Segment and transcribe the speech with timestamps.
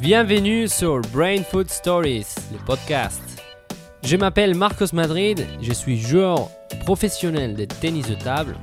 [0.00, 3.20] Bienvenue sur Brain Food Stories, le podcast.
[4.02, 6.48] Je m'appelle Marcos Madrid, je suis joueur
[6.86, 8.56] professionnel de tennis de table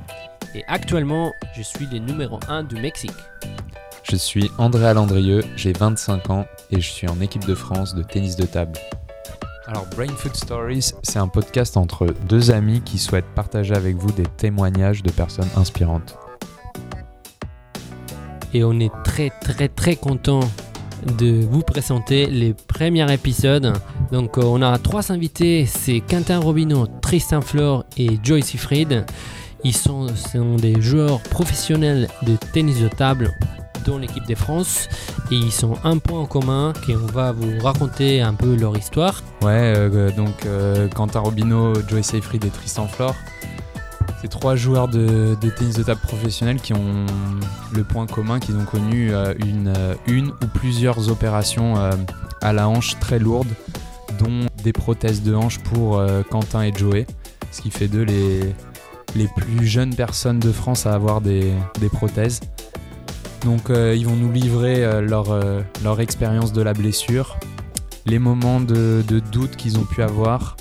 [0.56, 3.12] et actuellement je suis le numéro 1 du Mexique.
[4.02, 8.02] Je suis André Alandrieux, j'ai 25 ans et je suis en équipe de France de
[8.02, 8.72] tennis de table.
[9.68, 14.10] Alors Brain Food Stories, c'est un podcast entre deux amis qui souhaitent partager avec vous
[14.10, 16.18] des témoignages de personnes inspirantes.
[18.52, 20.40] Et on est très très très content
[21.18, 23.72] de vous présenter les premiers épisodes.
[24.12, 29.04] Donc euh, on a trois invités, c'est Quentin Robineau, Tristan Flore et Joyce Siegfried.
[29.64, 30.06] Ils sont,
[30.56, 33.32] des joueurs professionnels de tennis de table
[33.84, 34.88] dans l'équipe de France
[35.32, 39.22] et ils sont un point en commun qu'on va vous raconter un peu leur histoire.
[39.42, 43.14] Ouais, euh, donc euh, Quentin Robineau, Joyce Seyfried et Tristan Flore.
[44.20, 47.06] C'est trois joueurs de, tennis de table professionnels qui ont
[47.72, 51.92] le point commun qu'ils ont connu euh, une, euh, une, ou plusieurs opérations euh,
[52.40, 53.54] à la hanche très lourdes,
[54.18, 57.06] dont des prothèses de hanche pour Quentin et Joey,
[57.52, 58.40] ce qui fait d'eux les,
[59.14, 62.40] les plus jeunes personnes de France à avoir des, des prothèses.
[63.44, 65.26] Donc ils vont nous livrer leur,
[65.84, 67.38] leur expérience de la blessure,
[68.06, 70.56] les moments de, de doute qu'ils ont pu avoir,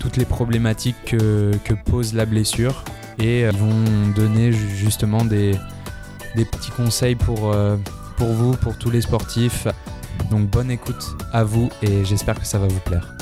[0.00, 2.84] toutes les problématiques que, que pose la blessure
[3.18, 5.52] et euh, ils vont donner ju- justement des,
[6.36, 7.76] des petits conseils pour, euh,
[8.16, 9.66] pour vous, pour tous les sportifs.
[10.30, 13.14] Donc bonne écoute à vous et j'espère que ça va vous plaire.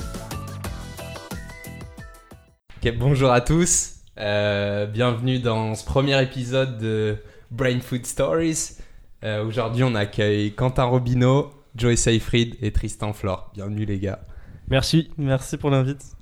[2.99, 7.17] Bonjour à tous, Euh, bienvenue dans ce premier épisode de
[7.51, 8.77] Brain Food Stories.
[9.25, 13.51] Euh, Aujourd'hui, on accueille Quentin Robineau, Joey Seyfried et Tristan Flore.
[13.55, 14.21] Bienvenue les gars.
[14.69, 16.14] Merci, merci pour l'invite.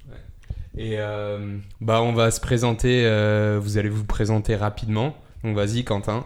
[0.76, 5.14] Et euh, bah, on va se présenter, euh, vous allez vous présenter rapidement.
[5.44, 6.24] Donc vas-y Quentin.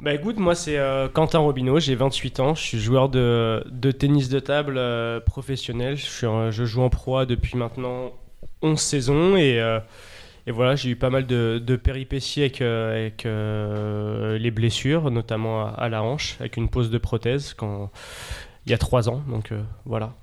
[0.00, 3.62] Bah écoute, moi c'est euh, Quentin Robineau, j'ai 28 ans, je suis joueur de,
[3.98, 4.80] tennis de table
[5.26, 5.96] professionnel.
[5.98, 8.12] Je, joue en proie depuis maintenant
[8.62, 9.62] 11 saisons et,
[10.46, 16.56] voilà, j'ai eu pas mal de, péripéties avec, les blessures, notamment à, la hanche, avec
[16.56, 17.90] une pose de prothèse quand,
[18.64, 19.22] il y a 3 ans.
[19.28, 19.52] Donc
[19.84, 20.14] voilà.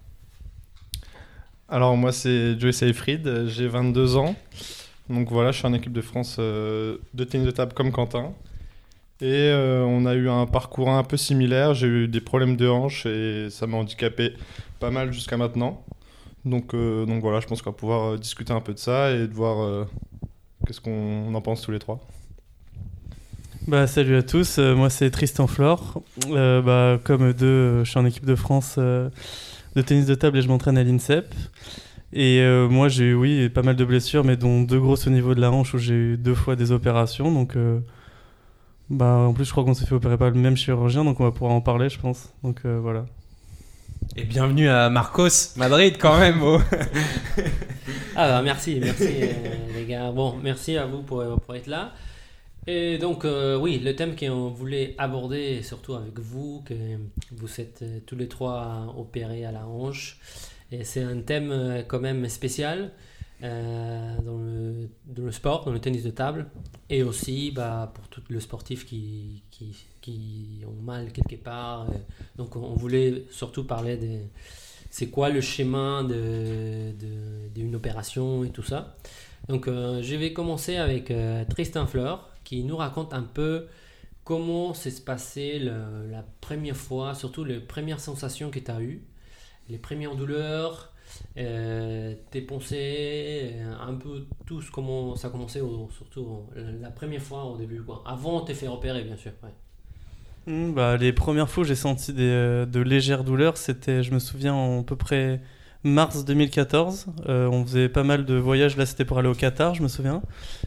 [1.70, 4.36] Alors moi c'est Joey Seyfried, j'ai 22 ans.
[5.10, 8.32] Donc voilà, je suis en équipe de France euh, de tennis de table comme Quentin.
[9.20, 12.70] Et euh, on a eu un parcours un peu similaire, j'ai eu des problèmes de
[12.70, 14.34] hanche et ça m'a handicapé
[14.80, 15.84] pas mal jusqu'à maintenant.
[16.46, 19.28] Donc, euh, donc voilà, je pense qu'on va pouvoir discuter un peu de ça et
[19.28, 19.88] de voir
[20.66, 22.00] qu'est-ce qu'on en pense tous les trois.
[23.68, 26.02] Bah, salut à tous, moi c'est Tristan Flore.
[26.30, 28.80] Euh, bah, comme eux deux, je suis en équipe de France
[29.78, 31.34] de tennis de table et je m'entraîne à l'INSEP.
[32.12, 35.10] Et euh, moi j'ai eu, oui, pas mal de blessures, mais dont deux grosses au
[35.12, 37.32] niveau de la hanche où j'ai eu deux fois des opérations.
[37.32, 37.80] Donc, euh,
[38.90, 41.26] bah, en plus, je crois qu'on s'est fait opérer par le même chirurgien, donc on
[41.26, 42.34] va pouvoir en parler, je pense.
[42.44, 43.06] Donc euh, voilà.
[44.16, 46.42] Et bienvenue à Marcos, Madrid quand même.
[46.42, 46.60] oh.
[48.20, 49.34] Ah bah merci, merci euh,
[49.76, 50.12] les gars.
[50.12, 51.92] Bon, merci à vous pour, pour être là.
[52.70, 56.74] Et donc euh, oui, le thème qu'on voulait aborder, surtout avec vous, que
[57.32, 60.20] vous êtes euh, tous les trois opérés à la hanche,
[60.74, 62.92] et c'est un thème euh, quand même spécial
[63.40, 66.48] dans, le, sport, dans le tennis de table,
[66.90, 71.86] et aussi bah, pour tout le sportif qui, qui, ont mal quelque part.
[72.36, 74.22] donc on voulait surtout parler des
[74.90, 78.96] c'est quoi le schéma de, de- d'une opération et tout ça.
[79.50, 81.14] Donc je vais commencer avec
[81.50, 83.68] Tristan Fleur qui nous raconte un peu
[84.24, 89.02] comment s'est passé la première fois, surtout les premières sensations que tu as eues,
[89.70, 90.94] les premières douleurs,
[91.38, 95.62] euh, tes pensées, euh, un peu tout ce- comment ça a commencé,
[95.98, 98.04] surtout la première fois au début, quoi.
[98.06, 99.32] avant de te faire opérer bien sûr.
[100.46, 104.20] Hmm, bah, les premières fois j'ai senti des, euh, de légères douleurs, c'était, je me
[104.20, 105.42] souviens, en à peu près
[105.88, 107.08] mars 2014.
[107.28, 109.88] Euh, on faisait pas mal de voyages, là c'était pour aller au Qatar, je me
[109.88, 110.22] souviens.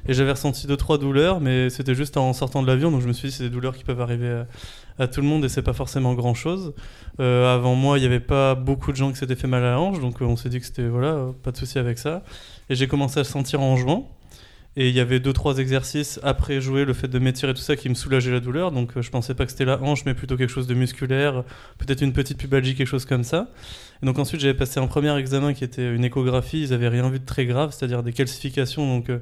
[0.08, 3.08] Et j'avais ressenti deux trois douleurs, mais c'était juste en sortant de l'avion, donc je
[3.08, 4.42] me suis dit c'est des douleurs qui peuvent arriver
[4.98, 6.74] à, tout le monde et c'est pas forcément grand chose.
[7.18, 9.80] avant moi, il n'y avait pas beaucoup de gens qui s'étaient fait mal à la
[9.80, 12.22] hanche, donc euh, on s'est dit que c'était voilà, euh, pas de souci avec ça.
[12.68, 14.10] Et j'ai commencé à le sentir en jouant.
[14.76, 17.74] Et il y avait deux trois exercices après jouer, le fait de m'étirer tout ça
[17.74, 18.70] qui me soulageait la douleur.
[18.70, 21.42] Donc euh, je pensais pas que c'était la hanche, mais plutôt quelque chose de musculaire,
[21.78, 23.48] peut-être une petite pubalgie, quelque chose comme ça.
[24.02, 26.62] Donc ensuite j'avais passé un premier examen qui était une échographie.
[26.62, 28.86] Ils avaient rien vu de très grave, c'est-à-dire des calcifications.
[28.86, 29.18] Donc euh,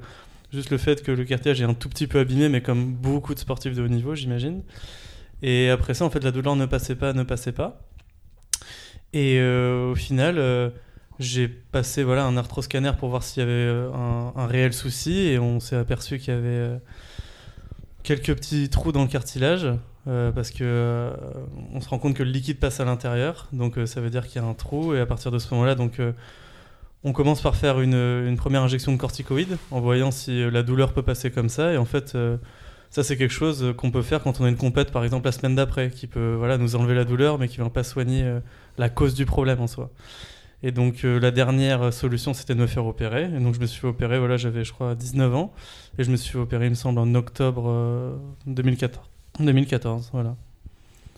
[0.53, 3.35] juste le fait que le cartilage est un tout petit peu abîmé, mais comme beaucoup
[3.35, 4.63] de sportifs de haut niveau, j'imagine.
[5.43, 7.83] Et après ça, en fait, la douleur ne passait pas, ne passait pas.
[9.13, 10.71] Et euh, au final, euh,
[11.19, 15.39] j'ai passé voilà, un arthroscanner pour voir s'il y avait un, un réel souci et
[15.39, 16.79] on s'est aperçu qu'il y avait,
[18.03, 19.67] quelques petits trous dans le cartilage
[20.09, 21.11] euh, parce que euh,
[21.75, 24.27] on se rend compte que le liquide passe à l'intérieur, donc euh, ça veut dire
[24.27, 26.01] qu'il y a un trou et à partir de ce moment-là, donc
[27.05, 31.03] on commence par faire une, première injection de corticoïdes en voyant si la douleur peut
[31.03, 32.17] passer comme ça et en fait
[32.91, 35.33] ça c'est quelque chose qu'on peut faire quand on a une compète par exemple la
[35.33, 38.39] semaine d'après qui peut voilà nous enlever la douleur mais qui va pas soigner
[38.79, 39.91] la cause du problème en soi.
[40.63, 43.87] Et donc la dernière solution c'était de me faire opérer et donc je me suis
[43.87, 45.53] opérer voilà j'avais je crois 19 ans
[45.99, 48.17] et je me suis opérer il me semble en octobre euh,
[48.47, 49.18] 2014.
[49.45, 50.37] 2014 voilà.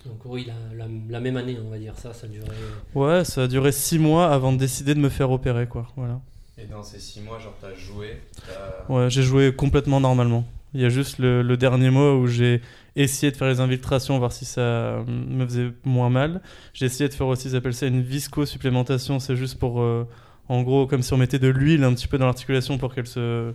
[0.06, 2.46] Donc oui, la, la- la même année, on va dire ça, ça durait.
[2.94, 5.86] Ouais, ça a duré 6 mois avant de décider de me faire opérer quoi.
[5.96, 6.20] Voilà.
[6.56, 10.46] Et dans ces 6 mois, genre, t'as joué t'as- Ouais, j'ai joué complètement normalement.
[10.72, 12.60] Il y a juste le, le dernier mois où j'ai
[12.96, 16.40] essayé de faire les infiltrations, voir si ça euh, me faisait moins mal.
[16.74, 19.18] J'ai essayé de faire aussi, ils appellent ça une visco-supplémentation.
[19.20, 20.06] C'est juste pour, euh,
[20.48, 23.06] en gros, comme si on mettait de l'huile un petit peu dans l'articulation pour qu'elle
[23.06, 23.52] se,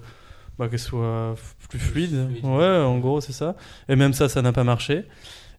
[0.57, 1.35] bah, qu'elle soit
[1.69, 2.27] plus fluide.
[2.29, 2.45] fluide.
[2.45, 3.55] Ouais, en gros, c'est ça.
[3.89, 5.05] Et même ça, ça n'a pas marché.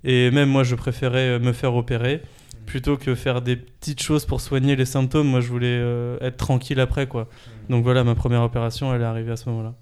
[0.04, 2.22] Et même moi, je préférais euh, me faire opérer
[2.66, 5.28] plutôt que faire des petites choses pour soigner les symptômes.
[5.28, 7.28] Moi, je voulais euh, être tranquille après, quoi.
[7.68, 9.74] Donc voilà, ma première opération, elle est arrivée à ce moment-là.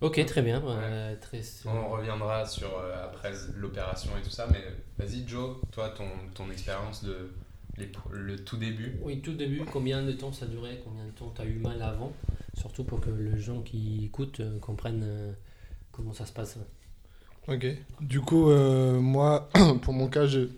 [0.00, 0.62] Ok, très bien.
[0.64, 1.40] euh, très...
[1.66, 4.62] On reviendra sur euh, après l'opération et tout ça, mais
[4.96, 6.04] vas-y Joe, toi ton,
[6.34, 7.32] ton expérience de
[7.78, 8.94] les le tout début.
[9.02, 11.80] Oui, tout début, combien de temps ça durait Combien de temps tu as eu mal
[11.82, 12.12] avant
[12.56, 15.32] Surtout pour que les gens qui écoutent euh, comprennent euh,
[15.92, 16.58] comment ça se passe.
[17.48, 17.66] Ok.
[18.00, 19.48] Du coup, euh, moi,
[19.82, 20.48] pour mon cas, j'ai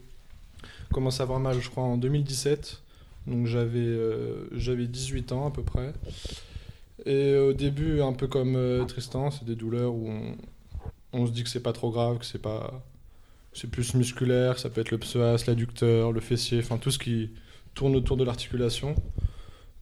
[0.93, 2.83] commencé à avoir mal, je crois, en 2017.
[3.27, 5.93] Donc j'avais euh, j'avais 18 ans à peu près.
[7.07, 10.37] Et au début, un peu comme euh, Tristan, c'est des douleurs où on,
[11.13, 12.83] on se dit que c'est pas trop grave, que c'est pas
[13.53, 17.31] c'est plus musculaire, ça peut être le psoas, l'adducteur, le fessier, enfin tout ce qui
[17.75, 18.95] tourne autour de l'articulation.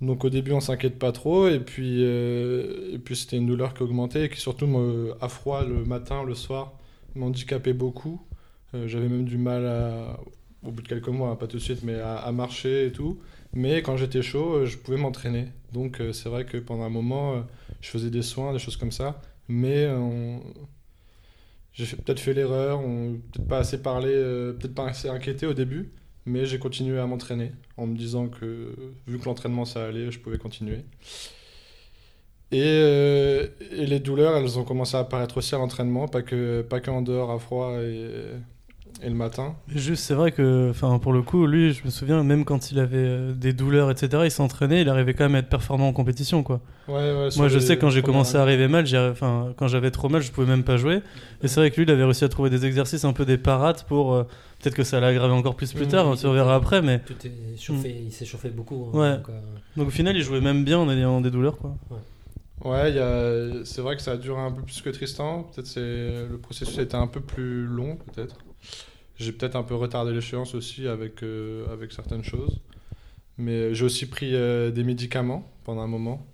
[0.00, 3.82] Donc au début, on s'inquiète pas trop, et puis, euh, puis c'était une douleur qui
[3.82, 6.74] augmentait et qui surtout, me, à froid, le matin, le soir,
[7.16, 8.20] m'handicapait beaucoup.
[8.74, 10.20] Euh, J'avais même du mal à,
[10.62, 13.18] au bout de quelques mois, pas tout de suite, mais à, à marcher et tout.
[13.54, 15.48] Mais quand j'étais chaud, euh, je pouvais m'entraîner.
[15.72, 17.40] Donc euh, c'est vrai que pendant un moment, euh,
[17.80, 19.20] je faisais des soins, des choses comme ça.
[19.48, 20.40] Mais euh, on-
[21.72, 25.54] j'ai peut-être fait l'erreur, on peut-être pas assez parlé, euh, peut-être pas assez inquiété au
[25.54, 25.92] début.
[26.26, 28.74] Mais j'ai continué à m'entraîner en me disant que
[29.06, 30.84] vu que l'entraînement ça allait, je pouvais continuer.
[32.50, 36.62] Et, euh, et les douleurs, elles ont commencé à apparaître aussi à l'entraînement, pas que,
[36.62, 38.10] pas que en dehors à froid et,
[39.02, 39.54] et le matin.
[39.68, 42.78] Juste, c'est vrai que, enfin, pour le coup, lui, je me souviens, même quand il
[42.78, 45.92] avait euh, des douleurs, etc., il s'entraînait, il arrivait quand même à être performant en
[45.92, 46.60] compétition, quoi.
[46.88, 49.68] Ouais, ouais, sur Moi, je sais quand j'ai commencé à arriver mal, j'ai- enfin, quand
[49.68, 51.00] j'avais trop mal, je pouvais même pas jouer.
[51.42, 53.38] Et c'est vrai que lui, il avait réussi à trouver des exercices un peu des
[53.38, 54.14] parades pour.
[54.14, 54.24] euh,
[54.60, 56.98] Peut-être que ça allait aggraver encore plus plus Mmh, tard, on verra était- après, mais.
[57.06, 58.90] Tout est chauffé, il s'est chauffé beaucoup.
[58.92, 59.16] hein, Ouais.
[59.18, 59.40] donc, euh,
[59.76, 61.76] Donc au final, il jouait même bien en ayant des douleurs, quoi.
[62.64, 65.44] Ouais, a- c'est vrai que ça a duré un peu plus que Tristan.
[65.54, 65.80] Peut-être c'est
[66.28, 68.34] le processus a été un peu plus long, peut-être.
[69.18, 72.60] J'ai peut-être un peu retardé l'échéance aussi avec, euh, avec certaines choses.
[73.36, 76.26] Mais j'ai aussi pris euh, des médicaments pendant un moment.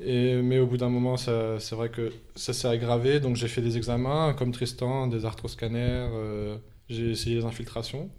[0.00, 3.20] Et, mais au bout d'un moment, c'est vrai que ça s'est aggravé.
[3.20, 6.08] Donc j'ai fait des examens comme Tristan, des arthroscanners.
[6.12, 6.56] euh,
[6.88, 8.10] j'ai essayé les infiltrations.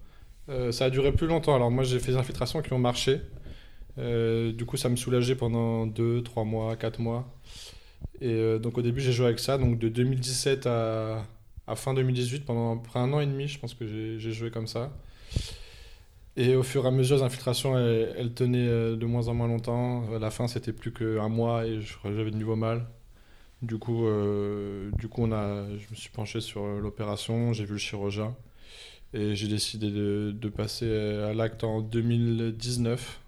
[0.70, 1.54] Ça a duré plus longtemps.
[1.54, 3.20] Alors moi, j'ai fait des infiltrations qui ont marché.
[3.96, 7.32] Du coup, ça me soulageait pendant 2, 3 mois, 4 mois.
[8.20, 9.58] Et donc au début, j'ai joué avec ça.
[9.58, 11.24] Donc de 2017 à,
[11.66, 13.86] à fin 2018, pendant près un an et demi, je pense que
[14.18, 14.92] j'ai joué comme ça.
[16.36, 19.34] Et au fur et à mesure, les infiltrations, elles, elles tenaient euh, de moins en
[19.34, 20.04] moins longtemps.
[20.14, 22.86] À la fin, c'était plus qu'un mois et j'avais de nouveau mal.
[23.60, 27.64] Du coup, euh, du coup on a, je me suis penché sur euh, l'opération, j'ai
[27.64, 28.34] vu le chirurgien
[29.14, 33.20] et j'ai décidé de, de passer euh, à l'acte en 2019.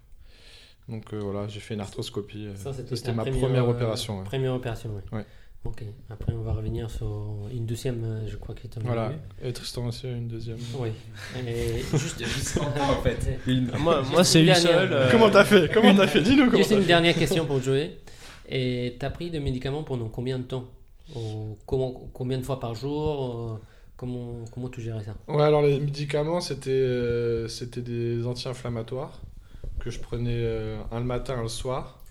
[0.89, 2.47] Donc euh, voilà, j'ai fait une arthroscopie.
[2.47, 4.17] euh, Ça, c'était C'était ta ma première, première euh, opération.
[4.19, 4.23] ouais.
[4.25, 5.17] Première opération, oui.
[5.19, 5.25] Ouais.
[5.65, 9.11] Ok, après on va revenir sur une deuxième, euh, je crois que tu Voilà.
[9.43, 10.57] Et Tristan aussi a une deuxième.
[10.77, 10.89] Oui.
[11.47, 12.23] Et juste,
[12.59, 13.39] en fait.
[13.47, 14.93] Une- moi, Juste moi c'est une une seule.
[14.93, 15.71] euh, Comment t'as fait?
[15.73, 16.21] Comment t'as fait?
[16.21, 16.87] Dis-nous comment Juste t'as une fait.
[16.87, 17.97] dernière question pour Joey.
[18.47, 20.65] Et tu as pris des médicaments pendant combien de temps?
[21.15, 23.59] Ou comment, Combien de fois par jour?
[23.97, 25.15] Comment, comment tu gérais ça?
[25.27, 29.19] Ouais, alors les médicaments, c'était euh, c'était des anti-inflammatoires
[29.79, 32.03] que je prenais euh, un le matin, un le soir.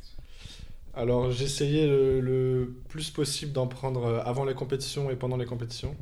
[0.96, 5.96] Alors j'essayais le, plus possible d'en prendre euh, avant les compétitions et pendant les compétitions.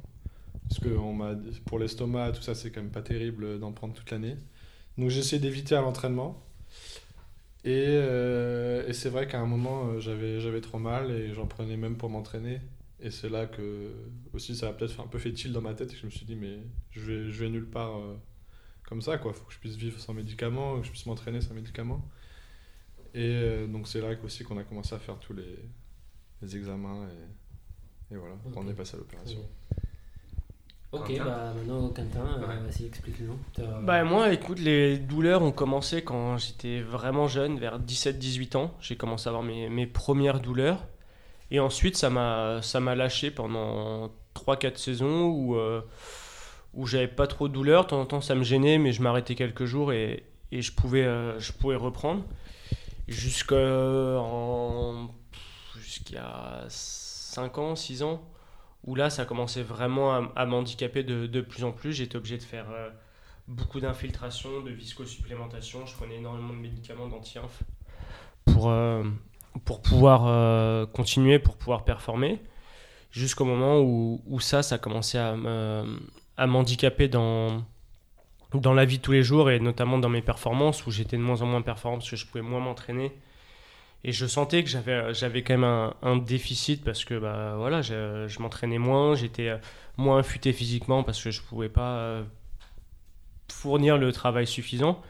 [0.69, 0.89] Parce que
[1.67, 4.37] pour l'estomac, tout ça, c'est quand même pas terrible d'en prendre toute l'année.
[4.99, 6.43] Donc j'essayais d'éviter à l'entraînement.
[7.65, 11.97] Et, euh, c'est vrai qu'à un moment, euh, j'avais trop mal et j'en prenais même
[11.97, 12.61] pour m'entraîner.
[13.01, 13.93] Et c'est là que
[14.33, 16.07] aussi ça a peut-être fait un peu fait tilt dans ma tête et que je
[16.07, 16.59] me suis dit mais
[16.93, 17.99] je vais, je vais nulle part
[18.89, 19.33] comme ça quoi.
[19.33, 22.09] Faut que je puisse vivre sans médicaments, que je puisse m'entraîner sans médicaments.
[23.15, 25.59] Et euh, donc c'est là aussi qu'on a commencé à faire tous les,
[26.41, 29.39] les examens et, Et voilà, on est passé à l'opération.
[30.93, 31.25] Ok, Quentin.
[31.25, 32.59] bah maintenant, Quentin, euh, Ouais.
[32.69, 33.39] vas-y, explique-nous.
[33.83, 38.75] Bah moi, écoute, les douleurs ont commencé quand j'étais vraiment jeune, vers 17-18 ans.
[38.81, 40.85] J'ai commencé à avoir mes, mes premières douleurs.
[41.51, 45.81] Et ensuite, ça m'a ça m'a lâché pendant 3-4 saisons où, euh,
[46.75, 47.85] où j'avais pas trop de douleurs.
[47.85, 50.73] De temps en temps, ça me gênait, mais je m'arrêtais quelques jours et, et je,
[50.73, 52.23] pouvais, euh, je pouvais reprendre.
[53.09, 55.09] Jusqu'à en-
[55.81, 58.23] jusqu'à 5 ans, 6 ans,
[58.85, 61.93] où là, ça commençait vraiment à, m'handicaper de, de plus en plus.
[61.93, 62.91] J'étais obligé de faire euh,
[63.49, 65.85] beaucoup d'infiltration, de viscosupplémentation.
[65.87, 67.63] Je prenais énormément de médicaments d'anti-inf
[68.45, 69.05] pour, euh,
[69.65, 72.41] pour pouvoir euh, continuer, pour pouvoir performer.
[73.11, 76.01] Jusqu'au moment où, où ça, ça commençait à me-
[76.37, 77.65] à m'handicaper dans,
[78.61, 81.23] dans la vie de tous les jours et notamment dans mes performances où j'étais de
[81.23, 83.13] moins en moins performant parce que je pouvais moins m'entraîner.
[84.05, 88.27] Et je sentais que j'avais, j'avais quand même un, déficit parce que bah, voilà, je,
[88.27, 89.59] je m'entraînais moins, j'étais euh,
[89.97, 92.25] moins affûté physiquement parce que je ne pouvais pas euh,
[93.49, 95.01] fournir le travail suffisant.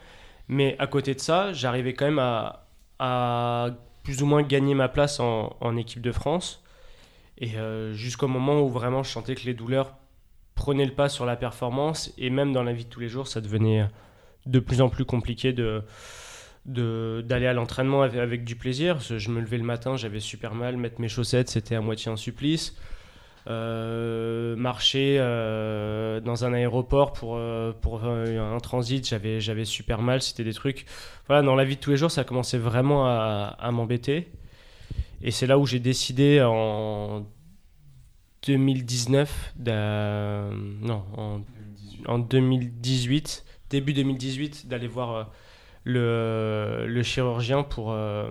[0.49, 2.67] Mais à côté de ça, j'arrivais quand même à,
[2.99, 3.71] à
[4.03, 6.63] plus ou moins gagner ma place en, en équipe de France.
[7.39, 9.95] Et euh, jusqu'au moment où vraiment je sentais que les douleurs
[10.55, 12.13] prenaient le pas sur la performance.
[12.19, 13.87] Et même dans la vie de tous les jours, ça devenait
[14.47, 15.83] de plus en plus compliqué de
[16.65, 19.01] d'aller à l'entraînement avec, du plaisir.
[19.01, 20.77] Je me levais le matin, j'avais super mal.
[20.77, 22.77] Mettre mes chaussettes, c'était à moitié un supplice.
[23.49, 30.23] Euh, marcher euh, dans un aéroport pour, euh, pour un transit, j'avais, j'avais super mal.
[30.23, 30.87] C'était des trucs.
[31.27, 34.31] Voilà, dans la vie de tous les jours, ça commençait vraiment à m'embêter.
[35.23, 37.27] Et c'est là où j'ai décidé en
[38.47, 41.41] 2019, d'a- non, en,
[42.07, 45.25] en 2018, début 2018, d'aller voir euh,
[45.85, 48.31] le, le chirurgien pour, euh,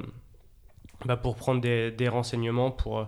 [1.06, 3.06] bah, pour prendre des, des renseignements, pour euh,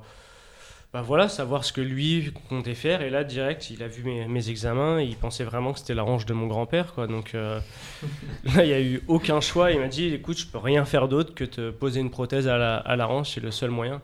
[0.94, 3.02] bah, voilà, savoir ce que lui comptait faire.
[3.02, 5.96] Et là, direct, il a vu mes, mes examens et il pensait vraiment que c'était
[5.96, 6.94] la hanche de mon grand-père.
[6.94, 7.08] Quoi.
[7.08, 7.60] Donc euh,
[8.56, 9.72] là, il n'y a eu aucun choix.
[9.72, 12.58] Il m'a dit écoute, je peux rien faire d'autre que te poser une prothèse à
[12.58, 14.02] la, à la hanche, c'est le seul moyen.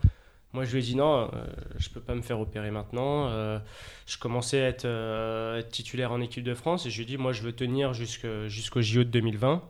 [0.53, 1.45] Moi, je lui ai dit non, euh,
[1.77, 3.27] je peux pas me faire opérer maintenant.
[3.27, 3.59] Euh,
[4.07, 7.17] je commençais à être, euh, titulaire en équipe de France et je lui ai dit
[7.17, 9.63] moi, je veux tenir jusqu'au JO de 2020.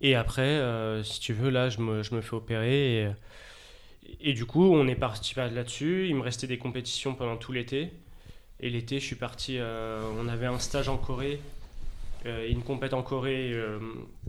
[0.00, 3.12] Et après, euh, si tu veux, là, je me, fais opérer.
[4.20, 6.08] Et, du coup, on est parti là-dessus.
[6.08, 7.92] Il me restait des compétitions pendant tout l'été.
[8.60, 9.58] Et l'été, je suis parti.
[9.58, 11.40] euh, on avait un stage en Corée,
[12.26, 13.78] euh, une compète en Corée, euh,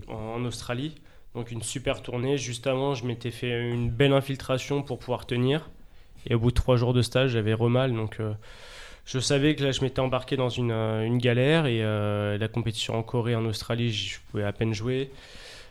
[0.07, 0.95] en, en Australie.
[1.37, 2.39] Donc une super tournée.
[2.39, 5.69] Juste avant, je m'étais fait une belle infiltration pour pouvoir tenir.
[6.25, 7.93] Et au bout de trois jours de stage, j'avais remal.
[7.93, 8.33] Donc euh,
[9.05, 11.67] je savais que là, je m'étais embarqué dans une, euh, galère.
[11.67, 15.11] Et euh, la compétition en Corée, en Australie, je pouvais à peine jouer.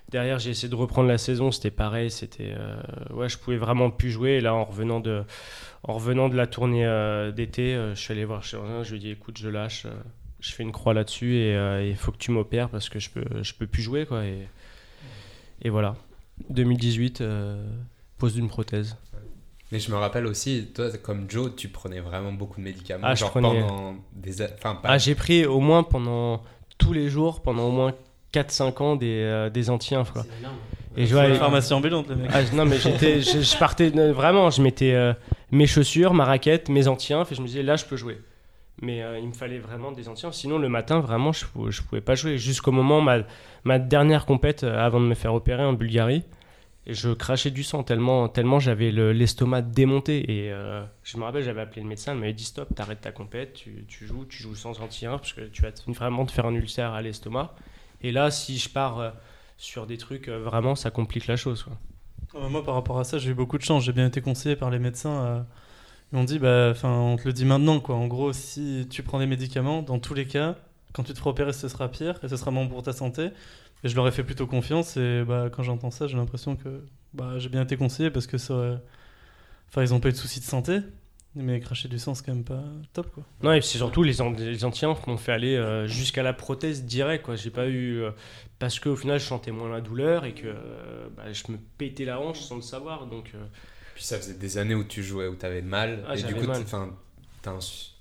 [0.08, 2.76] Derrière, j'ai essayé de reprendre la saison, c'était pareil, c'était euh,
[3.10, 4.34] ouais, je pouvais vraiment plus jouer.
[4.34, 5.24] Et là, en revenant de,
[5.82, 6.86] en revenant de la tournée
[7.34, 9.84] d'été, je suis allé voir chirurgien, je lui ai dit écoute, je lâche,
[10.38, 13.24] je fais une croix là-dessus et il faut que tu m'opères parce que je peux,
[13.42, 14.22] je peux plus jouer quoi.
[15.62, 15.96] Et voilà,
[16.50, 17.64] 2018, euh,
[18.18, 18.96] pose d'une prothèse.
[19.72, 23.02] Mais je me rappelle aussi, toi, comme Joe, tu prenais vraiment beaucoup de médicaments.
[23.06, 24.42] Ah, je genre prenais- pendant des.
[24.42, 24.90] Enfin, pas.
[24.90, 26.42] Ah, j'ai pris au moins pendant
[26.78, 27.92] tous les jours, pendant au moins
[28.32, 30.12] 4-5 ans des, euh, des anti-inf.
[30.96, 32.30] Et je vois, une pharmacie ambulante, le mec.
[32.32, 35.12] Ah, je- non, mais j'étais, je, je partais euh, vraiment, je mettais euh,
[35.50, 38.18] mes chaussures, ma raquette, mes anti-inf et je me disais là je peux jouer.
[38.82, 40.34] Mais euh, il me fallait vraiment des anti-inf.
[40.34, 42.36] Sinon le matin vraiment je, je pouvais pas jouer.
[42.38, 43.18] Jusqu'au moment ma,
[43.64, 46.24] ma dernière compète euh, avant de me faire opérer en Bulgarie,
[46.86, 50.30] je crachais du sang tellement, tellement j'avais le- l'estomac démonté.
[50.30, 53.12] Et euh, je me rappelle j'avais appelé le médecin, il m'avait dit stop, t'arrêtes ta
[53.12, 56.54] compète, tu, joues, tu joues sans anti-inf parce que tu vas vraiment te faire un
[56.54, 57.54] ulcère à l'estomac.
[58.02, 59.12] Et là si je pars
[59.56, 61.66] sur des trucs vraiment ça complique la chose.
[62.50, 63.84] Moi, par rapport à ça, j'ai eu beaucoup de chance.
[63.84, 65.46] J'ai bien été conseillé par les médecins.
[66.12, 67.94] M'ont dit, bah, on te le dit maintenant, quoi.
[67.96, 70.56] En gros, si tu prends des médicaments, dans tous les cas,
[70.92, 73.30] quand tu te feras opérer, ce sera pire et ce sera bon pour ta santé.
[73.84, 74.96] Et je leur ai fait plutôt confiance.
[74.96, 78.38] Et bah, quand j'entends ça, j'ai l'impression que bah, j'ai bien été conseillé parce que
[78.38, 78.80] ça,
[79.76, 80.78] ils ont pas eu de soucis de santé.
[81.38, 83.08] Mais cracher du sang, c'est quand même pas top.
[83.42, 87.28] Non, et c'est surtout les, les anti-inf m'ont fait aller euh, jusqu'à la prothèse direct.
[87.36, 88.00] J'ai pas eu.
[88.00, 88.10] euh,
[88.58, 92.06] parce qu'au final, je sentais moins la douleur et que euh, bah, je me pétais
[92.06, 93.06] la hanche sans le savoir.
[93.06, 93.32] Donc,
[93.96, 96.04] Puis ça faisait des années où tu jouais, où tu avais mal.
[96.06, 96.94] Ah, et du coup, enfin,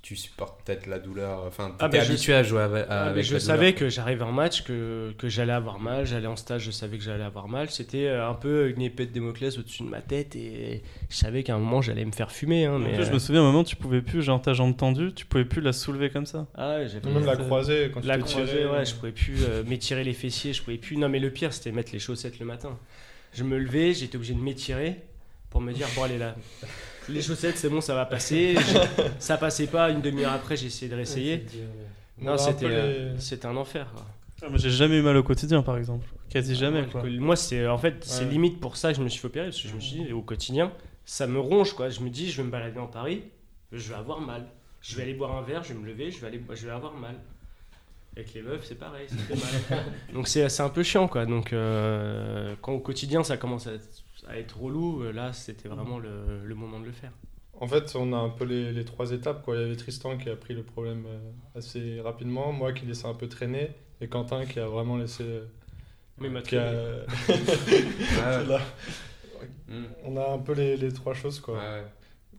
[0.01, 1.43] tu supportes peut-être la douleur.
[1.47, 3.75] Enfin, tu Ah, es je- habitué à jouer avec, ah, avec je la savais douleur.
[3.79, 6.05] que j'arrivais en match, que, que j'allais avoir mal.
[6.05, 7.69] J'allais en stage, je savais que j'allais avoir mal.
[7.69, 11.43] C'était euh, un peu une épée de Démoclès au-dessus de ma tête et je savais
[11.43, 12.65] qu'à un moment, j'allais me faire fumer.
[12.65, 14.53] hein, En plus, je euh, me souviens, à un moment, tu pouvais plus, genre ta
[14.53, 16.45] jambe tendue, tu pouvais plus la soulever comme ça.
[16.55, 18.95] ah, ouais, j'avais- Même la c'est- croisée, quand La tu t'es croisée, tiré, ouais, je
[18.95, 20.97] pouvais plus euh, m'étirer les fessiers, je pouvais plus.
[20.97, 22.77] Non, mais le pire, c'était mettre les chaussettes le matin.
[23.33, 24.97] Je me levais, j'étais obligé de m'étirer
[25.55, 26.35] pour me dire, bon, allez là,
[27.07, 28.55] les chaussettes, c'est bon, ça va passer.
[29.19, 29.89] Ça passait pas.
[29.89, 31.45] Une demi-heure après, j'ai essayé de réessayer.
[32.21, 33.87] On Non, c'était euh, les- c'était un enfer.
[33.95, 34.05] quoi.
[34.43, 36.05] Ah, moi, J'ai jamais eu mal au quotidien, par exemple.
[36.29, 37.03] Quasi jamais, Ouais, quoi.
[37.03, 39.61] Moi, c'est en fait, c'est limite pour ça que je me suis fait opérer parce
[39.61, 40.73] que je me suis dit au quotidien,
[41.05, 41.87] ça me ronge quoi.
[41.89, 43.23] Je me dis, je vais me balader dans Paris,
[43.71, 44.45] je vais avoir mal.
[44.81, 46.73] Je vais aller boire un verre, je vais me lever, je vais aller, je vais
[46.73, 47.15] avoir mal.
[48.17, 49.35] Avec les meufs, c'est pareil, ça fait
[49.73, 49.83] mal.
[50.13, 51.25] Donc c'est c'est un peu chiant quoi.
[51.25, 53.87] Donc euh, quand au quotidien ça commence à être,
[54.27, 57.11] à être relou, euh, là c'était vraiment le, le moment de le faire.
[57.59, 59.41] En fait, on a un peu les, les trois étapes.
[59.43, 59.55] Quoi.
[59.55, 63.07] Il y avait Tristan qui a pris le problème euh, assez rapidement, moi qui laissais
[63.07, 63.69] un peu traîner,
[64.01, 65.23] et Quentin qui a vraiment laissé.
[65.23, 65.45] euh,
[66.17, 66.71] Mais il m'a qui a-
[67.29, 68.59] Ouais, Là,
[69.67, 69.83] Mm.
[70.03, 71.39] on a un peu les, les trois choses.
[71.39, 71.55] Quoi.
[71.57, 71.83] Ouais.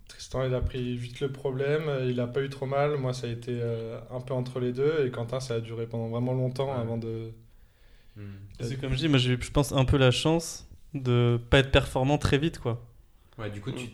[0.09, 2.97] Tristan, il a pris vite le problème, euh, il a pas eu trop mal.
[2.97, 5.87] Moi, ça a été euh, un peu entre les deux, et Quentin, ça a duré
[5.87, 6.81] pendant vraiment longtemps Ouais.
[6.81, 7.33] avant de.
[8.16, 8.23] Mm.
[8.61, 11.59] C'est comme je dis, moi j'ai eu, je pense, un peu la chance de pas
[11.59, 12.83] être performant très vite, quoi.
[13.38, 13.88] Ouais, du coup, tu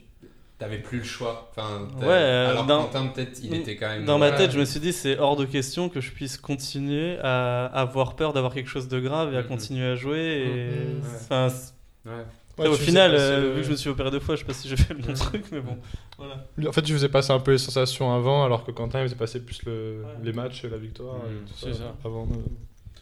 [0.58, 1.50] t'avais plus le choix.
[1.50, 4.04] Enfin, Ouais, euh, alors dans- Quentin, peut-être, il était quand même.
[4.04, 7.18] Dans ma tête, je me suis dit, c'est hors de question que je puisse continuer
[7.20, 9.48] à avoir peur d'avoir quelque chose de grave et à Mhm.
[9.48, 10.18] continuer à jouer.
[10.46, 10.94] Et...
[10.94, 11.02] Mhm.
[11.20, 11.72] Enfin, c'est-
[12.08, 12.12] Ouais.
[12.58, 14.46] Ouais, au final, euh, le- vu que je me suis opéré deux fois, je sais
[14.46, 15.78] pas si j'ai fait le bon truc, mais bon.
[16.18, 16.44] Voilà.
[16.68, 19.14] En fait, tu faisais passer un peu les sensations avant, alors que Quentin, il faisait
[19.16, 20.02] passer plus le...
[20.04, 20.10] Ouais.
[20.22, 21.46] les matchs, la victoire, Mhm.
[21.56, 21.94] C'est ça.
[22.04, 22.34] Avant de...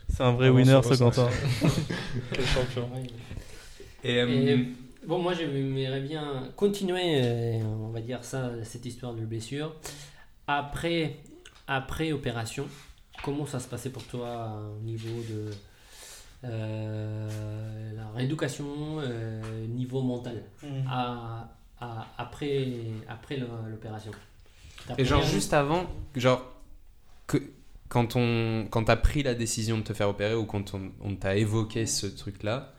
[0.08, 0.94] C'est un vrai Avant winner, ce.
[0.98, 1.28] Quentin.
[2.32, 2.88] Quel champion.
[4.04, 4.68] Et, euh, Et,
[5.06, 9.74] bon, moi, j'aimerais bien continuer, euh, on va dire ça, cette histoire de blessure.
[10.46, 11.16] Après,
[11.66, 12.66] après opération,
[13.22, 15.50] comment ça se passait pour toi au niveau de
[16.44, 18.66] euh, la rééducation,
[19.00, 20.42] euh, niveau mental,
[20.88, 21.48] à,
[21.80, 22.66] à- après,
[23.08, 24.12] après l'opération?
[24.98, 26.42] Et genre juste avant, genre
[27.26, 27.36] que
[27.88, 31.14] quand on quand t'as pris la décision de te faire opérer ou quand on, on
[31.14, 32.72] t'a évoqué ce truc là,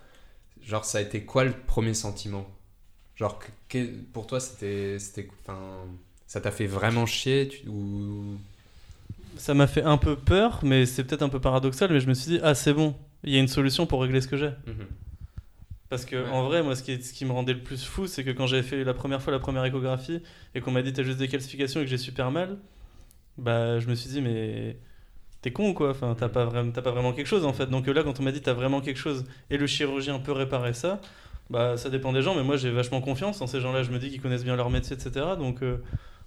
[0.66, 2.48] genre ça a été quoi le premier sentiment?
[3.16, 3.40] Genre
[3.70, 5.60] que- pour toi c'était c'était enfin
[6.28, 8.38] ça t'a fait vraiment chier tu- ou
[9.38, 12.14] Ça m'a fait un peu peur, mais c'est peut-être un peu paradoxal, mais je me
[12.14, 14.50] suis dit, ah, c'est bon, il y a une solution pour régler ce que j'ai.
[14.68, 14.88] Mhm.
[15.90, 16.30] Parce que Ouais.
[16.30, 18.48] en vrai, moi, ce qui, ce qui me rendait le plus fou, c'est que quand
[18.48, 20.22] j'avais fait la première fois la première échographie
[20.56, 22.58] et qu'on m'a dit t'as juste des calcifications et que j'ai super mal,
[23.38, 24.78] bah je me suis dit mais
[25.42, 25.92] t'es con quoi.
[25.92, 27.68] Enfin, t'as pas vraiment, pas vraiment quelque chose en fait.
[27.68, 30.74] Donc là, quand on m'a dit t'as vraiment quelque chose et le chirurgien peut réparer
[30.74, 31.00] ça,
[31.50, 32.36] bah ça dépend des gens.
[32.36, 33.84] Mais moi, j'ai vachement confiance en ces gens-là.
[33.84, 35.36] Je me dis qu'ils connaissent bien leur métier, etc.
[35.38, 35.78] Donc euh,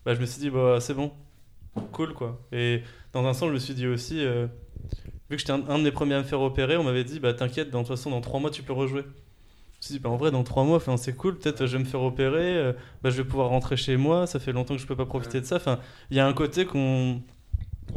[0.04, 1.12] bah je me suis dit bah c'est bon,
[1.92, 2.40] cool quoi.
[2.52, 4.24] Et dans un sens, je me suis dit aussi.
[4.24, 4.46] euh,
[5.30, 7.18] Vu que j'étais un, un de mes premiers à me faire opérer, on m'avait dit
[7.20, 9.02] bah t'inquiète, de toute façon dans trois mois tu peux rejouer.
[9.02, 11.84] Je me suis dit, bah, en vrai, dans trois mois, c'est cool, peut-être je vais
[11.84, 12.72] me faire opérer, euh,
[13.02, 15.40] bah, je vais pouvoir rentrer chez moi, ça fait longtemps que je peux pas profiter
[15.40, 15.56] de ça.
[15.56, 15.78] Enfin,
[16.10, 17.20] il y a un côté qu'on.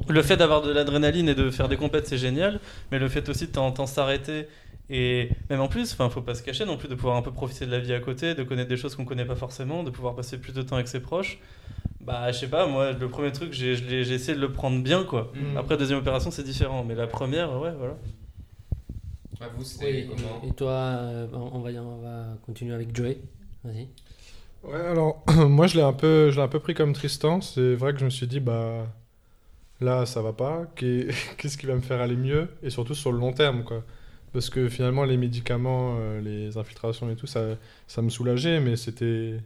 [0.09, 2.59] Le fait d'avoir de l'adrénaline et de faire des compètes, c'est génial,
[2.91, 4.47] mais le fait aussi de temps en temps s'arrêter
[4.89, 7.31] et même en plus, enfin, faut pas se cacher non plus de pouvoir un peu
[7.31, 9.89] profiter de la vie à côté, de connaître des choses qu'on connaît pas forcément, de
[9.89, 11.39] pouvoir passer plus de temps avec ses proches.
[11.99, 13.73] Bah, je sais pas, moi, le premier truc, j'ai
[14.13, 15.31] essayé de le prendre bien, quoi.
[15.35, 15.57] Mhm.
[15.57, 17.97] Après, deuxième opération, c'est différent, mais la première, ouais, voilà.
[19.41, 23.17] Ouais, vous Oui, comment et toi, euh, on, va, on va continuer avec Joey.
[23.65, 23.89] Vas-y.
[24.63, 27.41] Ouais, alors moi je l'ai un peu, je l'ai un peu pris comme Tristan.
[27.41, 28.87] C'est vrai que je me suis dit bah
[29.81, 30.65] là ça va pas.
[30.75, 32.49] Qu'est- Qu'est-ce qui va me faire aller mieux?
[32.63, 33.83] Et surtout sur le long terme quoi.
[34.33, 38.75] Parce que finalement les médicaments, euh, les infiltrations et tout ça, ça me soulageait, mais
[38.75, 39.39] c'était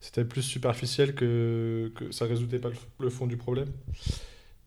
[0.00, 3.68] c'était plus superficiel que, que ça résoudait pas le, fond du problème.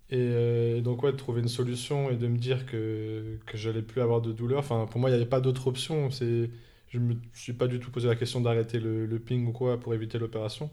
[0.10, 3.82] Et euh, donc ouais, de trouver une solution et de me dire que que j'allais
[3.82, 4.60] plus avoir de douleur.
[4.60, 6.10] Enfin pour moi il n'y avait pas d'autre option.
[6.12, 6.50] C'est
[6.89, 9.80] je me suis pas du tout posé la question d'arrêter le, le ping ou quoi
[9.80, 10.70] pour éviter l'opération.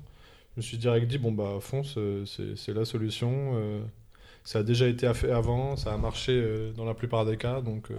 [0.54, 3.54] Je me suis direct dit, bon bah fonce, euh, c'est la solution.
[4.44, 7.60] Ça a déjà été fait avant, ça a marché euh, dans la plupart des cas,
[7.62, 7.94] donc, euh,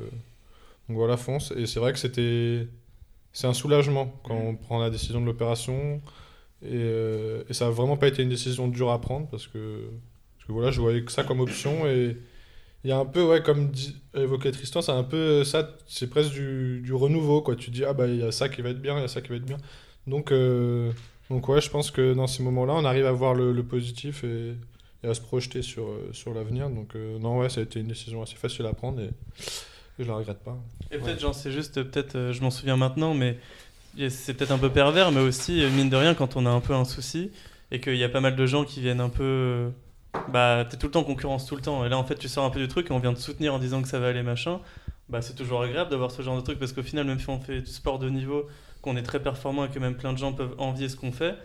[0.88, 1.52] donc voilà, fonce.
[1.58, 2.68] Et c'est vrai que c'était...
[3.34, 6.02] C'est un soulagement quand on prend la décision de l'opération.
[6.62, 9.90] Et, euh, ça a vraiment pas été une décision dure à prendre parce que,
[10.38, 11.86] parce que voilà, je voyais que ça comme option.
[11.88, 12.18] Et
[12.86, 16.10] il y a un peu, ouais, comme dit, évoqué Tristan, c'est un peu ça, c'est
[16.10, 17.56] presque du, du renouveau, quoi.
[17.58, 19.08] Tu dis, ah bah il y a ça qui va être bien, il y a
[19.10, 19.58] ça qui va être bien.
[20.08, 20.92] Donc, euh,
[21.30, 24.24] donc ouais, je pense que dans ces moments-là, on arrive à voir le, le positif
[24.24, 24.56] et,
[25.06, 26.70] et à se projeter sur, euh, sur l'avenir.
[26.70, 29.06] Donc euh, non, ouais, ça a été une décision assez facile à prendre et,
[30.00, 30.58] et je la regrette pas.
[30.92, 33.38] Et peut-être, j'en sais juste, peut-être, euh, je m'en souviens maintenant, mais
[34.10, 36.74] c'est peut-être un peu pervers, mais aussi, mine de rien, quand on a un peu
[36.74, 37.32] un souci
[37.72, 39.72] et qu'il y a pas mal de gens qui viennent un peu.
[40.30, 41.86] Bah, t'es tout le temps en concurrence, tout le temps.
[41.86, 43.54] Et là, en fait, tu sors un peu du truc et on vient te soutenir
[43.54, 44.60] en disant que ça va aller, machin.
[45.08, 47.40] Bah, c'est toujours agréable d'avoir ce genre de truc parce qu'au final, même si on
[47.40, 48.48] fait du sport de niveau,
[48.82, 51.36] qu'on est très performant et que même plein de gens peuvent envier ce qu'on fait,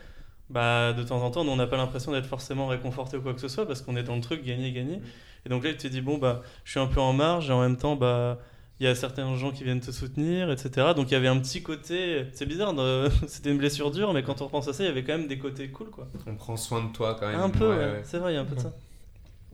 [0.50, 3.40] bah, de temps en temps, on n'a pas l'impression d'être forcément réconforté ou quoi que
[3.40, 5.00] ce soit parce qu'on est dans le truc, gagner, gagner.
[5.46, 7.52] Et donc là, tu te dis, bon, bah, je suis un peu en marge et
[7.52, 8.38] en même temps, bah,
[8.78, 10.88] il y a certains gens qui viennent te soutenir, etc.
[10.96, 12.26] Donc il y avait un petit côté.
[12.32, 14.90] C'est bizarre, de- c'était une blessure dure, mais quand on repense à ça, il y
[14.90, 16.06] avait quand même des côtés cool, quoi.
[16.26, 17.40] On prend soin de toi quand même.
[17.40, 17.84] Un peu, ouais, ouais.
[17.84, 18.00] ouais.
[18.04, 18.72] c'est vrai, il y a un peu de ça.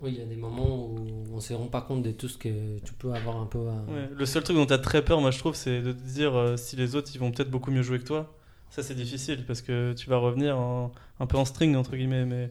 [0.02, 2.36] Oui, il y a des moments où on se rend pas compte de tout ce
[2.36, 3.72] que tu peux avoir un peu à...
[3.90, 6.02] Ouais, Le seul truc dont tu as très peur, moi je trouve, c'est de te
[6.02, 8.35] dire euh, si les autres ils vont peut-être beaucoup mieux jouer que toi.
[8.70, 12.24] Ça c'est difficile parce que tu vas revenir en- un peu en string entre guillemets,
[12.26, 12.50] mais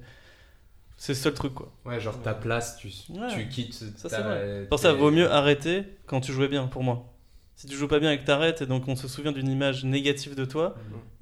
[0.97, 1.71] c'est le seul truc quoi.
[1.86, 3.28] Ouais, genre ta place, tu, Ouais.
[3.34, 3.73] tu quittes.
[3.97, 4.65] Ça, c'est vrai.
[4.69, 7.12] Pour ça, vaut mieux arrêter quand tu jouais bien pour moi.
[7.58, 9.86] Si tu joues pas bien et que t'arrêtes, et donc on se souvient d'une image
[9.86, 10.75] négative de toi,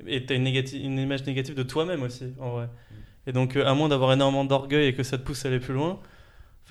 [0.08, 2.70] et t'as une, une image négative de toi-même aussi, en vrai.
[3.28, 5.60] Et donc, euh, à moins d'avoir énormément d'orgueil et que ça te pousse à aller
[5.60, 6.00] plus loin,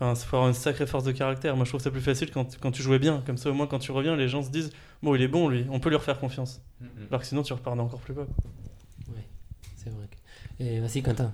[0.03, 1.57] enfin, il faut avoir une sacrée force de caractère.
[1.57, 3.23] Moi, je trouve ça plus facile quand, quand tu jouais bien.
[3.27, 4.71] Comme ça, au moins, quand tu reviens, les gens se disent
[5.03, 6.61] Bon, il est bon, lui, on peut lui refaire confiance.
[6.81, 6.89] Mhm.
[7.11, 8.27] Alors que sinon, tu repars encore plus bas.
[9.77, 10.07] C'est vrai.
[10.11, 10.17] que-
[10.65, 11.33] Et vas-y, Quentin.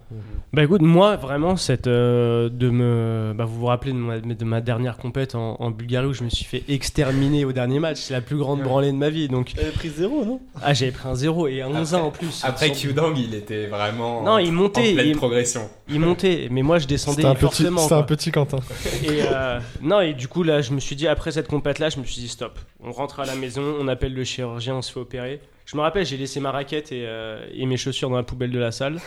[0.55, 4.45] Bah écoute, moi vraiment, cette, euh, de me, bah, vous vous rappelez de ma, de
[4.45, 7.99] ma dernière compète en, en Bulgarie où je me suis fait exterminer au dernier match,
[7.99, 9.29] c'est la plus grande branlée de ma vie.
[9.29, 10.41] Donc, T'avais pris zéro, non?
[10.62, 12.41] Ah j'avais pris un 0 et un 11 Après- en plus.
[12.43, 15.69] Après Sans- Qdang, il était vraiment Non, il en montait, pleine il, progression.
[15.91, 17.81] il montait, mais moi je descendais C'était un petit, forcément.
[17.83, 18.59] c'était un petit Quentin.
[19.05, 21.99] Et euh, non, et du coup, là, je me suis dit, après cette compète-là, je
[22.01, 22.59] me suis dit, stop.
[22.83, 25.41] On rentre à la maison, on appelle le chirurgien, on se fait opérer.
[25.70, 28.50] Je me rappelle, j'ai laissé ma raquette et, euh, et mes chaussures dans la poubelle
[28.50, 29.02] de la salle.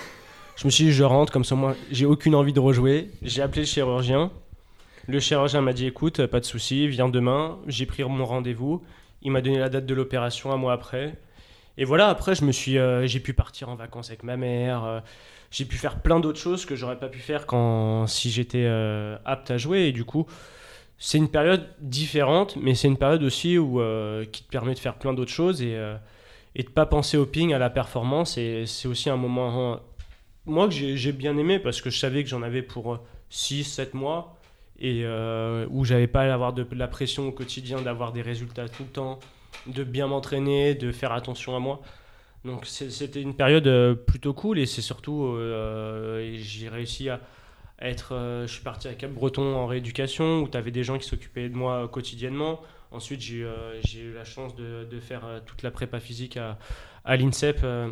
[0.55, 3.09] Je me suis dit, je rentre, comme ça, moi, j'ai aucune envie de rejouer.
[3.23, 4.29] J'ai appelé le chirurgien.
[5.07, 7.57] Le chirurgien m'a dit, écoute, pas de souci, viens demain.
[7.65, 8.83] J'ai pris mon rendez-vous.
[9.23, 11.15] Il m'a donné la date de l'opération un mois après.
[11.79, 14.85] Et voilà, après, je me suis, euh, j'ai pu partir en vacances avec ma mère.
[14.85, 14.99] euh,
[15.49, 18.67] j'ai pu faire plein d'autres choses que j'aurais pas pu faire quand si j'étais
[19.25, 19.87] apte à jouer.
[19.87, 20.27] Et du coup,
[20.99, 23.81] c'est une période différente, mais c'est une période aussi où,
[24.31, 25.75] qui te permet de faire plein d'autres choses et,
[26.55, 28.37] et de pas penser au ping, à la performance.
[28.37, 29.75] Et c'est aussi un moment, euh,
[30.45, 32.99] moi, que j'ai bien aimé parce que je savais que j'en avais pour
[33.31, 34.37] 6-7 mois
[34.79, 38.83] et euh, où j'avais pas à avoir la pression au quotidien, d'avoir des résultats tout
[38.83, 39.19] le temps,
[39.67, 41.81] de bien m'entraîner, de faire attention à moi.
[42.43, 47.19] Donc c'était une période euh, plutôt cool et c'est surtout, euh, j'ai réussi à
[47.81, 51.07] être, euh, je suis parti à Cap-Breton en rééducation où tu avais des gens qui
[51.07, 52.61] s'occupaient de moi euh, quotidiennement.
[52.91, 56.35] Ensuite j'ai eu, euh, j'ai eu la chance de, faire euh, toute la prépa physique
[56.35, 56.57] à,
[57.05, 57.89] à l'INSEP euh,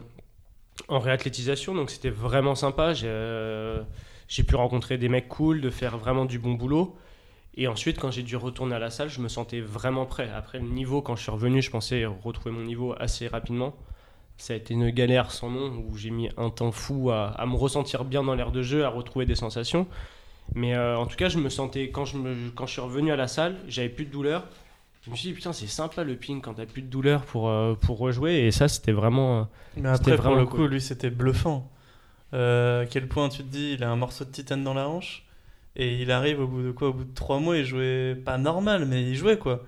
[0.89, 2.93] en réathlétisation, donc c'était vraiment sympa.
[2.93, 6.97] J'ai pu rencontrer des mecs cool, de faire vraiment du bon boulot.
[7.55, 10.29] Et ensuite, quand j'ai dû retourner à la salle, je me sentais vraiment prêt.
[10.35, 13.75] Après le niveau, quand je suis revenu, je pensais retrouver mon niveau assez rapidement.
[14.37, 17.55] Ça a été une galère sans nom où j'ai mis un temps fou à, me
[17.55, 19.87] ressentir bien dans l'air de jeu, à retrouver des sensations.
[20.53, 22.17] Mais en tout cas, je me sentais, quand je,
[22.55, 24.47] quand je suis revenu à la salle, j'avais plus de douleur.
[25.09, 27.49] Je me suis dit, putain, c'est sympa le ping quand t'as plus de douleur pour,
[27.49, 28.45] euh, pour rejouer.
[28.45, 29.39] Et ça, c'était vraiment.
[29.39, 29.43] euh,
[29.77, 30.69] Mais après, pour vraiment le coup, cool.
[30.69, 31.67] lui, c'était bluffant.
[32.35, 34.87] Euh, à quel point tu te dis, il a un morceau de titane dans la
[34.87, 35.25] hanche,
[35.75, 38.37] et il arrive au bout de quoi Au bout de trois mois, il jouait pas
[38.37, 39.63] normal, mais il jouait quoi.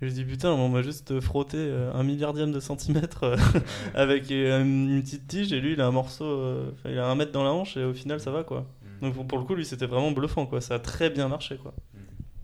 [0.00, 3.36] Je dis, putain, on m'a juste frotté euh, un milliardième de centimètre
[3.94, 7.44] avec une petite tige, et lui, il a un morceau, il a un mètre dans
[7.44, 8.64] la hanche, et au final, ça va quoi.
[9.02, 10.60] Donc pour, pour le coup, lui, c'était vraiment bluffant quoi.
[10.62, 11.74] Ça a très bien marché quoi.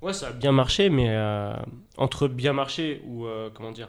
[0.04, 1.54] Ouais, ça a bien marché, mais euh,
[1.96, 3.88] entre bien marché ou euh, comment dire,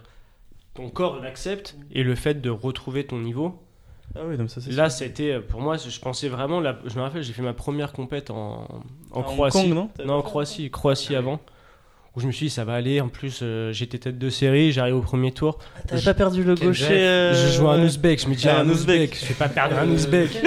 [0.74, 3.62] ton corps l'accepte et le fait de retrouver ton niveau,
[4.16, 6.62] Ah oui, donc ça c'est là, c'était pour moi, je pensais vraiment.
[6.62, 8.66] La, je me rappelle, j'ai fait ma première compète en,
[9.12, 9.58] en Hong Croatie.
[9.58, 9.90] Kong, non?
[10.06, 11.42] Non, en Croatie, Croatie avant.
[12.16, 13.02] Où je me suis dit, ça va aller.
[13.02, 15.60] En plus, euh, j'étais tête de série, j'arrive au premier tour.
[15.86, 18.22] T'avais pas perdu le gaucher euh, je joue un ouzbek.
[18.22, 19.18] Je me dis, Ah, un un ouzbek.
[19.20, 20.30] Je vais pas perdre un ouzbek.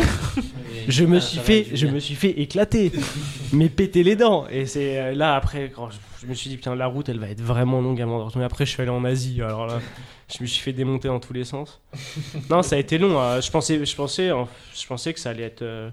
[0.89, 2.91] Je me suis fait, je me suis fait éclater,
[3.53, 4.47] mais péter les dents.
[4.49, 7.19] Et c'est euh, là après, quand je, je me suis dit putain la route, elle
[7.21, 8.45] va être vraiment longue avant de retourner.
[8.47, 9.41] Après, je suis allé en Asie.
[9.43, 9.81] Alors là,
[10.35, 11.81] je me suis fait démonter dans tous les sens.
[12.51, 13.21] Non, ça a été long.
[13.21, 13.41] hein.
[13.41, 15.91] Je pensais, je pensais, je pensais que ça allait être euh,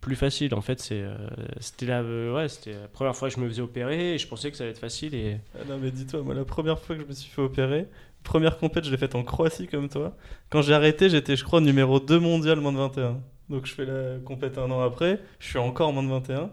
[0.00, 0.52] plus facile.
[0.54, 1.14] En fait, c'est, euh,
[1.60, 4.26] c'était la, euh, ouais, c'était la première fois que je me faisais opérer et je
[4.26, 5.14] pensais que ça allait être facile.
[5.14, 7.86] Et Ah non mais dis-toi, moi la première fois que je me suis fait opérer,
[8.24, 10.16] première compète je l'ai faite en Croatie comme toi.
[10.50, 13.20] Quand j'ai arrêté j'étais je crois numéro 2 mondial moins de 21.
[13.48, 16.50] Donc je fais la compète un an après, je suis encore moins de 21.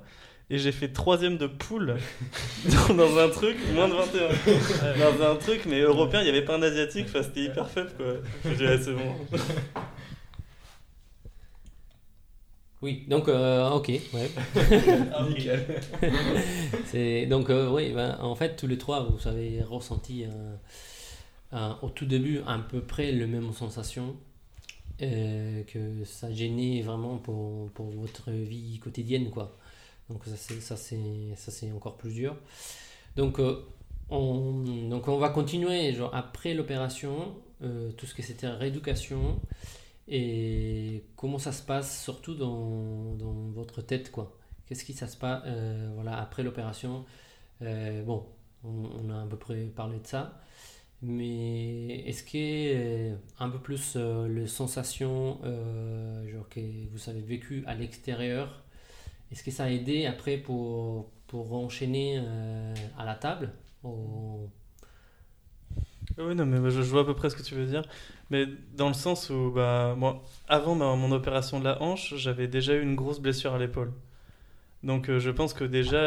[0.49, 1.95] Et j'ai fait troisième de poule
[2.89, 5.17] dans, dans un truc moins de 21.
[5.17, 7.91] Dans un truc mais européen, il n'y avait pas un asiatique, enfin, c'était hyper faible
[7.95, 8.05] quoi.
[8.57, 9.15] J'ai c'est bon.
[12.81, 14.31] Oui, donc, euh, ok, ouais.
[15.29, 15.65] Nickel.
[16.87, 20.55] C'est, donc, euh, oui, ben, en fait, tous les trois, vous avez ressenti euh,
[21.53, 24.15] euh, au tout début à peu près les mêmes sensations,
[25.01, 29.57] euh, que ça gênait vraiment pour, pour votre vie quotidienne, quoi.
[30.09, 32.35] Donc, ça, c'est, encore plus dur.
[33.15, 33.65] Donc, euh,
[34.09, 39.39] on, donc, on va continuer, genre, après l'opération, euh, tout ce que c'était rééducation.
[40.07, 44.37] Et comment ça se passe, surtout dans, dans votre tête, quoi.
[44.67, 45.43] Qu'est-ce qui ça se passe
[45.95, 47.05] voilà, après l'opération?
[47.61, 48.25] Bon,
[48.63, 50.41] on, on a à peu près parlé de ça.
[51.03, 56.59] Mais est-ce que euh, un peu plus euh, les sensations euh, que
[56.91, 58.63] vous avez vécu à l'extérieur,
[59.31, 64.49] est-ce que ça a aidé après pour, pour enchaîner euh, à la table Ou-
[66.17, 67.83] Oui, non, mais je, vois à peu près ce que tu veux dire.
[68.29, 72.47] Mais dans le sens où, bah, moi, avant ma- mon opération de la hanche, j'avais
[72.47, 73.91] déjà eu une grosse blessure à l'épaule.
[74.83, 75.99] Donc je pense que déjà,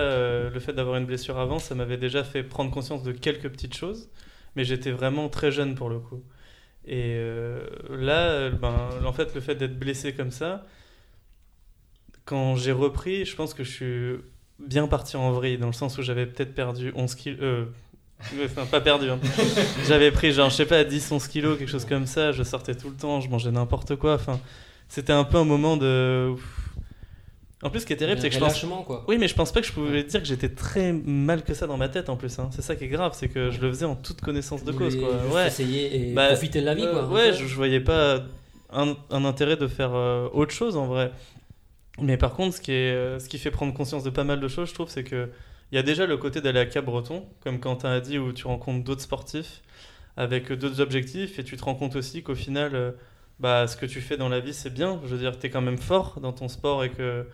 [0.51, 3.75] le fait d'avoir une blessure avant, ça m'avait déjà fait prendre conscience de quelques petites
[3.77, 4.09] choses.
[4.57, 6.23] Mais j'étais vraiment très jeune pour le coup.
[6.87, 10.67] Et euh, là, ben, en fait, le fait d'être blessé comme ça,
[12.25, 14.17] quand j'ai repris, je pense que je suis
[14.59, 17.39] bien parti en vrille, dans le sens où j'avais peut-être perdu 11 kilos.
[17.43, 17.65] euh,
[18.45, 19.11] Enfin, pas perdu.
[19.11, 19.19] hein.
[19.87, 22.33] J'avais pris, genre, je sais pas, 10, 11 kilos, quelque chose comme ça.
[22.33, 24.15] Je sortais tout le temps, je mangeais n'importe quoi.
[24.15, 24.41] Enfin,
[24.89, 26.33] c'était un peu un moment de.
[27.65, 28.63] En plus, ce qui est terrible, c'est que je pense.
[28.87, 29.05] quoi.
[29.09, 31.67] Oui, mais je pense pas que je pouvais dire que j'étais très mal que ça
[31.67, 32.39] dans ma tête en plus.
[32.39, 32.51] hein.
[32.53, 34.79] C'est ça qui est grave, c'est que je le faisais en toute connaissance de Vous
[34.79, 34.97] cause.
[34.97, 35.09] Quoi.
[35.35, 35.47] Ouais.
[35.49, 37.09] essayer et Bah, profiter de la vie, Euh, quoi.
[37.09, 38.21] ouais, je, je voyais pas
[38.71, 41.11] un, un intérêt de faire euh, autre chose en vrai.
[42.01, 44.41] Mais par contre, ce qui, est, euh, ce qui fait prendre conscience de pas mal
[44.41, 45.31] de choses, je trouve, c'est que
[45.73, 48.47] il y a déjà le côté d'aller à Cap-Breton, comme Quentin a dit, où tu
[48.47, 49.63] rencontres d'autres sportifs
[50.17, 52.95] avec d'autres objectifs et tu te rends compte aussi qu'au final,
[53.41, 55.01] bah, ce que tu fais dans la vie, c'est bien.
[55.05, 57.27] Je veux dire, tu es quand même fort dans ton sport et que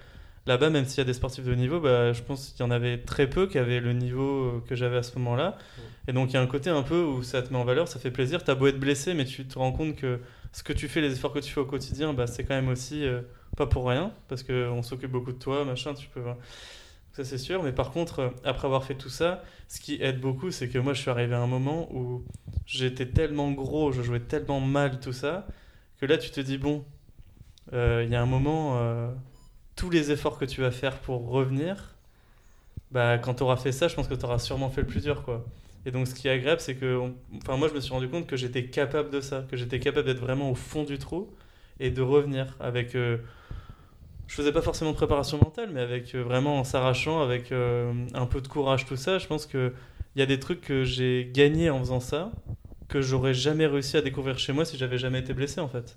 [0.47, 2.69] là-bas, même s'il y a des sportifs de haut niveau, bah, je pense qu'il y
[2.69, 5.59] en avait très peu qui avaient le niveau que j'avais à ce moment-là.
[6.09, 7.89] Et donc, il y a un côté un peu où ça te met en valeur,
[7.89, 8.43] ça fait plaisir.
[8.43, 10.21] Tu as beau être blessé, mais tu te rends compte que
[10.53, 12.69] ce que tu fais, les efforts que tu fais au quotidien, bah, c'est quand même
[12.69, 13.21] aussi euh,
[13.57, 16.23] pas pour rien, parce qu'on s'occupe beaucoup de toi, machin, tu peux.
[17.13, 17.63] Ça, c'est sûr.
[17.63, 20.79] Mais par contre, euh, après avoir fait tout ça, ce qui aide beaucoup, c'est que
[20.79, 22.25] moi, je suis arrivé à un moment où
[22.67, 25.47] j'étais tellement gros, je jouais tellement mal, tout ça,
[26.01, 26.85] que là, tu te dis, bon,
[27.73, 29.13] euh, il y a un moment, euh,
[29.81, 31.75] tous les efforts que tu vas faire pour revenir,
[32.91, 35.03] bah, quand tu auras fait ça, je pense que tu auras sûrement fait le plus
[35.03, 35.45] dur, quoi.
[35.87, 38.09] Et donc, ce qui est agréable, c'est que, on- enfin, moi, je me suis rendu
[38.09, 41.29] compte que j'étais capable de ça, que j'étais capable d'être vraiment au fond du trou
[41.79, 42.95] et de revenir avec.
[42.95, 43.19] euh,
[44.29, 47.93] je faisais pas forcément de préparation mentale, mais avec euh, vraiment en s'arrachant, avec euh,
[48.15, 49.19] un peu de courage, tout ça.
[49.19, 49.73] Je pense que
[50.17, 52.33] il y a des trucs que j'ai gagnés en faisant ça
[52.89, 55.97] que j'aurais jamais réussi à découvrir chez moi si j'avais jamais été blessé, en fait.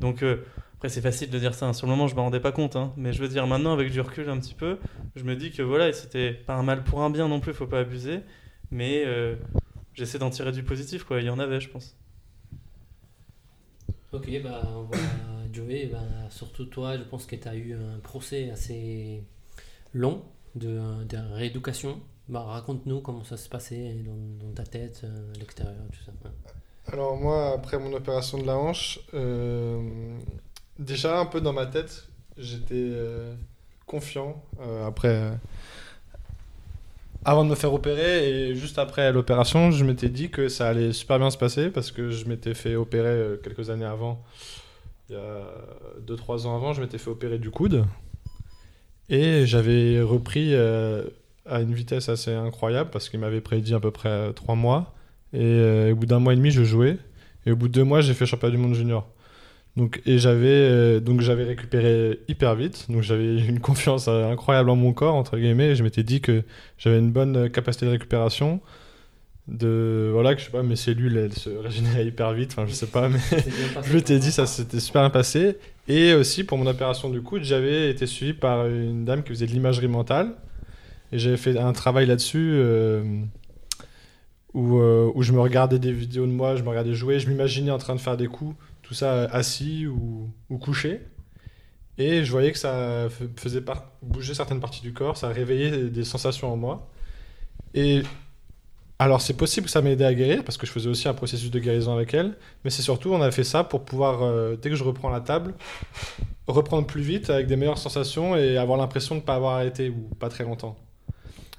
[0.00, 0.38] Donc, euh,
[0.82, 1.68] après, c'est facile de dire ça.
[1.68, 1.72] hein.
[1.74, 2.92] Sur le moment, je me rendais pas compte, hein.
[2.96, 4.78] mais je veux dire maintenant, avec du recul un petit peu,
[5.14, 7.54] je me dis que voilà, et c'était pas un mal pour un bien non plus,
[7.54, 8.18] faut pas abuser,
[8.72, 9.36] mais euh,
[9.94, 11.20] j'essaie d'en tirer du positif, quoi.
[11.20, 11.96] Il y en avait, je pense.
[14.10, 14.98] Ok, bah, on va
[15.52, 19.22] Joey, bah, surtout toi, je pense que tu as eu un procès assez
[19.94, 20.24] long
[20.56, 22.00] de, de rééducation.
[22.28, 26.10] Bah, Raconte-nous comment ça se passait dans, dans ta tête, euh, à l'extérieur, tout ça.
[26.24, 26.34] Ouais.
[26.92, 30.18] Alors moi, après mon opération de la hanche, euh,
[30.82, 33.34] déjà un peu dans ma tête, j'étais euh,
[33.86, 35.30] confiant euh, après, euh,
[37.24, 40.92] avant de me faire opérer et juste après l'opération, je m'étais dit que ça allait
[40.92, 44.22] super bien se passer parce que je m'étais fait opérer quelques années avant,
[45.08, 45.42] il y a
[46.06, 47.84] 2-3 ans avant, je m'étais fait opérer du coude
[49.08, 54.32] et j'avais repris à une vitesse assez incroyable parce qu'il m'avait prédit à peu près
[54.32, 54.94] 3 mois.
[55.34, 56.98] Et au bout d'un mois et demi, je jouais.
[57.46, 59.06] Et au bout de deux mois, j'ai fait championnat du monde junior.
[59.76, 62.86] Donc, et j'avais euh, donc j'avais récupéré hyper vite.
[62.90, 65.70] Donc j'avais une confiance euh, incroyable en mon corps entre guillemets.
[65.70, 66.42] Et je m'étais dit que
[66.78, 68.60] j'avais une bonne euh, capacité de récupération.
[69.48, 72.52] De voilà que je sais pas mes cellules elles se régénéraient hyper vite.
[72.52, 73.18] Enfin je sais pas mais
[73.84, 75.56] je t'ai dit, ça s'était super bien passé.
[75.88, 79.46] Et aussi, pour mon opération du coude, j'avais été suivi par une dame qui faisait
[79.46, 80.36] de l'imagerie mentale.
[81.12, 83.02] Et j'avais fait un travail là-dessus euh,
[84.54, 87.28] où, euh, où je me regardais des vidéos de moi, je me regardais jouer, je
[87.28, 88.56] m'imaginais en train de faire des coups,
[88.92, 91.00] tout ça assis ou, ou couché.
[91.96, 93.62] Et je voyais que ça faisait
[94.02, 96.90] bouger certaines parties du corps, ça réveillait des, des sensations en moi.
[97.74, 98.02] Et
[98.98, 101.14] alors, c'est possible que ça m'ait aidé à guérir, parce que je faisais aussi un
[101.14, 102.36] processus de guérison avec elle.
[102.64, 105.20] Mais c'est surtout, on a fait ça pour pouvoir, euh, dès que je reprends la
[105.20, 105.54] table,
[106.46, 109.88] reprendre plus vite avec des meilleures sensations et avoir l'impression de ne pas avoir arrêté
[109.88, 110.76] ou pas très longtemps.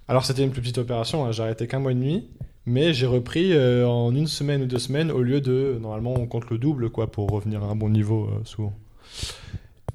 [0.08, 2.28] Alors c'était une plus petite opération, hein, j'ai arrêté qu'un mois et demi,
[2.65, 6.26] mais j'ai repris euh, en une semaine ou deux semaines au lieu de, normalement on
[6.26, 8.73] compte le double quoi pour revenir à un bon niveau euh, souvent.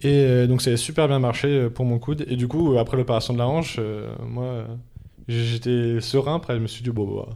[0.02, 2.24] Et euh, donc ça a super bien marché pour mon coude.
[2.28, 3.80] Et du coup, après l'opération de la hanche,
[4.20, 4.64] moi
[5.26, 7.28] j'étais serein, après je me suis dit, bon, bah,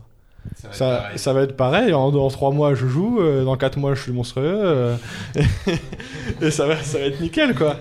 [0.70, 1.92] ça, ça va être pareil.
[1.92, 3.20] En, dans trois mois, je joue.
[3.44, 4.96] dans quatre mois, je suis monstrueux.
[6.40, 7.78] et ça va, ça va être nickel, quoi.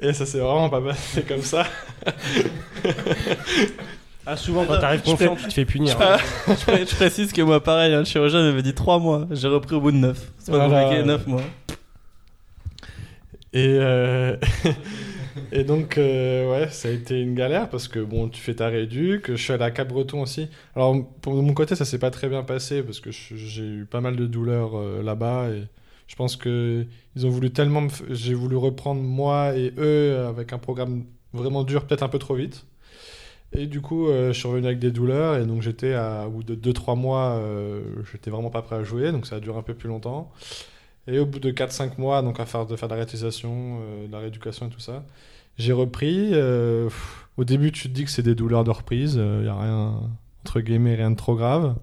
[0.00, 1.66] Et ça s'est vraiment pas passé comme ça.
[4.30, 5.96] Ah, souvent, quand t'arrives confiant, tu te fais punir.
[6.48, 9.26] je, pré- je précise que moi, pareil, hein, le chirurgien m'avait dit 3 mois.
[9.30, 10.32] J'ai repris au bout de 9.
[10.38, 11.42] C'est pas compliqué, 9 mois.
[13.54, 14.36] Et, euh,
[15.52, 18.68] Et donc, euh, ouais, ça a été une galère parce que bon, tu fais ta
[18.68, 19.30] réduc.
[19.30, 20.48] Je suis allé à Cap-Breton aussi.
[20.76, 23.86] Alors, pour de mon côté, ça s'est pas très bien passé parce que j'ai eu
[23.90, 25.62] pas mal de douleurs euh, là-bas et
[26.06, 26.84] je pense que
[27.16, 27.86] ils ont voulu tellement.
[27.86, 32.18] f- J'ai voulu reprendre moi et eux avec un programme vraiment dur, peut-être un peu
[32.18, 32.66] trop vite.
[33.52, 36.30] Et du coup, euh, je suis revenu avec des douleurs et donc j'étais à au
[36.30, 37.82] bout de 2-3 mois, euh,
[38.12, 40.30] j'étais vraiment pas prêt à jouer, donc ça a duré un peu plus longtemps.
[41.06, 44.06] Et au bout de 4-5 mois, donc à faire de faire de la réalisation, euh,
[44.06, 45.04] de la rééducation et tout ça,
[45.56, 46.30] j'ai repris.
[46.34, 46.90] euh,
[47.38, 50.00] au début, tu te dis que c'est des douleurs de reprise, il n'y a rien,
[50.44, 51.76] entre guillemets, rien de trop grave.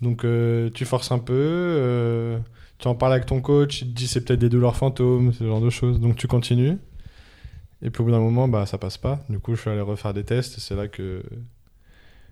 [0.00, 0.26] Donc
[0.74, 2.38] tu forces un peu,
[2.78, 5.44] tu en parles avec ton coach, il te dit c'est peut-être des douleurs fantômes, ce
[5.44, 6.78] genre de choses, donc tu continues.
[7.82, 9.24] Et puis au bout d'un moment, bah, ça passe pas.
[9.28, 11.22] Du coup, je suis allé refaire des tests c'est là que,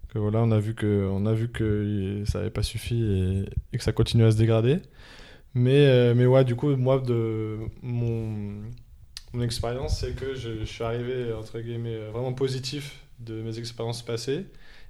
[0.08, 3.78] que voilà, on a vu que, on a vu que ça n'avait pas suffi et,
[3.78, 4.80] que ça continuait à se dégrader.
[5.54, 8.62] Mais, euh, mais ouais, du coup, moi, de mon,
[9.42, 14.46] expérience, c'est que je, suis arrivé, entre guillemets, vraiment positif de mes expériences passées.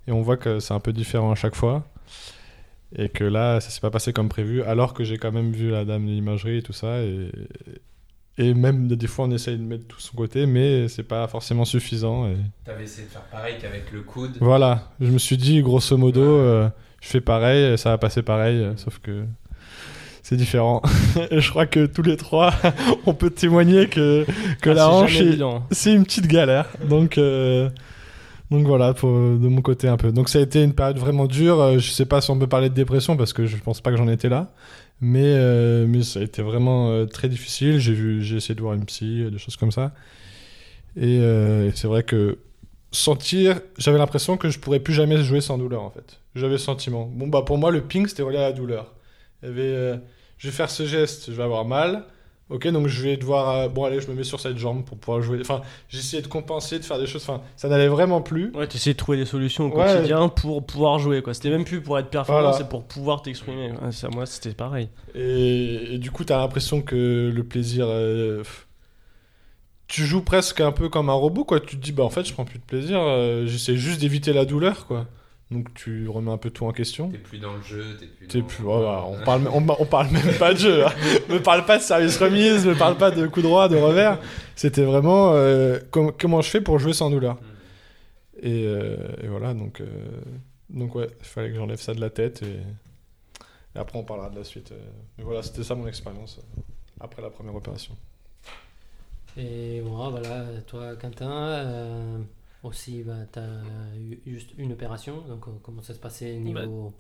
[0.07, 1.87] Et on voit que c'est un peu différent à chaque fois.
[2.96, 5.70] Et que là, ça s'est pas passé comme prévu, alors que j'ai quand même vu
[5.70, 7.03] la dame de l'imagerie et tout ça.
[7.03, 7.31] Et,
[8.40, 11.66] et même des fois, on essaye de mettre tout son côté, mais c'est pas forcément
[11.66, 12.26] suffisant.
[12.26, 12.37] Et...
[12.64, 14.38] T'avais essayé de faire pareil qu'avec le coude.
[14.40, 16.70] Voilà, je me suis dit, grosso modo, euh,
[17.03, 19.24] je fais pareil, ça va passer pareil, euh, sauf que
[20.22, 20.81] c'est différent.
[21.31, 22.55] et je crois que tous les trois,
[23.07, 24.24] on peut témoigner que,
[24.62, 25.64] que Ah, la hanche, évident.
[25.70, 26.70] c'est une petite galère.
[26.88, 27.68] Donc, euh,
[28.50, 30.12] donc voilà, pour, de mon côté un peu.
[30.12, 31.79] Donc ça a été une période vraiment dure.
[31.79, 33.98] Je sais pas si on peut parler de dépression parce que je pense pas que
[33.98, 34.50] j'en étais là.
[35.01, 37.79] Mais, euh, mais ça a été vraiment euh, très difficile.
[37.79, 39.93] J'ai essayé de voir une psy, euh, des choses comme ça.
[40.97, 41.21] Et,
[41.75, 42.39] c'est vrai que
[42.93, 46.21] sentir, j'avais l'impression que je pourrais plus jamais jouer sans douleur en fait.
[46.35, 47.07] J'avais ce sentiment.
[47.07, 48.93] Bon bah pour moi le ping c'était relié à la douleur.
[49.43, 50.01] Il y avait,
[50.39, 52.05] je vais faire ce geste, je vais avoir mal.
[52.51, 54.99] Ok, donc je vais devoir, euh, bon allez, je me mets sur cette jambe pour
[54.99, 55.39] pouvoir jouer.
[55.41, 57.23] Enfin, j'essayais de compenser, de faire des choses.
[57.23, 58.51] Enfin, ça n'allait vraiment plus.
[58.55, 59.85] Ouais, tu essaies de trouver des solutions au Ouais.
[59.95, 61.23] quotidien pour pouvoir jouer.
[61.23, 61.33] quoi.
[61.33, 62.57] C'était même plus pour être performant, Voilà.
[62.57, 63.71] c'est pour pouvoir t'exprimer.
[63.81, 64.89] Ouais, ça, moi, c'était pareil.
[65.15, 67.87] Et, et du coup, t'as l'impression que le plaisir.
[67.89, 68.67] euh, pff,
[69.87, 71.61] tu joues presque un peu comme un robot, quoi.
[71.61, 72.99] Tu te dis, bah en fait, je prends plus de plaisir.
[73.01, 75.07] euh, J'essaie juste d'éviter la douleur, quoi.
[75.51, 77.11] Donc tu remets un peu tout en question.
[77.11, 78.27] T'es plus dans le jeu, t'es plus.
[78.29, 80.87] T'es dans- plus, on, parle, on, on parle même pas de jeu.
[80.87, 80.91] hein.
[81.29, 84.19] me parle pas de service remise, me parle pas de coup droit, de revers.
[84.55, 87.37] C'était vraiment euh, com- comment je fais pour jouer sans douleur.
[88.43, 89.87] Et, euh, et voilà, donc, euh,
[90.71, 92.43] donc ouais, il fallait que j'enlève ça de la tête.
[92.43, 92.57] Et,
[93.77, 94.73] et après, on parlera de la suite.
[95.19, 96.41] Mais voilà, c'était ça mon expérience
[97.01, 97.97] après la première opération.
[99.37, 102.19] Et voilà, toi, Quentin, euh,
[102.62, 103.62] aussi, bah, tu as
[103.96, 105.23] eu juste une opération.
[105.29, 106.92] Donc, euh, comment ça se passait niveau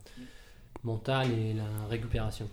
[0.84, 2.48] mental et la récupération?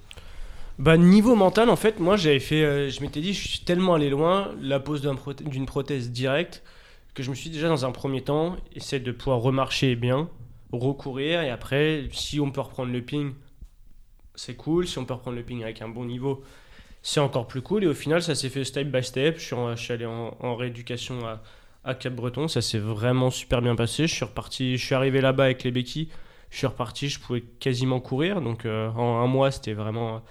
[0.80, 2.63] Bah, niveau mental, en fait, moi, j'avais fait.
[2.63, 5.02] euh, je m'étais dit, je suis tellement allé loin, la pose
[5.41, 6.63] d'une prothèse directe,
[7.15, 10.30] que je me suis dit, déjà, dans un premier temps, essayer de pouvoir remarcher bien,
[10.72, 13.34] recourir, et après, si on peut reprendre le ping,
[14.36, 14.88] c'est cool.
[14.88, 16.43] Si on peut reprendre le ping avec un bon niveau,
[17.02, 17.84] c'est encore plus cool.
[17.84, 19.39] Et au final, ça s'est fait step by step.
[19.39, 21.41] Je suis, en- je suis allé en, en rééducation à,
[21.88, 22.47] à Cap-Breton.
[22.47, 24.06] Ça s'est vraiment super bien passé.
[24.06, 26.10] Je suis reparti, je suis arrivé là-bas avec les béquilles.
[26.50, 28.41] Je suis reparti, je pouvais quasiment courir.
[28.41, 30.21] Donc euh, en un mois, c'était vraiment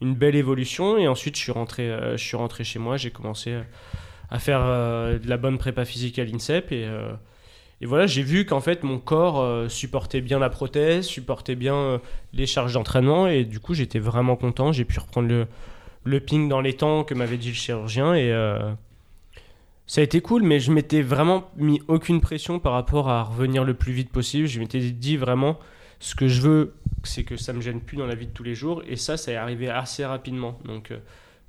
[0.00, 0.98] une belle évolution.
[0.98, 2.96] Et ensuite, je suis rentré, euh, je suis rentré chez moi.
[2.96, 3.62] J'ai commencé euh,
[4.30, 6.72] à faire euh, de la bonne prépa physique à l'INSEP.
[6.72, 7.12] Et, euh,
[7.80, 11.74] et voilà, j'ai vu qu'en fait, mon corps euh, supportait bien la prothèse, supportait bien
[11.74, 11.98] euh,
[12.32, 13.26] les charges d'entraînement.
[13.26, 14.72] Et du coup, j'étais vraiment content.
[14.72, 15.46] J'ai pu reprendre le,
[16.04, 18.14] le ping dans les temps que m'avait dit le chirurgien.
[18.14, 18.72] Et euh,
[19.86, 23.64] ça a été cool, mais je m'étais vraiment mis aucune pression par rapport à revenir
[23.64, 24.48] le plus vite possible.
[24.48, 25.58] Je m'étais dit vraiment,
[26.00, 28.42] ce que je veux, c'est que ça me gêne plus dans la vie de tous
[28.42, 28.82] les jours.
[28.88, 30.58] Et ça, ça est arrivé assez rapidement.
[30.64, 30.98] Donc, euh,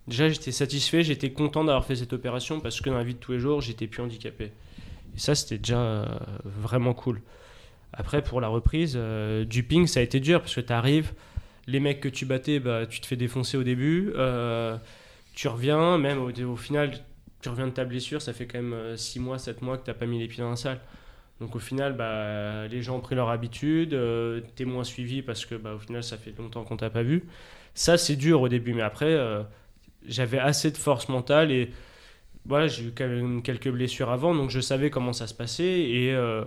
[0.08, 3.20] déjà, j'étais satisfait, j'étais content d'avoir fait cette opération parce que dans la vie de
[3.20, 4.52] tous les jours, j'étais plus handicapé.
[5.16, 6.06] Et ça, c'était déjà euh,
[6.46, 7.22] vraiment cool.
[7.94, 11.14] Après, pour la reprise, euh, du ping, ça a été dur parce que tu arrives,
[11.66, 14.12] les mecs que tu battais, bah, tu te fais défoncer au début.
[14.16, 14.78] euh,
[15.34, 17.00] tu reviens, même au, au final,
[17.48, 19.90] tu reviens de ta blessure, ça fait quand même 6 mois, 7 mois que tu
[19.90, 20.82] n'as pas mis les pieds dans la salle.
[21.40, 25.46] Donc au final, bah, les gens ont pris leur habitude, euh, t'es moins suivi parce
[25.46, 27.24] que bah, au final, ça fait longtemps qu'on t'a pas vu.
[27.74, 29.44] Ça, c'est dur au début, mais après, euh,
[30.06, 31.72] j'avais assez de force mentale et
[32.46, 35.82] voilà, j'ai eu quand même quelques blessures avant, donc je savais comment ça se passait
[35.82, 36.44] et euh,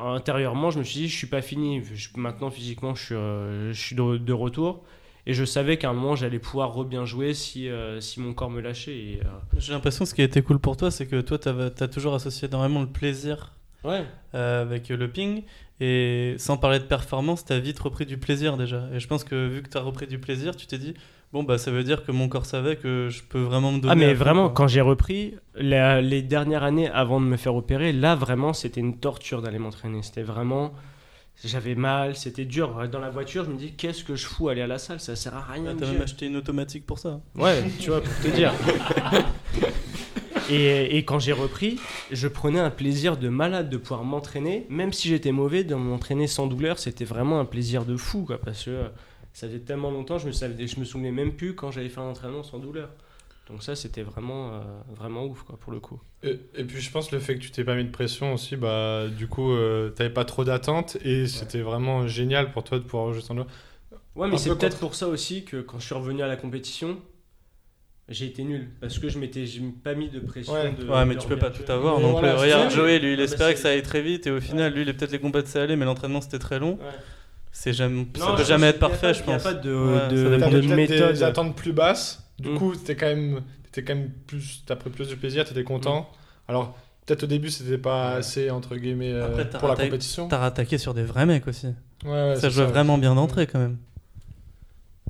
[0.00, 1.82] intérieurement, je me suis dit, je suis pas fini.
[2.16, 4.84] Maintenant, physiquement, je suis, euh, je suis de retour
[5.26, 8.50] et je savais qu'à un moment, j'allais pouvoir re-bien jouer si, euh, si mon corps
[8.50, 8.96] me lâchait.
[8.96, 11.38] Et, euh, J'ai l'impression que ce qui a été cool pour toi, c'est que toi,
[11.38, 13.52] tu as toujours associé énormément le plaisir
[13.84, 14.04] ouais.
[14.34, 15.42] euh, avec le ping.
[15.82, 18.86] Et sans parler de performance, tu as vite repris du plaisir déjà.
[18.92, 20.94] Et je pense que vu que tu as repris du plaisir, tu t'es dit,
[21.32, 23.92] Bon, bah ça veut dire que mon corps savait que je peux vraiment me donner.
[23.92, 24.52] Ah mais vraiment, quoi.
[24.54, 28.80] quand j'ai repris, la- les dernières années avant de me faire opérer, là vraiment c'était
[28.80, 30.02] une torture d'aller m'entraîner.
[30.02, 30.72] C'était vraiment...
[31.42, 32.88] J'avais mal, c'était dur.
[32.90, 35.00] Dans la voiture, je me dis, qu'est-ce que je fous aller à la salle?
[35.00, 35.64] Ça sert à rien.
[35.68, 37.20] Ah, que T'as même acheté une automatique pour ça.
[37.34, 38.52] Ouais, tu vois, pour te dire.
[40.50, 41.78] Et, et quand j'ai repris,
[42.10, 44.66] je prenais un plaisir de malade de pouvoir m'entraîner.
[44.68, 48.24] Même si j'étais mauvais, de m'entraîner sans douleur, c'était vraiment un plaisir de fou.
[48.24, 48.88] Quoi, parce que euh,
[49.32, 52.00] ça faisait tellement longtemps, je me, savais, je me souvenais même plus quand j'avais fait
[52.00, 52.90] un entraînement sans douleur.
[53.50, 54.60] Donc ça, c'était vraiment, euh,
[54.96, 56.00] vraiment ouf, quoi, pour le coup.
[56.22, 58.56] Et, et puis je pense le fait que tu t'es pas mis de pression aussi,
[58.56, 62.84] bah du coup euh, t'avais pas trop d'attentes et c'était vraiment génial pour toi de
[62.84, 63.48] pouvoir jouer sans douleur.
[64.14, 66.22] Ouais, mais Un c'est peu peut-être contre- pour ça aussi que quand je suis revenu
[66.22, 66.98] à la compétition,
[68.08, 68.68] j'ai été nul.
[68.80, 70.52] Parce que je m'étais j'ai pas mis de pression.
[70.52, 70.72] Ouais.
[70.72, 72.70] de- Ouais, mais de tu peux pas tout avoir Mais non voilà, Regarde.
[72.70, 74.82] Joey, lui, il Ah, bah, espérait que ça allait très vite et au final, lui,
[74.82, 76.72] il est peut-être les combats ça allait, mais l'entraînement c'était très long.
[76.74, 76.84] Ouais.
[77.52, 79.42] C'est jamais, ça peut jamais pense être parfait, je Il n'y a pense.
[79.42, 81.12] pas de, Ouais, de, de méthode.
[81.12, 82.58] des attentes plus basses, du Mm.
[82.58, 86.10] coup t'étais quand même t'étais quand même plus t'as pris plus de plaisir, t'étais content.
[86.48, 86.76] Alors
[87.06, 90.28] peut-être au début c'était pas assez entre guillemets euh, Après, pour la compétition.
[90.28, 91.68] T'as rattaqué sur des vrais mecs aussi.
[92.04, 93.76] Ouais, ouais, ça jouait vraiment bien d'entrée quand même.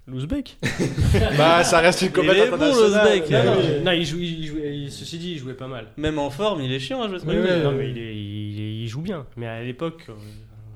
[0.06, 0.58] L'Ouzbek
[1.38, 3.30] Bah ça reste une Il compétition est bon, l'Ouzbek.
[3.30, 4.44] Non, non, non, il joue, il
[4.84, 5.86] il- ceci dit, il jouait pas mal.
[5.96, 7.48] Même en forme, il est chiant à jouer ce Oui, mec.
[7.48, 7.62] oui.
[7.62, 9.24] non, mais il, est- il est- il joue bien.
[9.36, 10.14] Mais à l'époque, euh,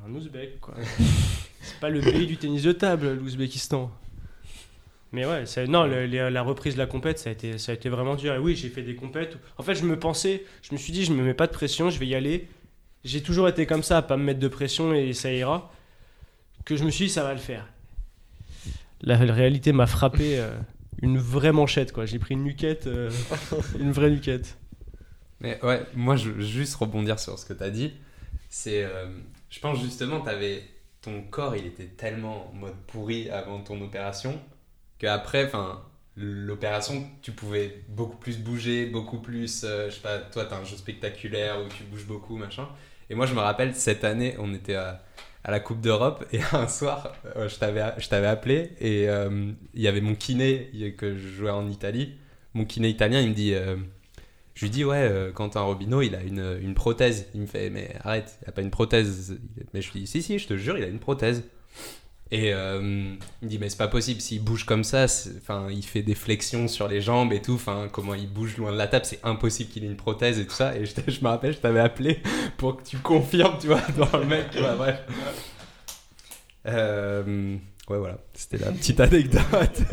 [0.09, 0.75] un Ouzbek, quoi.
[1.63, 3.91] C'est pas le pays du tennis de table, l'Ouzbékistan.
[5.15, 7.75] Mais ouais, ça- non, le- la reprise de la compète, ça a été, ça a
[7.77, 8.35] été vraiment dur.
[8.35, 9.37] Et oui, j'ai fait des compètes.
[9.37, 11.53] où- En fait, je me pensais, je me suis dit, je me mets pas de
[11.53, 12.49] pression, je vais y aller.
[13.05, 15.71] J'ai toujours été comme ça, à pas me mettre de pression et ça ira.
[16.65, 17.69] Que je me suis dit, ça va le faire.
[19.03, 20.51] La, la réalité m'a frappé euh,
[21.01, 22.07] une vraie manchette, quoi.
[22.07, 23.09] J'ai pris une nuquette, euh,
[23.79, 24.57] une vraie nuquette.
[25.41, 27.93] Mais ouais, moi, je veux juste rebondir sur ce que tu as dit.
[28.49, 29.07] C'est, euh,
[29.51, 30.63] je pense justement, t'avais,
[31.03, 34.41] ton corps, il était tellement en mode pourri avant ton opération
[35.05, 35.83] qu'après, enfin,
[36.17, 40.65] l'opération, tu pouvais beaucoup plus bouger, beaucoup plus, euh, je sais pas, toi, t'as un
[40.65, 42.69] jeu spectaculaire où tu bouges beaucoup, machin.
[43.11, 45.03] Et moi, je me rappelle, cette année, on était à,
[45.47, 49.83] la Coupe d'Europe et un soir, euh, je t'avais, je t'avais appelé et euh, il
[49.83, 52.15] y avait mon kiné que je jouais en Italie.
[52.55, 53.55] Mon kiné italien, il me dit.
[53.55, 53.77] euh,
[54.55, 57.27] je lui dis, ouais, euh, Quentin Robineau, il a une, une prothèse.
[57.35, 59.39] Il me fait, mais arrête, il a pas une prothèse.
[59.73, 61.43] Mais je lui dis, si, si, je te jure, il a une prothèse.
[62.37, 62.81] Et euh,
[63.43, 65.05] il me dit, mais c'est pas possible, s'il bouge comme ça,
[65.39, 68.73] enfin, il fait des flexions sur les jambes et tout, enfin, comment il bouge loin
[68.73, 70.75] de la table, c'est impossible qu'il ait une prothèse et tout ça.
[70.77, 72.21] Et je, je me rappelle, je t'avais appelé
[72.57, 74.99] pour que tu confirmes, tu vois, dans le mec, tu vois, bref.
[76.67, 77.57] Euh,
[77.89, 79.43] ouais, voilà, c'était la petite anecdote.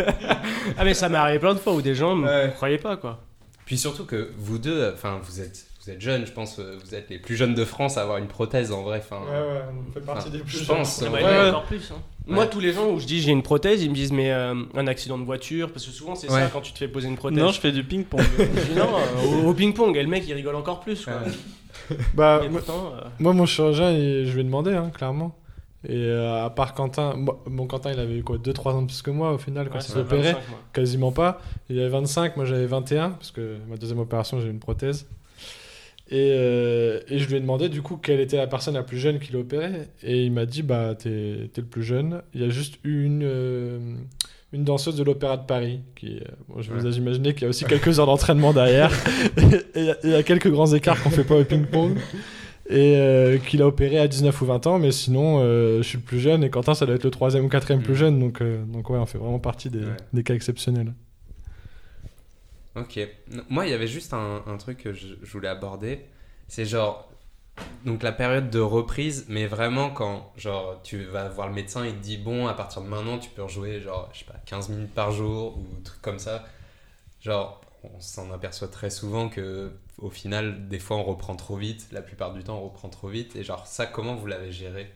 [0.78, 2.52] Ah, mais ça m'est arrivé plein de fois où des gens ne Ouais.
[2.56, 3.20] croyaient pas, quoi.
[3.66, 6.94] Puis surtout que vous deux, enfin, vous êtes, vous êtes jeunes, je pense, euh, vous
[6.96, 9.00] êtes les plus jeunes de France à avoir une prothèse en vrai.
[9.04, 10.78] Enfin, Ouais, ouais, on fait partie des plus je jeunes.
[10.78, 11.50] pense, Ah bah, Ouais, ouais.
[11.50, 11.92] encore plus.
[11.92, 12.02] hein.
[12.28, 12.36] Ouais.
[12.36, 14.54] Moi, tous les gens où je dis j'ai une prothèse, ils me disent mais euh,
[14.76, 16.40] un accident de voiture, parce que souvent c'est Ouais.
[16.42, 17.40] ça quand tu te fais poser une prothèse.
[17.40, 18.22] Non, je fais du ping-pong.
[18.76, 21.04] Non, euh, au, au ping-pong, et le mec il rigole encore plus.
[21.06, 21.14] Quoi.
[21.14, 21.98] Ouais.
[22.14, 25.36] Bah, pourtant, euh, moi, mon chirurgien, il- je lui ai demandé, hein, clairement.
[25.88, 28.88] Et euh, à part Quentin, moi- mon Quentin, il avait eu quoi 2-3 ans de
[28.88, 30.60] plus que moi au final quand ouais, il s'est opéré 25, moi.
[30.74, 31.42] Quasiment pas.
[31.70, 35.08] Il avait 25, moi j'avais 21, parce que ma deuxième opération, j'ai eu une prothèse.
[36.14, 38.98] Et, euh, et je lui ai demandé du coup quelle était la personne la plus
[38.98, 39.70] jeune qui l'a opéré.
[40.04, 42.22] Et il m'a dit bah t'es le plus jeune.
[42.34, 43.80] Il y a juste eu une, euh,
[44.52, 45.80] une danseuse de l'Opéra de Paris.
[45.96, 48.92] Qui, euh, bon, je vous ai imaginé qu'il y a aussi quelques heures d'entraînement derrière.
[49.38, 49.42] et
[49.80, 51.98] il y a- il y, a quelques grands écarts qu'on fait pas au ping-pong.
[52.70, 54.80] Et qu'il a opéré à 19 ou 20 ans.
[54.80, 56.44] Mais sinon, je suis le plus jeune.
[56.44, 57.98] Et Quentin, ça doit être le troisième ou quatrième plus Mm.
[57.98, 58.20] jeune.
[58.20, 58.42] Donc,
[58.72, 59.98] donc ouais, on fait vraiment partie des, Ouais.
[60.14, 60.94] des cas exceptionnels.
[62.76, 63.00] Ok.
[63.50, 66.06] Moi, il y avait juste un, truc que je, je voulais aborder.
[66.48, 67.08] C'est genre.
[67.86, 71.94] Donc la période de reprise, mais vraiment quand genre tu vas voir le médecin, il
[71.94, 74.70] te dit bon à partir de maintenant tu peux rejouer genre je sais pas 15
[74.70, 76.46] minutes par jour ou truc comme ça.
[77.22, 81.88] Genre on s'en aperçoit très souvent que au final des fois on reprend trop vite,
[81.92, 84.92] la plupart du temps on reprend trop vite et genre ça comment vous l'avez géré?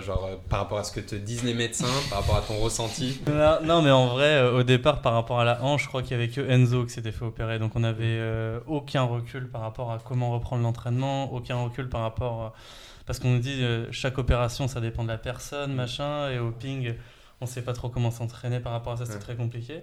[0.00, 2.58] Genre euh, par rapport à ce que te disent les médecins, par rapport à ton
[2.58, 5.88] ressenti non, non, mais en vrai, euh, au départ, par rapport à la hanche, je
[5.88, 7.58] crois qu'il y avait que Enzo qui s'était fait opérer.
[7.58, 12.00] Donc on n'avait euh, aucun recul par rapport à comment reprendre l'entraînement, aucun recul par
[12.02, 12.42] rapport.
[12.42, 12.52] à-
[13.06, 16.30] Parce qu'on nous dit chaque opération, ça dépend de la personne, machin.
[16.30, 16.94] Et au ping,
[17.40, 19.18] on sait pas trop comment s'entraîner par rapport à ça, c'est Ouais.
[19.18, 19.82] très compliqué.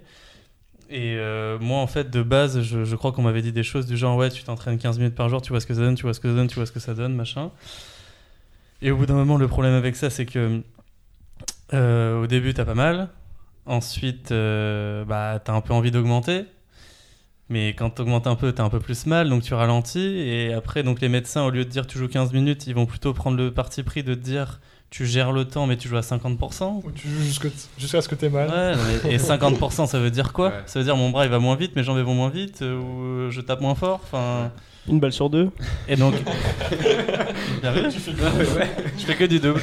[0.92, 3.86] Et euh, moi, en fait, de base, je, je crois qu'on m'avait dit des choses
[3.86, 5.94] du genre Ouais, tu t'entraînes 15 minutes par jour, tu vois ce que ça donne,
[5.94, 7.50] tu vois ce que ça donne, tu vois ce que ça donne, machin.
[8.82, 10.62] Et au bout d'un moment, le problème avec ça, c'est que
[11.72, 13.08] euh, au début, t'as pas mal.
[13.66, 16.44] Ensuite, euh, bah, t'as un peu envie d'augmenter.
[17.48, 19.98] Mais quand tu augmentes un peu, tu as un peu plus mal, donc tu ralentis.
[20.18, 22.86] Et après, donc les médecins, au lieu de dire tu joues 15 minutes, ils vont
[22.86, 25.96] plutôt prendre le parti pris de te dire tu gères le temps, mais tu joues
[25.96, 26.82] à 50%.
[26.84, 27.22] Ou tu joues
[27.78, 28.48] jusqu'à ce que t'aies mal.
[28.48, 30.48] Ouais, non, mais- et 50%, ça veut dire quoi?
[30.48, 30.62] Ouais.
[30.66, 32.62] Ça veut dire mon bras il va moins vite, mes jambes elles vont moins vite,
[32.62, 34.00] euh, ou je tape moins fort.
[34.02, 34.50] Enfin,
[34.88, 35.50] Une balle sur deux.
[35.88, 36.14] et donc.
[37.62, 39.60] Bien vu, je fais que du double.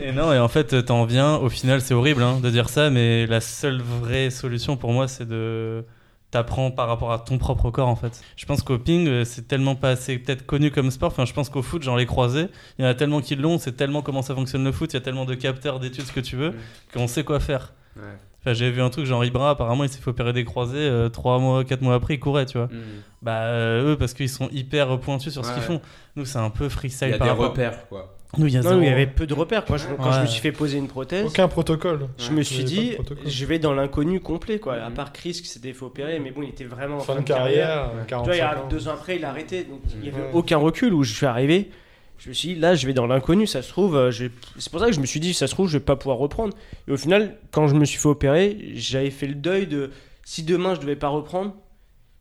[0.00, 1.36] Et non, et en fait, t'en viens.
[1.36, 5.08] Au final, c'est horrible hein, de dire ça, mais la seule vraie solution pour moi,
[5.08, 5.84] c'est de.
[6.30, 8.20] T'apprends par rapport à ton propre corps en fait.
[8.36, 11.10] Je pense qu'au ping, euh, c'est tellement pas assez peut-être connu comme sport.
[11.10, 12.48] Enfin, je pense qu'au foot, genre les croisés,
[12.78, 14.96] il y en a tellement qui l'ont, c'est tellement comment ça fonctionne le foot, il
[14.96, 16.52] y a tellement de capteurs, d'études, ce que tu veux,
[16.92, 17.72] qu'on sait quoi faire.
[17.96, 18.02] Ouais.
[18.48, 21.38] Enfin, j'ai vu un truc, genre Ibra, apparemment, il s'est fait opérer des croisés, 3
[21.38, 22.66] mois, 4 mois après, il courait, tu vois.
[22.68, 22.78] Mm.
[23.20, 25.80] Bah, euh, eux, parce qu'ils sont hyper pointus sur ce qu'ils font.
[26.16, 27.50] Nous, c'est un peu Il freestyle y a par des rapport.
[27.50, 28.14] repères, quoi.
[28.36, 28.80] Nous, il y a Non, zéro.
[28.82, 29.64] il y avait peu de repères.
[29.64, 29.78] Quoi.
[29.78, 32.08] Je- quand je me suis fait poser une prothèse, Aucun protocole.
[32.18, 32.92] je me suis Il dit,
[33.24, 34.58] je vais dans l'inconnu complet.
[34.58, 34.74] Quoi.
[34.74, 34.94] À Mhm.
[34.94, 37.90] part Chris qui s'était fait opérer, mais bon, il était vraiment en Fin de carrière,
[38.06, 39.64] Tu vois, il y 45 a deux ans après, il a arrêté.
[39.64, 40.30] Donc, il n'y avait Ouais.
[40.34, 41.70] aucun recul où je suis arrivé.
[42.18, 43.46] Je me suis dit, là, je vais dans l'inconnu.
[43.46, 45.68] Ça se trouve, euh, c'est pour ça que je me suis dit, ça se trouve,
[45.68, 46.52] je vais pas pouvoir reprendre.
[46.88, 49.90] Et au final, quand je me suis fait opérer, j'avais fait le deuil de
[50.24, 51.54] si demain je devais pas reprendre,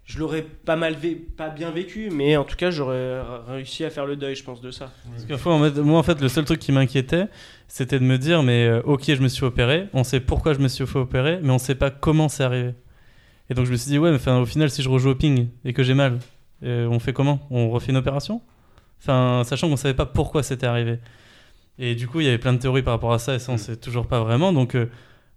[0.05, 3.89] je l'aurais pas mal, vé- pas bien vécu, mais en tout cas, j'aurais réussi à
[3.89, 4.91] faire le deuil, je pense, de ça.
[5.27, 7.25] Parce que moi, en fait, le seul truc qui m'inquiétait,
[7.67, 10.59] c'était de me dire, mais euh, ok, je me suis opéré, on sait pourquoi je
[10.59, 12.73] me suis fait opérer, mais on sait pas comment c'est arrivé.
[13.49, 15.15] Et donc, je me suis dit, ouais, mais enfin, au final, si je rejoue au
[15.15, 16.19] ping et que j'ai mal,
[16.63, 17.39] euh, on fait comment?
[17.49, 18.41] On refait une opération?
[19.01, 20.99] Enfin, sachant qu'on savait pas pourquoi c'était arrivé.
[21.79, 23.51] Et du coup, il y avait plein de théories par rapport à ça, et ça,
[23.51, 23.59] on Mm.
[23.59, 24.51] sait toujours pas vraiment.
[24.51, 24.89] Donc, euh,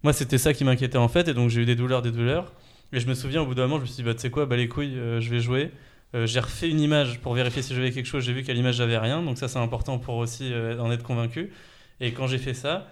[0.03, 2.53] moi, c'était ça qui m'inquiétait en fait, et donc j'ai eu des douleurs, des douleurs.
[2.93, 4.31] Et je me souviens, au bout d'un moment, je me suis dit, bah, tu sais
[4.31, 5.71] quoi, bah les couilles, euh, je vais jouer.
[6.15, 8.25] Euh, j'ai refait une image pour vérifier si j'avais quelque chose.
[8.25, 9.23] J'ai vu qu'à l'image, j'avais rien.
[9.23, 11.53] Donc, ça, c'est important pour aussi en être convaincu.
[12.01, 12.89] Et quand j'ai fait ça,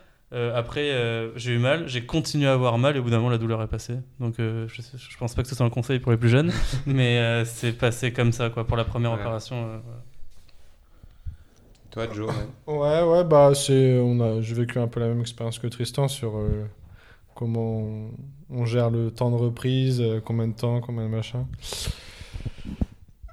[0.54, 0.92] après,
[1.34, 1.88] j'ai eu mal.
[1.88, 2.94] J'ai continué à avoir mal.
[2.94, 3.94] Et au bout d'un moment, la douleur est passée.
[4.20, 6.52] Donc, je, je pense pas que ce soit un conseil pour les plus jeunes.
[6.86, 9.18] mais c'est passé comme ça, quoi, pour la première Ouais.
[9.18, 9.62] opération.
[9.66, 9.82] voilà.
[11.98, 12.34] Toi, Joe, ouais.
[12.74, 16.06] Ouais, ouais, bah c'est, on a, j'ai vécu un peu la même expérience que Tristan
[16.06, 16.64] sur euh,
[17.34, 18.10] comment on,
[18.50, 21.46] on gère le temps de reprise, euh, combien de temps, combien de machin.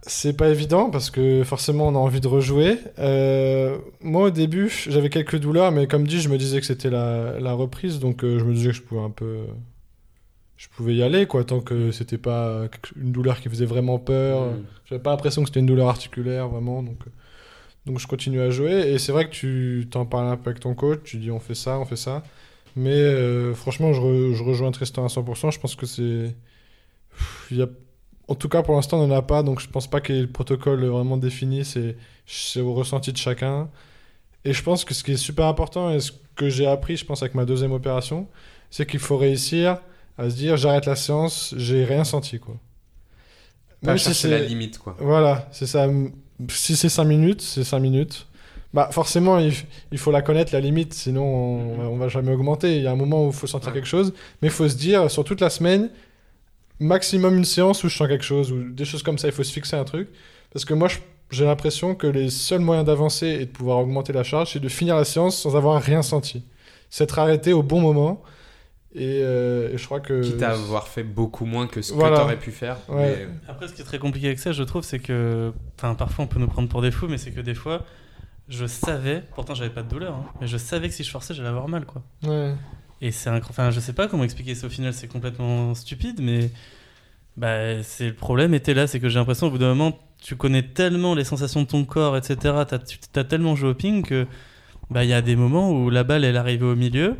[0.01, 2.79] C'est pas évident parce que forcément on a envie de rejouer.
[2.97, 6.89] Euh, moi au début j'avais quelques douleurs, mais comme dit je me disais que c'était
[6.89, 9.45] la, la reprise, donc je me disais que je pouvais un peu,
[10.57, 12.63] je pouvais y aller quoi, tant que c'était pas
[12.95, 14.41] une douleur qui faisait vraiment peur.
[14.41, 14.63] Mm.
[14.85, 16.99] J'avais pas l'impression que c'était une douleur articulaire vraiment, donc,
[17.85, 18.91] donc je continue à jouer.
[18.93, 21.39] Et c'est vrai que tu t'en parles un peu avec ton coach, tu dis on
[21.39, 22.23] fait ça, on fait ça.
[22.75, 25.51] Mais euh, franchement, je, re- je rejoins Tristan à 100%.
[25.51, 26.35] Je pense que c'est.
[27.11, 27.67] Pff, il Y a...
[28.27, 30.17] En tout cas, pour l'instant, on n'en a pas, donc je pense pas qu'il y
[30.17, 31.63] ait le protocole vraiment défini.
[32.25, 33.69] C'est au ressenti de chacun.
[34.43, 37.05] Et je pense que ce qui est super important, et ce que j'ai appris, je
[37.05, 38.27] pense, avec ma deuxième opération,
[38.71, 39.77] c'est qu'il faut réussir
[40.17, 42.39] à se dire j'arrête la séance, j'ai rien senti.
[42.39, 42.55] Quoi.
[43.83, 44.95] Pas Même si chercher la c'est- limite, quoi.
[44.99, 45.87] voilà, c'est ça.
[46.49, 48.27] Si c'est 5 minutes, c'est 5 minutes.
[48.73, 52.75] Bah forcément, il, faut la connaître, la limite, sinon on, va- on va jamais augmenter.
[52.77, 53.75] Il y a un moment où il faut sentir Ouais.
[53.75, 55.89] quelque chose, mais il faut se dire, sur toute la semaine,
[56.79, 59.43] maximum une séance où je sens quelque chose, ou des choses comme ça, il faut
[59.43, 60.09] se fixer un truc.
[60.51, 60.89] Parce que moi,
[61.31, 64.69] j'ai l'impression que les seuls moyens d'avancer et de pouvoir augmenter la charge, c'est de
[64.69, 66.43] finir la séance sans avoir rien senti.
[66.89, 68.21] S'être arrêté au bon moment.
[68.97, 70.21] Et, euh, et je crois que...
[70.21, 72.15] Quitte à avoir fait beaucoup moins que ce Voilà.
[72.15, 72.77] que t'aurais pu faire.
[72.87, 73.27] Ouais.
[73.47, 75.51] Après, ce qui est très compliqué avec ça, je trouve, c'est que.
[75.77, 77.83] Enfin, parfois, on peut nous prendre pour des fous, mais c'est que des fois,
[78.47, 81.33] je savais, pourtant, j'avais pas de douleur, hein, mais je savais que si je forçais,
[81.33, 82.03] j'allais avoir mal, quoi.
[82.25, 82.53] Ouais.
[83.01, 83.49] Et c'est incroyable.
[83.49, 86.49] Enfin, je sais pas comment expliquer ça au final, c'est complètement stupide, mais.
[87.37, 90.37] Bah, c'est le problème était là, c'est que j'ai l'impression au bout d'un moment, tu
[90.37, 92.37] connais tellement les sensations de ton corps, etc.
[92.65, 94.25] T'as, tu as tellement joué au ping que.
[94.89, 97.17] Bah, il y a des moments où la balle, elle arrivait au milieu.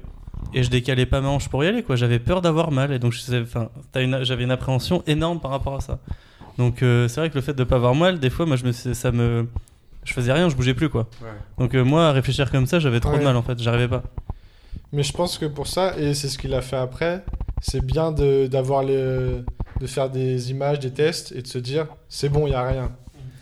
[0.54, 1.96] Et je décalais pas ma hanche pour y aller, quoi.
[1.96, 2.92] J'avais peur d'avoir mal.
[2.94, 6.00] Et donc, j'avais une appréhension énorme par rapport à ça.
[6.58, 8.66] Donc, euh, c'est vrai que le fait de pas avoir mal, des fois, moi, je
[8.66, 9.48] me, ça me.
[10.06, 11.08] Je faisais rien, je bougeais plus, quoi.
[11.22, 11.28] Ouais.
[11.58, 13.20] Donc, euh, moi, à réfléchir comme ça, j'avais trop Ouais.
[13.20, 13.60] de mal, en fait.
[13.62, 14.04] J'arrivais pas.
[14.94, 17.24] Mais je pense que pour ça, et c'est ce qu'il a fait après,
[17.60, 19.42] c'est bien de, d'avoir les,
[19.82, 22.66] de faire des images, des tests et de se dire c'est bon, il n'y a
[22.66, 22.92] rien.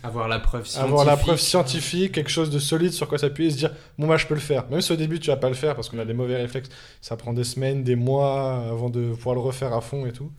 [0.04, 0.92] Avoir la preuve scientifique.
[0.92, 4.06] Avoir la preuve scientifique, quelque chose de solide sur quoi s'appuyer et se dire bon,
[4.06, 4.68] bah je peux le faire.
[4.70, 6.68] Même si au début tu vas pas le faire parce qu'on a des mauvais réflexes,
[7.00, 10.30] ça prend des semaines, des mois avant de pouvoir le refaire à fond et tout.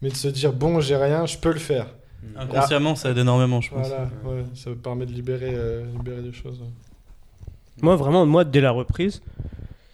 [0.00, 1.86] Mais de se dire bon, j'ai rien, je peux le faire.
[2.22, 2.38] Mm.
[2.38, 3.88] Inconsciemment, ça aide énormément, je pense.
[3.88, 6.62] Voilà, ouais, ça permet de libérer, euh, libérer des choses.
[7.82, 9.22] Moi, vraiment, moi, dès la reprise,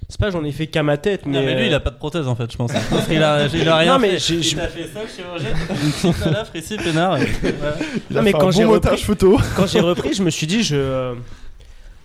[0.09, 1.33] c'est pas j'en ai fait qu'à ma tête, mais.
[1.41, 2.73] Non, mais lui, euh, il a pas de prothèse en fait, je pense.
[2.91, 4.19] Parce qu'il a, il a rien Non, mais fait.
[4.19, 6.79] j'ai- Il j'ai- t'a fait ça, le chirurgien balafre ici, et-.
[6.85, 7.17] Il a
[8.11, 9.39] Non, mais fait quand un j'ai bon repris- montage photo.
[9.57, 11.15] quand j'ai repris, je me suis dit, je, euh,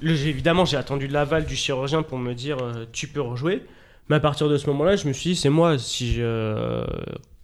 [0.01, 3.63] le- j'ai- évidemment, j'ai attendu l'aval du chirurgien pour me dire, euh, tu peux rejouer.
[4.09, 5.77] Mais à partir de ce moment-là, je me suis dit, c'est moi.
[5.77, 6.83] Si je,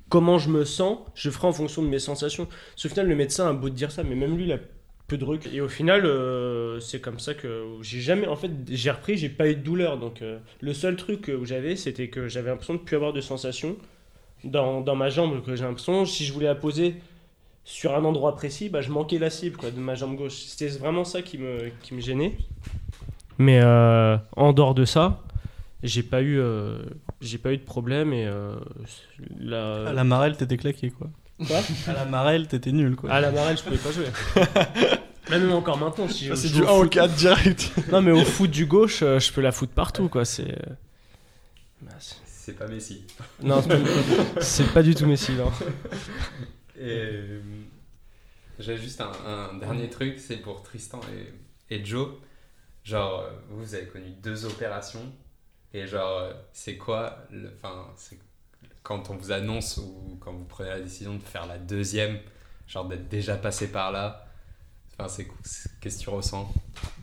[0.10, 2.46] comment je me sens, je ferai en fonction de mes sensations.
[2.46, 4.58] Parce qu'au final, le médecin a beau te dire ça, mais même lui, il a
[5.08, 5.54] peu de recul.
[5.54, 8.28] Et au final, euh, c'est comme ça que j'ai jamais.
[8.28, 9.98] En fait, j'ai repris, j'ai pas eu de douleur.
[9.98, 13.22] Donc, euh, le seul truc que j'avais, c'était que j'avais l'impression de plus avoir de
[13.22, 13.78] sensations
[14.44, 15.44] dans, dans ma jambe.
[15.44, 16.96] Que j'ai l'impression, si je voulais la poser
[17.64, 20.36] sur un endroit précis, bah, je manquais la cible de ma jambe gauche.
[20.36, 22.38] C'était vraiment ça qui me, qui me gênait.
[23.38, 25.22] Mais euh, en dehors de ça,
[25.84, 26.42] j'ai pas eu,
[27.22, 28.28] j'ai pas eu de problème et
[29.40, 29.90] la...
[29.90, 31.10] À la marelle, t'étais claqué, quoi.
[31.46, 33.12] Quoi À la marelle, t'étais nul, quoi.
[33.12, 34.08] à la marelle, je pouvais pas jouer.
[35.30, 37.72] Même encore maintenant, si je c'est du au 1 au foot- 4 direct.
[37.92, 40.24] Non, mais au foot du gauche, euh, je peux la foutre partout, quoi.
[40.26, 40.50] C'est.
[40.50, 40.74] euh,
[41.82, 43.04] bah, c'est- C'est pas Messi.
[43.44, 45.52] Non, c'est pas- c'est pas du tout Messi, non.
[46.80, 47.42] Et euh,
[48.58, 51.02] j'ai juste un, un dernier truc, c'est pour Tristan
[51.70, 52.08] et, et Joe.
[52.86, 55.12] Genre, euh, vous, vous avez connu deux opérations.
[55.74, 58.18] Et genre, euh, c'est quoi le, Enfin, c'est
[58.88, 62.20] quand on vous annonce ou quand vous prenez la décision de faire la deuxième,
[62.70, 64.26] genre d'être déjà passé par là.
[64.98, 65.28] Enfin, c'est
[65.82, 66.50] qu'est-ce que tu ressens?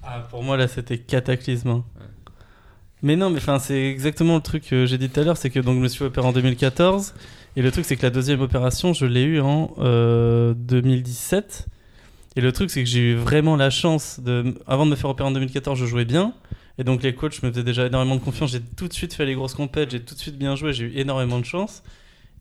[0.03, 1.69] Ah, pour moi, là, c'était cataclysme.
[1.69, 1.85] hein.
[2.01, 2.07] Ouais.
[3.03, 5.51] Mais non, mais enfin, c'est exactement le truc que j'ai dit tout à l'heure, c'est
[5.51, 7.15] que donc je me suis opéré en 2014,
[7.57, 11.67] et le truc c'est que la deuxième opération, je l'ai eu en euh, 2017.
[12.37, 15.11] Et le truc c'est que j'ai eu vraiment la chance de, avant de me faire
[15.11, 16.33] opérer en 2014, je jouais bien,
[16.79, 18.53] et donc les coachs me faisaient déjà énormément de confiance.
[18.53, 20.87] J'ai tout de suite fait les grosses compètes, j'ai tout de suite bien joué, j'ai
[20.87, 21.83] eu énormément de chance.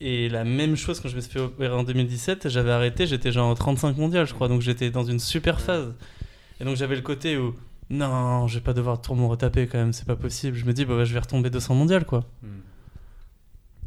[0.02, 3.32] Et la même chose quand je me suis fait opérer en 2017, j'avais arrêté, j'étais
[3.32, 5.94] genre en 35 mondial, je crois, donc j'étais dans une super phase.
[6.60, 7.56] Et donc j'avais le côté où
[7.90, 10.58] non, je vais pas devoir tout me retaper quand même, c'est pas possible.
[10.58, 12.26] Je me dis, bah, bah, je vais retomber 200 mondial quoi.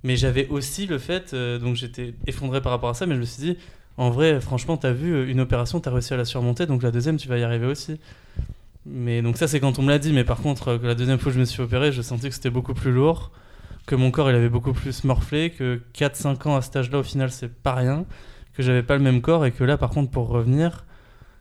[0.05, 3.21] Mais j'avais aussi le fait, euh, donc j'étais effondré par rapport à ça, mais je
[3.21, 3.59] me suis dit,
[3.97, 6.91] en vrai, franchement, t'as vu euh, une opération, t'as réussi à la surmonter, donc la
[6.91, 7.99] deuxième, tu vas y arriver aussi.
[8.87, 10.95] Mais donc ça, c'est quand on me l'a dit, mais par contre, euh, que la
[10.95, 13.33] deuxième fois que je me suis opéré, je sentis que c'était beaucoup plus lourd,
[13.85, 17.03] que mon corps, il avait beaucoup plus morflé, que 4-5 ans à cet âge-là, au
[17.03, 18.05] final, c'est pas rien,
[18.55, 20.85] que j'avais pas le même corps, et que là, par contre, pour revenir,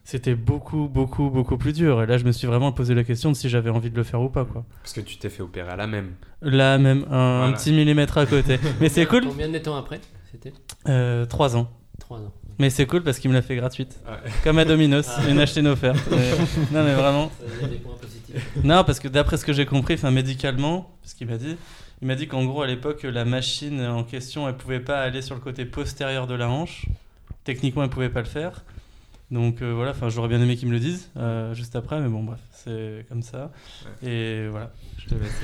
[0.04, 2.02] c'était beaucoup, beaucoup, beaucoup plus dur.
[2.02, 4.04] Et là, je me suis vraiment posé la question de si j'avais envie de le
[4.04, 4.66] faire ou pas, quoi.
[4.82, 6.14] Parce que tu t'es fait opérer à la même.
[6.42, 8.60] Là, même, un, petit millimètre à côté.
[8.80, 9.26] mais c'est cool.
[9.26, 10.00] Combien de temps après
[10.32, 10.54] C'était?
[10.88, 11.70] Euh, 3 ans.
[12.00, 12.34] 3 ans.
[12.60, 14.00] Mais c'est cool parce qu'il me l'a fait gratuite.
[14.08, 14.32] Ouais.
[14.44, 15.30] Comme à Domino's, Ah.
[15.30, 16.00] une achetée une offerte.
[16.12, 16.32] Mais-
[16.72, 17.32] non mais vraiment.
[17.70, 18.50] Des points positifs.
[18.64, 21.58] Non parce que d'après ce que j'ai compris, enfin médicalement, ce qu'il m'a dit,
[22.02, 25.22] il m'a dit qu'en gros à l'époque la machine en question elle pouvait pas aller
[25.22, 26.86] sur le côté postérieur de la hanche.
[27.44, 28.64] Techniquement elle pouvait pas le faire.
[29.32, 32.08] Donc euh, voilà, enfin j'aurais bien aimé qu'ils me le disent euh, juste après, mais
[32.10, 33.52] bon bref, c'est comme ça.
[34.06, 34.72] Et voilà.
[35.00, 35.42] Je te laisse,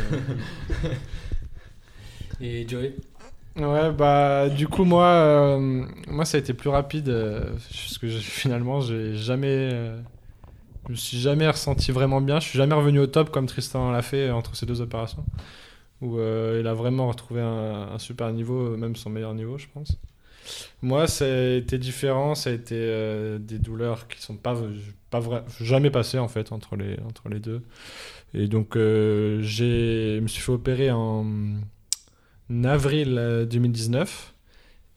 [0.85, 0.89] euh,
[2.41, 2.95] Et Joey?
[3.57, 8.07] Ouais, bah du coup moi, euh, moi ça a été plus rapide euh, parce que
[8.07, 10.01] finalement j'ai jamais, euh,
[10.85, 12.39] je me suis jamais ressenti vraiment bien.
[12.39, 15.25] Je suis jamais revenu au top comme Tristan l'a fait entre ces deux opérations,
[16.01, 19.97] où il a vraiment retrouvé un, super niveau, même son meilleur niveau, je pense.
[20.81, 22.75] Moi, ça a été différent, ça a été
[23.39, 24.55] des douleurs qui sont pas,
[25.09, 25.21] pas
[25.61, 27.61] jamais passées en fait entre les, entre les deux.
[28.33, 31.25] Et donc j'ai, je me suis fait opérer en
[32.63, 34.33] avril euh, 2019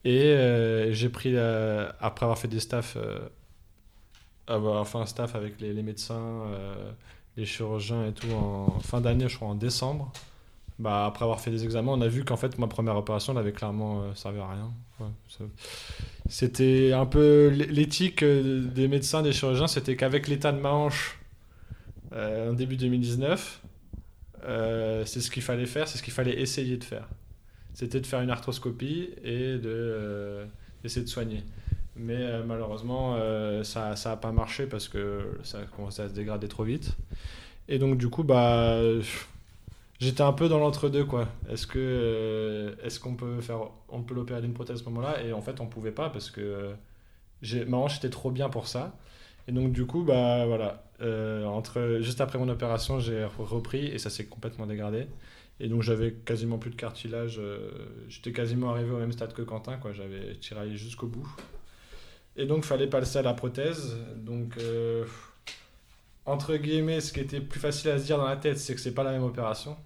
[0.04, 3.18] et euh, j'ai pris euh, après avoir fait des staffs euh,
[4.46, 6.90] avoir fait un staff avec les, médecins euh,
[7.36, 10.12] les chirurgiens et tout en fin d'année je crois en décembre.
[10.80, 13.52] Bah, après avoir fait des examens on a vu qu'en fait ma première opération n'avait
[13.52, 14.72] clairement euh, servi à rien.
[16.28, 21.20] C'était un peu l'éthique euh, des médecins des chirurgiens c'était qu'avec l'état de ma hanche
[22.12, 23.62] euh, en début 2019
[24.44, 27.08] euh, c'est ce qu'il fallait faire c'est ce qu'il fallait essayer de faire
[27.74, 30.46] c'était de faire une arthroscopie et de euh,
[30.82, 31.42] d'essayer de soigner.
[31.96, 36.14] Mais euh, malheureusement, euh, ça n'a pas marché parce que ça a commencé à se
[36.14, 36.96] dégrader trop vite.
[37.68, 38.80] Et donc, du coup, bah,
[40.00, 41.06] j'étais un peu dans l'entre-deux.
[41.48, 45.22] Est-ce que euh, est-ce qu'on peut faire on peut l'opérer d'une prothèse à ce moment-là?
[45.22, 46.74] Et en fait, on pouvait pas parce que
[47.66, 48.96] ma hanche était trop bien pour ça.
[49.48, 50.82] Et donc, du coup, bah, voilà.
[51.46, 55.06] Entre, juste après mon opération, j'ai repris et ça s'est complètement dégradé.
[55.60, 57.38] Et donc j'avais quasiment plus de cartilage.
[57.38, 57.70] euh,
[58.08, 59.92] J'étais quasiment arrivé au même stade que Quentin, quoi.
[59.92, 61.28] J'avais tiraillé jusqu'au bout.
[62.36, 63.96] Et donc fallait passer à la prothèse.
[64.16, 65.04] Donc euh,
[66.26, 68.80] entre guillemets, ce qui était plus facile à se dire dans la tête, c'est que
[68.80, 69.76] c'est pas la même opération.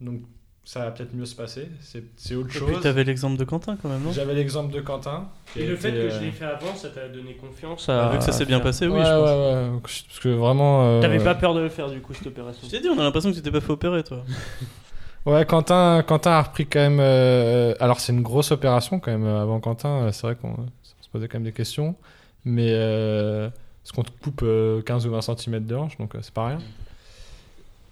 [0.00, 0.22] Donc
[0.70, 1.66] ça va peut-être mieux se passer.
[1.80, 2.82] C'est c'est autre Et puis chose.
[2.82, 4.12] t'avais l'exemple de Quentin quand même, non?
[4.12, 5.26] J'avais l'exemple de Quentin.
[5.56, 8.08] Et a le fait que euh, je l'ai fait avant, ça t'a donné confiance Bah,
[8.08, 8.12] à.
[8.12, 9.28] Vu que ça s'est bien passé, oui, ouais, je pense.
[9.30, 9.80] ouais, ouais.
[9.82, 10.84] Parce que vraiment.
[10.84, 12.60] euh, T'avais pas peur de le faire du coup cette opération?
[12.66, 14.22] Je t'ai dit, on a l'impression que tu t'es pas fait opérer, toi.
[15.26, 17.00] Ouais, Quentin, Quentin a repris quand même.
[17.00, 19.24] euh, alors, c'est une grosse opération quand même.
[19.26, 21.96] euh, Avant Quentin, euh, c'est vrai qu'on on se posait quand même des questions.
[22.44, 22.68] Mais.
[22.72, 23.48] Euh,
[23.82, 26.48] parce qu'on te coupe euh, 15 ou 20 cm de hanche, donc euh, c'est pas
[26.48, 26.58] rien.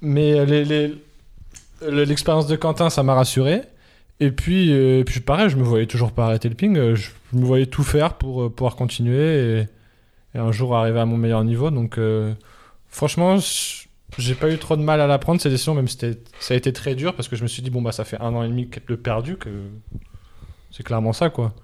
[0.03, 0.99] Mais euh, les- les- le-
[1.83, 3.63] l'expérience de Quentin, ça m'a rassuré.
[4.21, 6.77] Et puis, euh, puis pareil, je me voyais toujours pas arrêter le ping.
[6.77, 9.61] euh, Je, me voyais tout faire pour euh, pouvoir continuer
[10.35, 11.71] et, un jour arriver à mon meilleur niveau.
[11.71, 12.35] Donc, euh,
[12.89, 13.39] franchement,
[14.19, 15.99] j'ai pas eu trop de mal à l'apprendre ces décisions, même si
[16.41, 18.21] ça a été très dur parce que je me suis dit, bon, bah, ça fait
[18.21, 19.49] un an et demi de perdu, que
[20.71, 21.55] c'est clairement ça, quoi.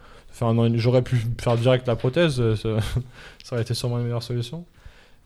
[0.74, 2.68] J'aurais pu faire direct la prothèse, ça,
[3.52, 4.64] aurait été sûrement une meilleure solution.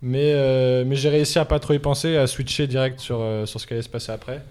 [0.03, 3.67] Mais, mais j'ai réussi à pas trop y penser, à switcher direct sur, sur ce
[3.67, 4.43] qui allait se passer après.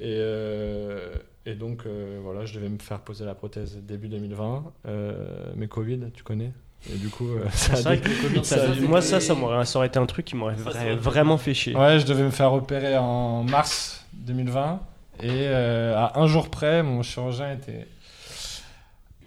[0.00, 1.12] Et, euh,
[1.46, 4.64] et donc, euh, voilà, je devais me faire poser la prothèse début 2020.
[4.86, 6.52] Euh, mais Covid, tu connais.
[6.90, 9.02] Et du coup, euh, ça a C'est vrai dé- que le Covid, Ça, ça- moi,
[9.02, 10.54] ça, ça, m'aurait- ça aurait été un truc qui m'aurait
[10.96, 11.76] vraiment fait chier.
[11.76, 14.80] Ouais, je devais me faire opérer en mars 2020.
[15.22, 17.86] Et euh, à un jour près, mon chirurgien était,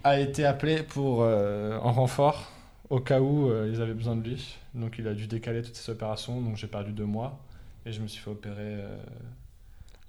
[0.02, 2.50] a été appelé pour, euh, en renfort
[2.90, 4.56] au cas où euh, ils avaient besoin de lui.
[4.74, 6.40] Donc il a dû décaler toutes ces opérations.
[6.40, 7.38] Donc j'ai perdu deux mois.
[7.86, 8.78] Et je me suis fait opérer.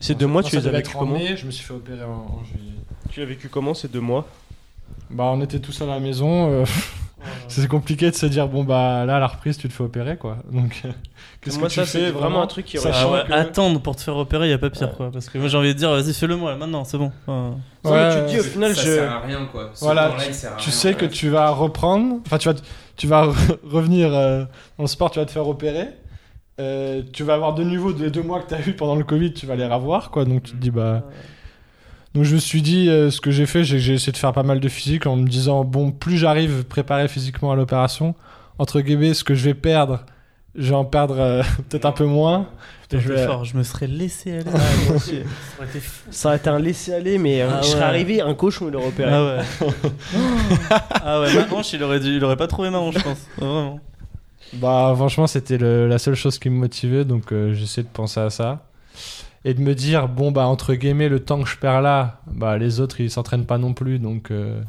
[0.06, 2.40] Ces deux mois, tu les as vécu comment mai, Je me suis fait opérer en,
[2.40, 2.74] en juillet.
[3.10, 4.28] Tu l'as vécu comment ces deux mois?
[5.10, 6.50] Bah, on était tous à la maison.
[6.52, 6.66] euh,
[7.48, 10.16] c'est compliqué de se dire bon bah là à la reprise tu te fais opérer
[10.18, 10.38] quoi.
[10.52, 10.84] Donc
[11.42, 13.80] qu'est-ce Moi, que ça, tu fais c'est vraiment un truc qui Ah ouais, que- Attendre
[13.82, 14.94] pour te faire opérer, y a pas pire Ouais.
[14.96, 15.12] quoi.
[15.12, 17.12] Parce que moi j'ai envie de dire, vas-y, fais-le moi là, maintenant, c'est bon.
[17.28, 18.90] Enfin, Non, mais tu te dis au final, ça je.
[18.92, 19.72] sert à rien quoi.
[19.74, 20.78] Ce Voilà, temps-là, il sert à tu rien.
[20.78, 22.56] sais que tu vas reprendre, enfin tu vas,
[22.96, 24.44] tu vas re- revenir euh,
[24.78, 25.88] dans le sport, tu vas te faire opérer.
[26.60, 29.04] Euh, tu vas avoir de nouveau les deux mois que tu as eu pendant le
[29.04, 30.24] Covid, tu vas les revoir quoi.
[30.26, 31.04] Donc tu te dis bah.
[32.14, 34.44] Donc je me suis dit, euh, ce que j'ai fait, j'ai essayé de faire pas
[34.44, 38.16] mal de physique en me disant bon, plus j'arrive préparé physiquement à l'opération,
[38.58, 40.06] entre guillemets, ce que je vais perdre,
[40.56, 42.48] je vais en perdre euh, peut-être un peu moins.
[42.84, 44.44] Putain, je t'es vais- fort, je me serais laissé aller.
[44.54, 45.00] Ah, moi.
[45.00, 45.12] Ça
[45.58, 46.04] aurait été fou.
[46.12, 48.88] Ça aurait été un laisser-aller, mais euh, Ah je serais arrivé, un cochon, il aurait
[48.88, 49.12] opéré.
[49.12, 49.42] Ah ouais.
[51.04, 53.28] ah ouais, ma hanche, il aurait, dû, il aurait pas trouvé ma hanche, je pense.
[53.38, 53.80] Vraiment.
[54.54, 58.30] Bah franchement c'était la seule chose qui me motivait donc euh, j'essaie de penser à
[58.30, 58.68] ça.
[59.44, 62.58] Et de me dire bon bah entre guillemets le temps que je perds là bah
[62.58, 64.62] les autres ils s'entraînent pas non plus donc euh,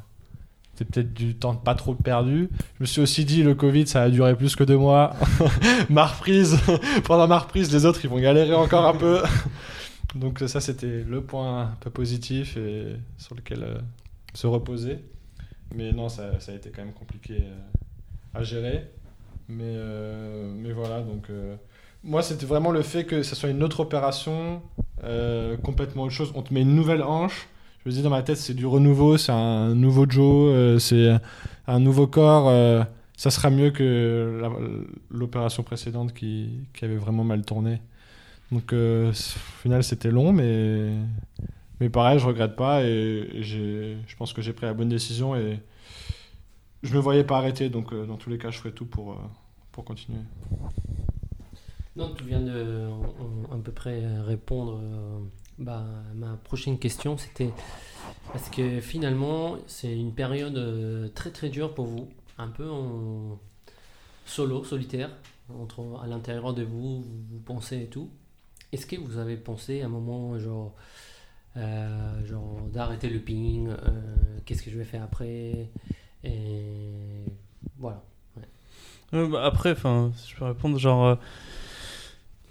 [0.74, 2.50] c'est peut-être du temps pas trop perdu.
[2.76, 5.14] Je me suis aussi dit le Covid ça a duré plus que deux mois.
[5.88, 6.58] Ma reprise
[7.04, 9.22] pendant ma reprise les autres ils vont galérer encore un peu.
[10.14, 13.78] Donc ça c'était le point un peu positif et sur lequel euh,
[14.34, 14.98] se reposer.
[15.74, 17.44] Mais non ça, a été quand même compliqué
[18.34, 18.90] à gérer
[19.48, 21.56] mais, euh, mais voilà, donc euh,
[22.02, 24.62] moi c'était vraiment le fait que ça soit une autre opération,
[25.04, 26.32] euh, complètement autre chose.
[26.34, 27.48] On te met une nouvelle hanche.
[27.84, 31.16] Je me dis dans ma tête c'est du renouveau, c'est un nouveau Joe, c'est
[31.68, 32.50] un nouveau corps.
[33.16, 34.42] ça sera mieux que
[35.10, 37.80] l'opération précédente qui, qui avait vraiment mal tourné.
[38.50, 39.12] Donc au
[39.62, 40.90] final c'était long, mais,
[41.80, 45.36] mais pareil, je regrette pas et, et je pense que j'ai pris la bonne décision
[46.82, 49.12] je me voyais pas arrêter, donc euh, dans tous les cas, je ferai tout pour,
[49.12, 49.16] euh,
[49.72, 50.18] pour continuer.
[51.96, 52.88] Non, tu viens de
[53.50, 55.18] en- à peu près répondre euh,
[55.58, 57.16] bah, à ma prochaine question.
[57.16, 57.50] C'était
[58.32, 62.08] parce que finalement, c'est une période euh, très très dure pour vous,
[62.38, 63.38] un peu en
[64.26, 65.10] solo, solitaire,
[65.58, 68.10] entre, à l'intérieur de vous, vous, pensez et tout.
[68.72, 70.74] Est-ce que vous avez pensé à un moment, genre,
[71.56, 75.70] euh, genre d'arrêter le ping, euh, qu'est-ce que je vais faire après?
[76.24, 76.62] Et
[77.78, 78.02] voilà.
[79.14, 81.06] Euh, bah, après, enfin, je peux répondre, genre.
[81.06, 81.14] euh,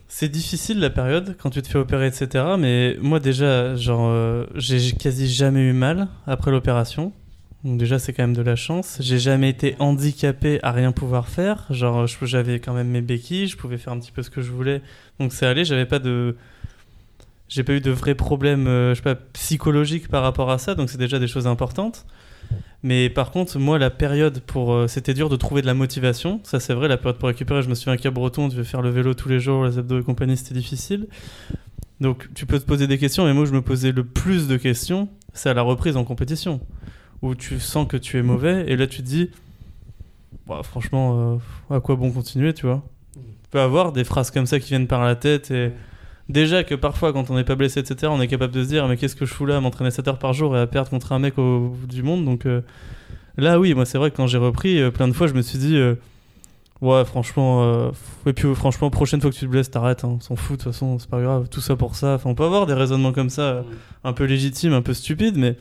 [0.08, 2.56] c'est difficile la période quand tu te fais opérer, etc.
[2.58, 7.12] Mais moi, déjà, genre, euh, j'ai quasi jamais eu mal après l'opération.
[7.66, 8.98] Donc, déjà, c'est quand même de la chance.
[9.02, 11.66] J'ai jamais été handicapé à rien pouvoir faire.
[11.70, 14.52] Genre, j'avais quand même mes béquilles, je pouvais faire un petit peu ce que je
[14.52, 14.82] voulais.
[15.20, 16.38] Donc, c'est allé, j'avais pas de.
[17.50, 18.94] J'ai pas eu de vrais problèmes,
[19.34, 20.76] psychologiques par rapport à ça.
[20.76, 22.06] Donc, c'est déjà des choses importantes.
[22.86, 24.72] Mais par contre, moi, la période pour.
[24.72, 26.40] euh, c'était dur de trouver de la motivation.
[26.44, 27.64] Ça, c'est vrai, la période pour récupérer.
[27.64, 30.00] Je me souviens qu'à Breton, on devait faire le vélo tous les jours, les abdos
[30.00, 31.08] et compagnie, c'était difficile.
[32.00, 34.56] Donc, tu peux te poser des questions, mais moi, je me posais le plus de
[34.56, 36.62] questions, c'est à la reprise en compétition.
[37.24, 39.32] Où tu sens que tu es mauvais, et là, tu te dis.
[40.46, 41.40] Bah, franchement,
[41.72, 42.84] euh, à quoi bon continuer, tu vois?
[43.16, 45.72] Tu peux avoir des phrases comme ça qui viennent par la tête, et.
[46.28, 48.88] Déjà que parfois, quand on n'est pas blessé, etc., on est capable de se dire
[48.88, 50.90] Mais qu'est-ce que je fous là à m'entraîner 7 heures par jour et à perdre
[50.90, 52.62] contre un mec au bout du monde Donc euh,
[53.38, 55.42] là, oui, moi, c'est vrai que quand j'ai repris, euh, plein de fois, je me
[55.42, 55.96] suis dit euh,
[56.82, 57.92] Ouais, franchement,
[58.26, 60.64] et puis franchement, prochaine fois que tu te blesses, t'arrêtes, hein, on s'en fout, de
[60.64, 62.16] toute façon, c'est pas grave, tout ça pour ça.
[62.16, 63.64] Enfin, on peut avoir des raisonnements comme ça, euh,
[64.04, 65.58] un peu légitimes, un peu stupides, mais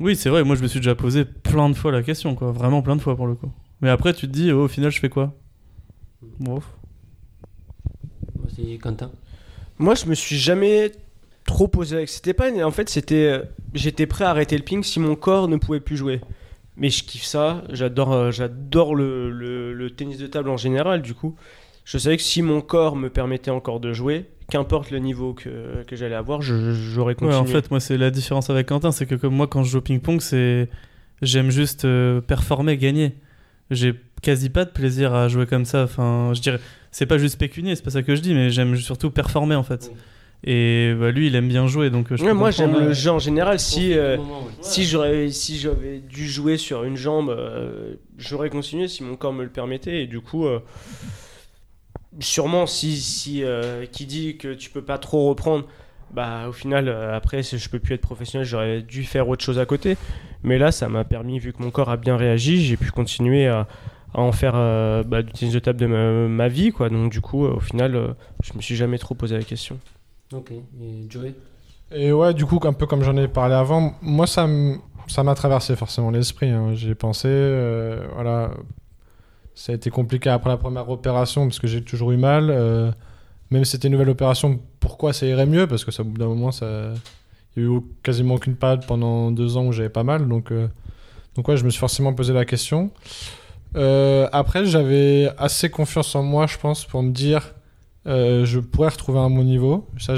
[0.00, 2.50] oui, c'est vrai, moi, je me suis déjà posé plein de fois la question, quoi,
[2.50, 3.52] vraiment plein de fois pour le coup.
[3.82, 5.32] Mais après, tu te dis oh, Au final, je fais quoi?
[6.40, 6.60] Bon.
[8.54, 9.10] C'est Quentin.
[9.80, 10.92] Moi, je me suis jamais
[11.44, 12.08] trop posé avec.
[12.08, 12.50] C'était pas.
[12.64, 13.14] En fait, c'était.
[13.26, 13.42] euh,
[13.74, 16.20] J'étais prêt à arrêter le ping si mon corps ne pouvait plus jouer.
[16.76, 17.64] Mais je kiffe ça.
[17.70, 21.02] J'adore, euh, j'adore le, le- le tennis de table en général.
[21.02, 21.34] Du coup,
[21.84, 25.82] je savais que si mon corps me permettait encore de jouer, qu'importe le niveau que,
[25.86, 27.36] que j'allais avoir, j'aurais Ouais, continué.
[27.38, 29.78] en fait, moi, c'est la différence avec Quentin, c'est que comme moi, quand je joue
[29.78, 30.68] au ping-pong, c'est
[31.22, 33.14] j'aime juste euh, performer, gagner.
[33.70, 35.84] J'ai quasi pas de plaisir à jouer comme ça.
[35.84, 36.58] Enfin, je dirais,
[36.90, 39.62] c'est pas juste pécunier, c'est pas ça que je dis, mais j'aime surtout performer en
[39.62, 39.90] fait.
[40.42, 42.92] Et bah, lui, il aime bien jouer, donc euh, je Ouais, peux moi, j'aime le
[42.94, 43.60] jeu en général.
[43.60, 44.52] Si, euh, Moment, ouais.
[44.62, 49.34] si j'aurais si j'avais dû jouer sur une jambe, euh, j'aurais continué si mon corps
[49.34, 50.02] me le permettait.
[50.04, 50.60] Et du coup, euh,
[52.20, 55.66] sûrement, si, si euh, qui dit que tu peux pas trop reprendre,
[56.14, 59.44] bah au final, euh, après, si je peux plus être professionnel, j'aurais dû faire autre
[59.44, 59.96] chose à côté.
[60.42, 63.46] Mais là, ça m'a permis, vu que mon corps a bien réagi, j'ai pu continuer
[63.46, 63.68] à,
[64.14, 66.88] à en faire euh, bah, du tennis de table de ma, ma vie, quoi.
[66.88, 68.08] Donc du coup, euh, au final, euh,
[68.42, 69.78] je me suis jamais trop posé la question.
[70.32, 70.52] Ok.
[70.52, 71.34] Et Joey?
[71.92, 75.74] Et ouais, du coup, un peu comme j'en ai parlé avant, moi, ça m'a traversé
[75.74, 76.48] forcément l'esprit.
[76.50, 76.74] hein.
[76.74, 78.52] J'ai pensé, euh, voilà,
[79.54, 82.48] ça a été compliqué après la première opération parce que j'ai toujours eu mal.
[82.50, 82.92] euh,
[83.50, 85.66] même si c'était une nouvelle opération, pourquoi ça irait mieux?
[85.66, 86.92] Parce que ça, au bout d'un moment, ça,
[87.56, 90.28] il y a eu quasiment aucune période pendant deux ans où j'avais pas mal.
[90.28, 90.68] Donc, euh,
[91.34, 92.92] donc ouais, je me suis forcément posé la question.
[93.76, 97.54] Euh, après, j'avais assez confiance en moi, je pense, pour me dire,
[98.06, 99.88] euh, je pourrais retrouver un bon niveau.
[99.98, 100.16] Ça,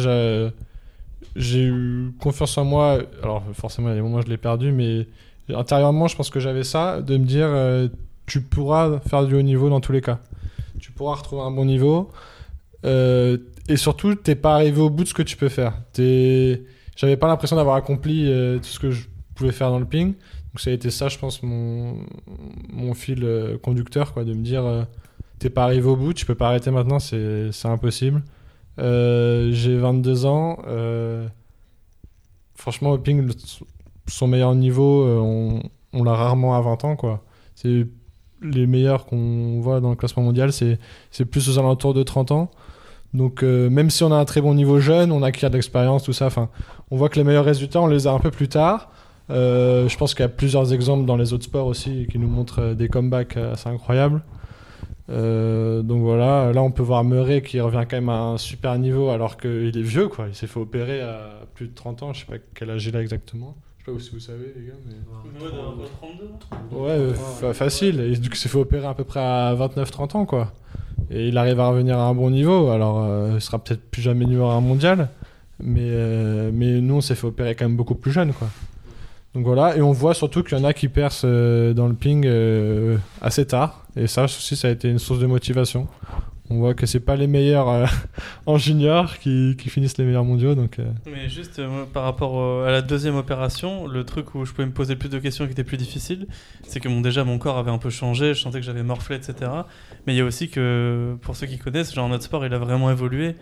[1.36, 2.98] j'ai eu confiance en moi.
[3.22, 5.06] Alors, forcément, il y a des moments où je l'ai perdu, mais
[5.54, 7.88] intérieurement, je pense que j'avais ça, de me dire, euh,
[8.26, 10.18] tu pourras faire du haut niveau dans tous les cas.
[10.80, 12.10] Tu pourras retrouver un bon niveau.
[12.84, 15.74] Et surtout, t'es pas arrivé au bout de ce que tu peux faire.
[15.96, 18.24] J'avais pas l'impression d'avoir accompli
[18.60, 20.14] tout ce que je pouvais faire dans le ping.
[20.52, 21.96] Donc, ça a été ça, je pense, mon,
[22.94, 24.82] fil euh, conducteur, quoi, de me dire, euh,
[25.38, 28.22] t'es pas arrivé au bout, tu peux pas arrêter maintenant, c'est impossible.
[28.78, 30.58] Euh, j'ai 22 ans.
[32.54, 33.30] franchement, ping,
[34.06, 35.06] son meilleur niveau,
[35.94, 36.96] on, l'a rarement à 20 ans.
[36.96, 37.24] quoi.
[37.54, 37.86] C'est
[38.42, 42.50] les meilleurs qu'on voit dans le classement mondial, c'est plus aux alentours de 30 ans.
[43.14, 46.12] Donc, même si on a un très bon niveau jeune, on acquiert de l'expérience, tout
[46.12, 46.26] ça.
[46.26, 46.50] Enfin,
[46.90, 48.90] on voit que les meilleurs résultats, on les a un peu plus tard.
[49.30, 52.28] Euh, je pense qu'il y a plusieurs exemples dans les autres sports aussi qui nous
[52.28, 54.22] montrent euh, des comebacks euh, assez incroyables.
[55.10, 58.78] Euh, donc voilà, là on peut voir Murray qui revient quand même à un super
[58.78, 60.26] niveau alors qu'il est vieux quoi.
[60.28, 62.96] Il s'est fait opérer à plus de 30 ans, je sais pas quel âge il
[62.96, 63.56] a exactement.
[63.78, 64.94] Je sais pas si vous savez les gars, mais.
[66.76, 67.98] Ouais, euh, fa- facile.
[68.00, 70.52] Et du coup, il s'est fait opérer à peu près à 29-30 ans, quoi.
[71.10, 72.68] Et il arrive à revenir à un bon niveau.
[72.68, 75.08] Alors, euh, il sera peut-être plus jamais numéro un mondial.
[75.58, 78.46] Mais, euh, mais nous, on s'est fait opérer quand même beaucoup plus jeune, quoi.
[79.34, 79.76] Donc voilà.
[79.76, 82.98] Et on voit surtout qu'il y en a qui percent euh, dans le ping euh,
[83.20, 83.86] assez tard.
[83.96, 85.88] Et ça aussi, ça a été une source de motivation.
[86.50, 87.86] On voit que c'est pas les meilleurs euh,
[88.46, 90.54] en junior qui, finissent les meilleurs mondiaux.
[90.54, 91.62] Donc, euh, Mais juste
[91.94, 95.18] par rapport à la deuxième opération, le truc où je pouvais me poser plus de
[95.18, 96.26] questions qui était plus difficile,
[96.64, 99.50] c'est que déjà mon corps avait un peu changé, je sentais que j'avais morflé, etc.
[100.06, 102.58] Mais il y a aussi que, pour ceux qui connaissent, genre notre sport il a
[102.58, 103.34] vraiment évolué,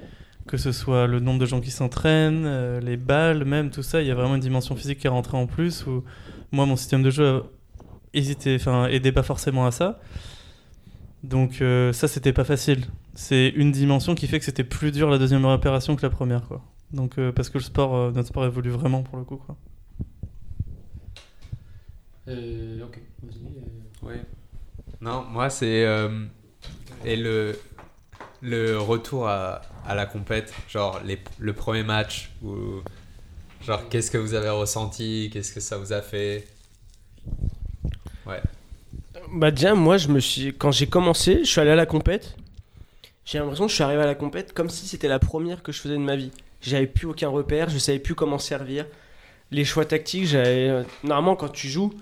[0.51, 4.03] que ce soit le nombre de gens qui s'entraînent, euh, les balles, même tout ça,
[4.03, 5.87] il y a vraiment une dimension physique qui est rentrée en plus.
[5.87, 6.03] Où
[6.51, 7.45] moi mon système de jeu
[8.15, 10.01] hésitait, enfin aidait pas forcément à ça.
[11.23, 12.87] Donc euh, ça c'était pas facile.
[13.15, 16.43] C'est une dimension qui fait que c'était plus dur la deuxième opération que la première
[16.49, 16.65] quoi.
[16.93, 19.57] Donc euh, parce que le sport, euh, notre sport évolue vraiment pour le coup quoi.
[22.29, 23.57] Euh, ok, vas-y.
[23.57, 24.07] euh.
[24.09, 24.21] Ouais.
[25.01, 26.25] Non, moi c'est euh,
[27.05, 27.57] et le
[28.43, 31.01] le retour à, la compète, genre
[31.39, 32.81] le premier match ou
[33.65, 36.47] genre qu'est-ce que vous avez ressenti, qu'est-ce que ça vous a fait?
[39.33, 40.55] Bah déjà, moi, je me suis...
[40.57, 42.37] quand j'ai commencé, je suis allé à la compète.
[43.25, 45.73] J'ai l'impression que je suis arrivé à la compète comme si c'était la première que
[45.73, 46.33] je faisais de ma vie.
[46.61, 48.87] J'avais plus aucun repère, je savais plus comment servir.
[49.51, 50.69] Les choix tactiques, j'avais...
[50.69, 51.93] euh, Normalement, quand tu joues,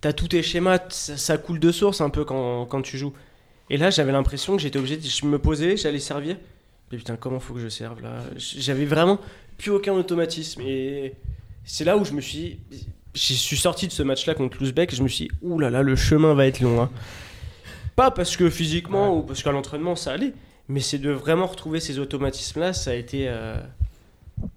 [0.00, 3.12] t'as tous tes schémas, ça, ça coule de source un peu quand, quand tu joues.
[3.70, 6.36] Et là, j'avais l'impression que j'étais obligé de je me posais, j'allais servir.
[6.90, 8.22] Mais putain, comment faut que je serve là?
[8.36, 9.18] J'avais vraiment
[9.56, 10.60] plus aucun automatisme.
[10.62, 11.14] Et
[11.64, 12.58] c'est là où je me suis...
[13.14, 15.68] Je suis sorti de ce match-là contre Louzbek et je me suis dit, ouh là
[15.68, 16.80] là, le chemin va être long.
[16.80, 16.90] hein.
[17.94, 20.32] Pas parce que physiquement ou parce qu'à l'entraînement ça allait,
[20.68, 23.26] mais c'est de vraiment retrouver ces automatismes-là, ça a été.
[23.28, 23.60] euh,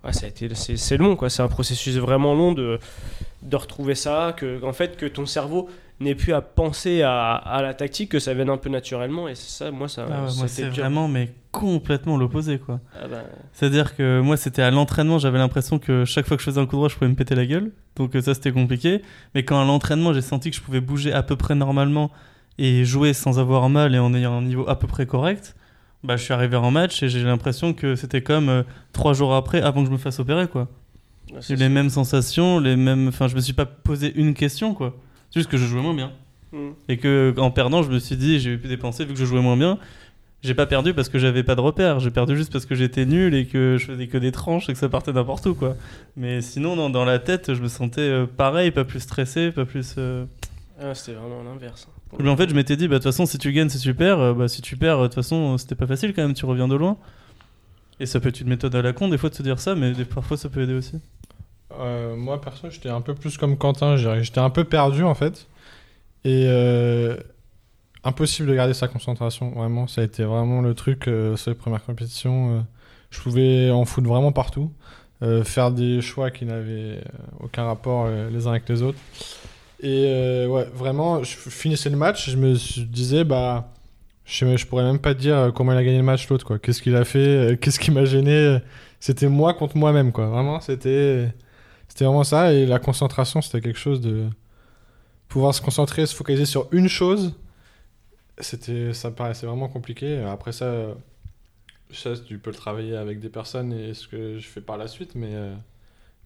[0.06, 1.30] ouais, ça a été c'est, c'est long, quoi.
[1.30, 2.80] C'est un processus vraiment long de,
[3.42, 5.70] de retrouver ça, que, en fait, que ton cerveau
[6.00, 9.28] n'ait plus à penser à, à la tactique, que ça vienne un peu naturellement.
[9.28, 10.06] Et c'est ça, moi, ça.
[10.10, 12.82] Ah ouais, moi c'est vraiment mais complètement l'opposé quoi.
[13.02, 13.24] Ah bah,
[13.54, 16.66] C'est-à-dire que moi, c'était à l'entraînement, j'avais l'impression que chaque fois que je faisais un
[16.66, 17.72] coup droit, je pouvais me péter la gueule.
[17.96, 19.02] Donc euh, ça, c'était compliqué.
[19.34, 22.12] Mais quand à l'entraînement, j'ai senti que je pouvais bouger à peu près normalement
[22.58, 25.56] et jouer sans avoir mal et en ayant un niveau à peu près correct,
[26.04, 29.34] bah, je suis arrivé en match et j'ai l'impression que c'était comme euh, trois jours
[29.34, 30.68] après, avant que je me fasse opérer, quoi.
[31.32, 33.08] ah, J'ai c'est eu les mêmes sensations, les mêmes...
[33.08, 34.96] Enfin, je me suis pas posé une question, quoi.
[35.36, 36.14] C'est juste que je jouais moins bien.
[36.54, 36.70] Mm.
[36.88, 39.42] Et que en perdant, je me suis dit, j'ai pu dépenser, vu que je jouais
[39.42, 39.78] moins bien,
[40.44, 43.06] j'ai pas perdu parce que j'avais pas de repères, j'ai perdu juste parce que j'étais
[43.06, 45.76] nul et que je faisais que des tranches et que ça partait n'importe où quoi.
[46.16, 49.66] Mais sinon non, dans la tête, je me sentais euh, pareil, pas plus stressé, pas
[49.66, 49.96] plus.
[49.98, 50.24] euh,
[50.82, 51.90] Ah, c'était vraiment l'inverse.
[51.90, 52.18] hein.
[52.24, 54.18] Mais en fait, je m'étais dit, bah de toute façon, si tu gagnes, c'est super.
[54.22, 56.34] Euh, bah si tu perds, de toute façon, euh, c'était pas facile quand même.
[56.34, 56.96] Tu reviens de loin.
[58.00, 59.76] Et ça peut être une méthode à la con des fois de se dire ça,
[59.76, 60.96] mais des- parfois ça peut aider aussi.
[61.74, 63.98] Euh, moi, perso, j'étais un peu plus comme Quentin.
[63.98, 65.48] J'étais un peu perdu, en fait.
[66.24, 67.18] Et euh,
[68.04, 69.88] impossible de garder sa concentration, vraiment.
[69.88, 72.58] Ça a été vraiment le truc euh, sur les premières compétitions.
[72.58, 72.62] euh,
[73.12, 74.72] je pouvais en foutre vraiment partout.
[75.44, 77.02] faire des choix qui n'avaient
[77.40, 79.00] aucun rapport les uns avec les autres.
[79.82, 82.54] Et ouais, vraiment, je finissais le match, je me
[82.86, 83.70] disais, bah,
[84.26, 86.60] je, je pourrais même pas te dire comment il a gagné le match l'autre, quoi.
[86.60, 88.60] Qu'est-ce qu'il a fait, qu'est-ce qui m'a gêné.
[89.00, 90.28] C'était moi contre moi-même, quoi.
[90.28, 91.30] Vraiment, c'était,
[91.96, 92.52] c'était vraiment ça.
[92.52, 94.26] Et la concentration, c'était quelque chose de
[95.30, 97.34] pouvoir se concentrer, se focaliser sur une chose.
[98.38, 100.20] C'était, ça me paraissait vraiment compliqué.
[100.20, 100.88] Après ça,
[101.92, 104.90] ça, tu peux le travailler avec des personnes et ce que je fais par la
[104.90, 105.56] suite, mais, euh,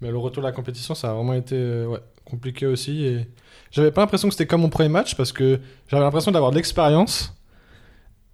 [0.02, 3.06] mais le retour de la compétition, ça a vraiment été euh, ouais, compliqué aussi.
[3.06, 3.28] Et
[3.70, 6.56] j'avais pas l'impression que c'était comme mon premier match parce que j'avais l'impression d'avoir de
[6.56, 7.36] l'expérience,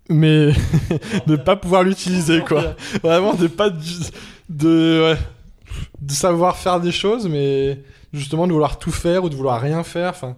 [0.07, 0.53] mais
[1.27, 2.77] de pas pouvoir l'utiliser, quoi.
[3.03, 3.81] Vraiment, de pas de,
[4.47, 5.19] de, ouais,
[6.01, 7.79] de savoir faire des choses, mais
[8.13, 10.09] justement de vouloir tout faire ou de vouloir rien faire.
[10.11, 10.35] Enfin,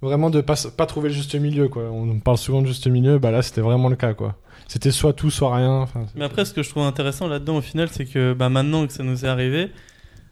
[0.00, 1.84] vraiment de pas, pas trouver le juste milieu, quoi.
[1.90, 4.36] On parle souvent de juste milieu, bah là, c'était vraiment le cas, quoi.
[4.68, 5.86] C'était soit tout, soit rien.
[6.14, 8.92] Mais après, ce que je trouve intéressant là-dedans, au final, c'est que bah, maintenant que
[8.92, 9.70] ça nous est arrivé,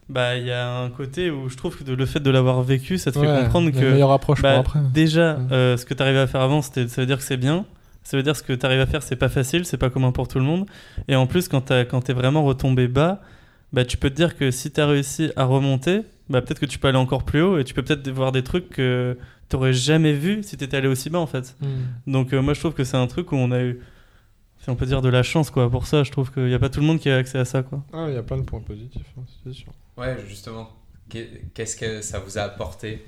[0.08, 2.98] bah il y a un côté où je trouve que le fait de l'avoir vécu,
[2.98, 4.80] ça te fait comprendre que approche bah, après.
[4.92, 5.52] déjà, Ouais.
[5.52, 7.64] euh, ce que tu arrives à faire avant, c'était- ça veut dire que c'est bien.
[8.02, 9.90] Ça veut dire que ce que tu arrives à faire, c'est pas facile, c'est pas
[9.90, 10.66] commun pour tout le monde.
[11.06, 13.20] Et en plus, quand tu es vraiment retombé bas,
[13.72, 16.66] bah, tu peux te dire que si tu as réussi à remonter, bah, peut-être que
[16.66, 19.16] tu peux aller encore plus haut et tu peux peut-être voir des trucs que
[19.48, 21.56] tu jamais vu si tu étais allé aussi bas en fait.
[21.60, 21.66] Hmm.
[22.12, 23.80] Donc euh, moi je trouve que c'est un truc où on a eu,
[24.62, 25.68] si on peut dire de la chance quoi.
[25.70, 27.44] Pour ça, je trouve qu'il n'y a pas tout le monde qui a accès à
[27.44, 27.84] ça quoi.
[27.92, 29.72] Ah, il y a plein de points positifs, hein, c'est sûr.
[29.96, 30.70] Ouais, justement.
[31.08, 33.04] Qu'est- Qu'est-ce que ça vous a apporté?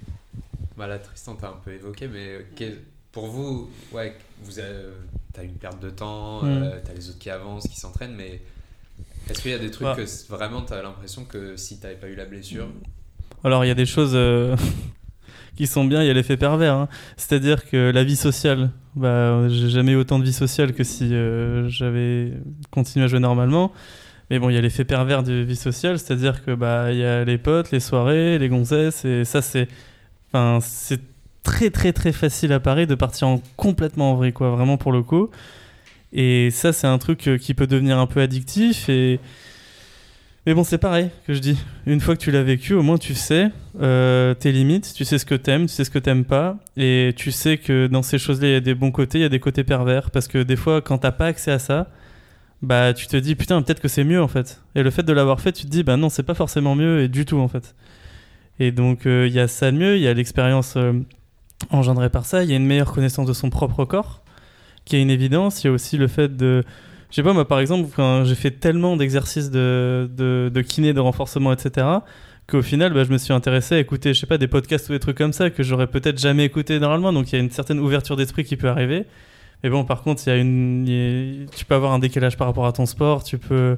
[0.76, 2.78] Voilà, Tristan, t'as un peu évoqué, mais qu'est-
[3.12, 4.86] pour vous, ouais, vous avez,
[5.32, 6.48] t'as une perte de temps, Mm.
[6.48, 8.40] euh, t'as les autres qui avancent, qui s'entraînent, mais
[9.30, 9.96] est-ce qu'il y a des trucs Bah.
[9.96, 12.66] que vraiment t'as l'impression que si t'avais pas eu la blessure,
[13.44, 14.56] Alors il y a des choses euh,
[15.56, 16.74] qui sont bien, il y a l'effet pervers.
[16.74, 16.88] hein.
[17.16, 21.14] C'est-à-dire que la vie sociale, bah, j'ai jamais eu autant de vie sociale que si
[21.14, 22.32] euh, j'avais
[22.70, 23.72] continué à jouer normalement.
[24.30, 27.04] Mais bon, il y a l'effet pervers de vie sociale, c'est-à-dire que bah il y
[27.04, 29.68] a les potes, les soirées, les gonzesses, et ça c'est,
[30.32, 31.00] enfin c'est
[31.42, 34.92] très très très facile à Paris de partir en complètement en vrille quoi, vraiment pour
[34.92, 35.28] le coup.
[36.12, 39.20] Et ça c'est un truc euh, qui peut devenir un peu addictif et
[40.44, 41.56] mais bon, c'est pareil que je dis.
[41.86, 43.50] Une fois que tu l'as vécu, au moins tu sais
[43.80, 47.12] euh, tes limites, tu sais ce que t'aimes, tu sais ce que t'aimes pas, et
[47.16, 49.28] tu sais que dans ces choses-là, il y a des bons côtés, il y a
[49.28, 51.88] des côtés pervers, parce que des fois, quand t'as pas accès à ça,
[52.60, 54.60] bah tu te dis putain, peut-être que c'est mieux en fait.
[54.74, 57.02] Et le fait de l'avoir fait, tu te dis bah non, c'est pas forcément mieux
[57.02, 57.76] et du tout en fait.
[58.58, 60.76] Et donc euh, il y a ça de mieux, il y a l'expérience
[61.70, 64.21] engendrée par ça, il y a une meilleure connaissance de son propre corps,
[64.84, 65.62] qui est une évidence.
[65.62, 66.62] Il y a aussi le fait de
[67.10, 70.94] je sais pas, moi par exemple, quand j'ai fait tellement d'exercices de, de, de kiné,
[70.94, 71.86] de renforcement, etc.,
[72.46, 74.92] qu'au final, bah, je me suis intéressé à écouter, je sais pas, des podcasts ou
[74.92, 77.12] des trucs comme ça que j'aurais peut-être jamais écouté normalement.
[77.12, 79.04] Donc il y a une certaine ouverture d'esprit qui peut arriver.
[79.62, 82.66] Mais bon, par contre, il y a une, tu peux avoir un décalage par rapport
[82.66, 83.76] à ton sport, tu peux.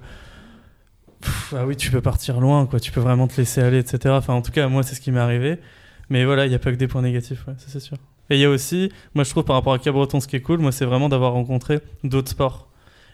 [1.52, 2.80] Ah oui, tu peux partir loin, quoi.
[2.80, 4.14] Tu peux vraiment te laisser aller, etc.
[4.16, 5.58] Enfin, en tout cas, moi, c'est ce qui m'est arrivé.
[6.10, 7.96] Mais voilà, il n'y a pas que des points négatifs, ça c'est sûr.
[8.30, 10.40] Et il y a aussi, moi je trouve par rapport à Cabreton, ce qui est
[10.40, 12.68] cool, moi c'est vraiment d'avoir rencontré d'autres sports.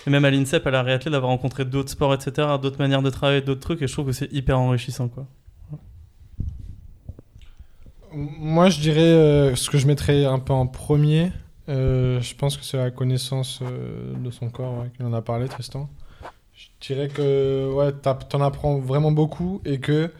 [0.06, 3.10] Et même à l'INSEP, à la réathlée, d'avoir rencontré d'autres sports, etc., d'autres manières de
[3.10, 5.26] travailler, d'autres trucs, et je trouve que c'est hyper enrichissant, quoi.
[8.12, 11.30] Moi, je dirais euh, ce que je mettrais un peu en premier.
[11.68, 15.22] euh, je pense que c'est la connaissance euh, de son corps, ouais, qu'il en a
[15.22, 15.88] parlé, Tristan.
[16.54, 20.10] Je dirais que ouais, t'en apprends vraiment beaucoup et que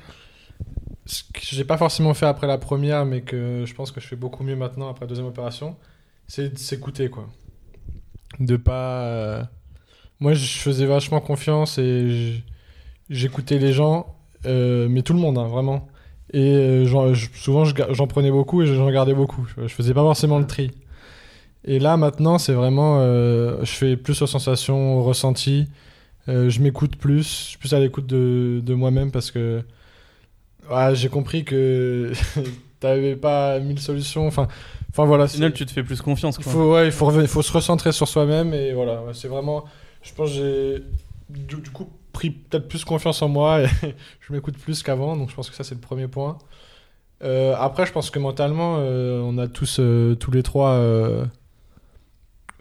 [1.11, 4.07] ce que j'ai pas forcément fait après la première, mais que je pense que je
[4.07, 5.77] fais beaucoup mieux maintenant après la deuxième opération,
[6.29, 7.29] c'est de s'écouter, quoi.
[8.39, 9.03] De pas.
[9.03, 9.43] euh,
[10.21, 12.43] Moi, je faisais vachement confiance et
[13.11, 14.15] j'écoutais les gens,
[14.47, 15.89] euh, mais tout le monde, hein, vraiment.
[16.33, 19.47] Et euh, souvent, j'en prenais beaucoup et j'en regardais beaucoup.
[19.59, 20.71] Je, faisais pas forcément le tri.
[21.65, 23.01] Et là, maintenant, c'est vraiment.
[23.01, 25.69] je fais plus aux sensations, aux ressentis.
[26.29, 27.23] Je m'écoute plus.
[27.25, 29.65] Je suis plus à l'écoute de, de moi-même parce que.
[30.71, 32.13] Ouais, j'ai compris que
[32.81, 34.27] t'avais pas mille solutions.
[34.27, 34.49] Enfin,
[34.91, 35.25] enfin voilà.
[35.25, 36.53] Au final, tu te fais plus confiance, il quoi.
[36.53, 39.03] faut, ouais, il faut, se recentrer sur soi-même et voilà.
[39.03, 39.65] ouais, c'est vraiment.
[40.03, 40.83] Je pense que j'ai
[41.29, 43.67] du, du coup pris peut-être plus confiance en moi et
[44.21, 45.17] je m'écoute plus qu'avant.
[45.17, 46.39] Donc je pense que ça, c'est le premier point.
[47.23, 50.81] Euh, après, je pense que mentalement, euh, on a tous, euh, tous les trois,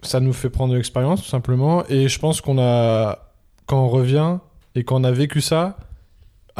[0.02, 1.84] ça nous fait prendre de l'expérience, tout simplement.
[1.88, 3.32] Et je pense qu'on a,
[3.66, 4.38] quand on revient
[4.74, 5.76] et qu'on a vécu ça,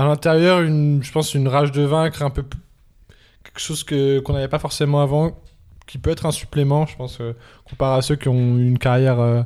[0.01, 2.42] à l'intérieur, une, je pense, une rage de vaincre, un peu
[3.44, 5.38] quelque chose que, qu'on n'avait pas forcément avant,
[5.86, 7.34] qui peut être un supplément, je pense, euh,
[7.68, 9.42] comparé à ceux qui ont une carrière euh,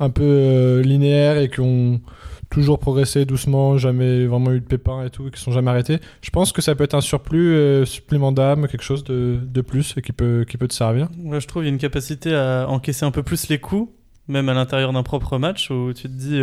[0.00, 2.00] un peu euh, linéaire et qui ont
[2.48, 5.98] toujours progressé doucement, jamais vraiment eu de pépins et tout, et qui sont jamais arrêtés.
[6.22, 9.60] Je pense que ça peut être un surplus, euh, supplément d'âme, quelque chose de, de
[9.60, 11.08] plus et qui peut, qui peut te servir.
[11.18, 13.90] Moi, je trouve qu'il y a une capacité à encaisser un peu plus les coups,
[14.28, 16.40] même à l'intérieur d'un propre match, où tu te dis,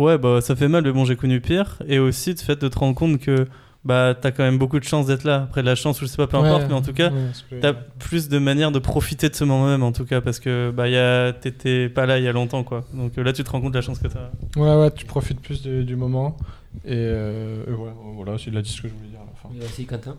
[0.00, 1.78] ouais, bah ça fait mal, mais bon, j'ai connu pire.
[1.86, 3.46] Et aussi, le fait de te rendre compte que
[3.84, 5.44] bah t'as quand même beaucoup de chance d'être là.
[5.44, 6.68] Après, de la chance, je sais pas, peu importe, Ouais.
[6.68, 7.18] mais en tout cas, Ouais,
[7.50, 10.38] c'est t'as plus de manières de profiter de ce moment même, en tout cas, parce
[10.40, 11.32] que bah y a...
[11.32, 12.84] t'étais pas là il y a longtemps, quoi.
[12.92, 14.30] Donc euh, là, tu te rends compte de la chance que t'as.
[14.56, 16.36] Ouais, ouais, tu profites plus du, du moment.
[16.84, 19.32] Et, euh, et voilà, voilà, il a dit ce que je voulais dire à la
[19.60, 19.64] fin.
[19.66, 20.16] Aussi Quentin.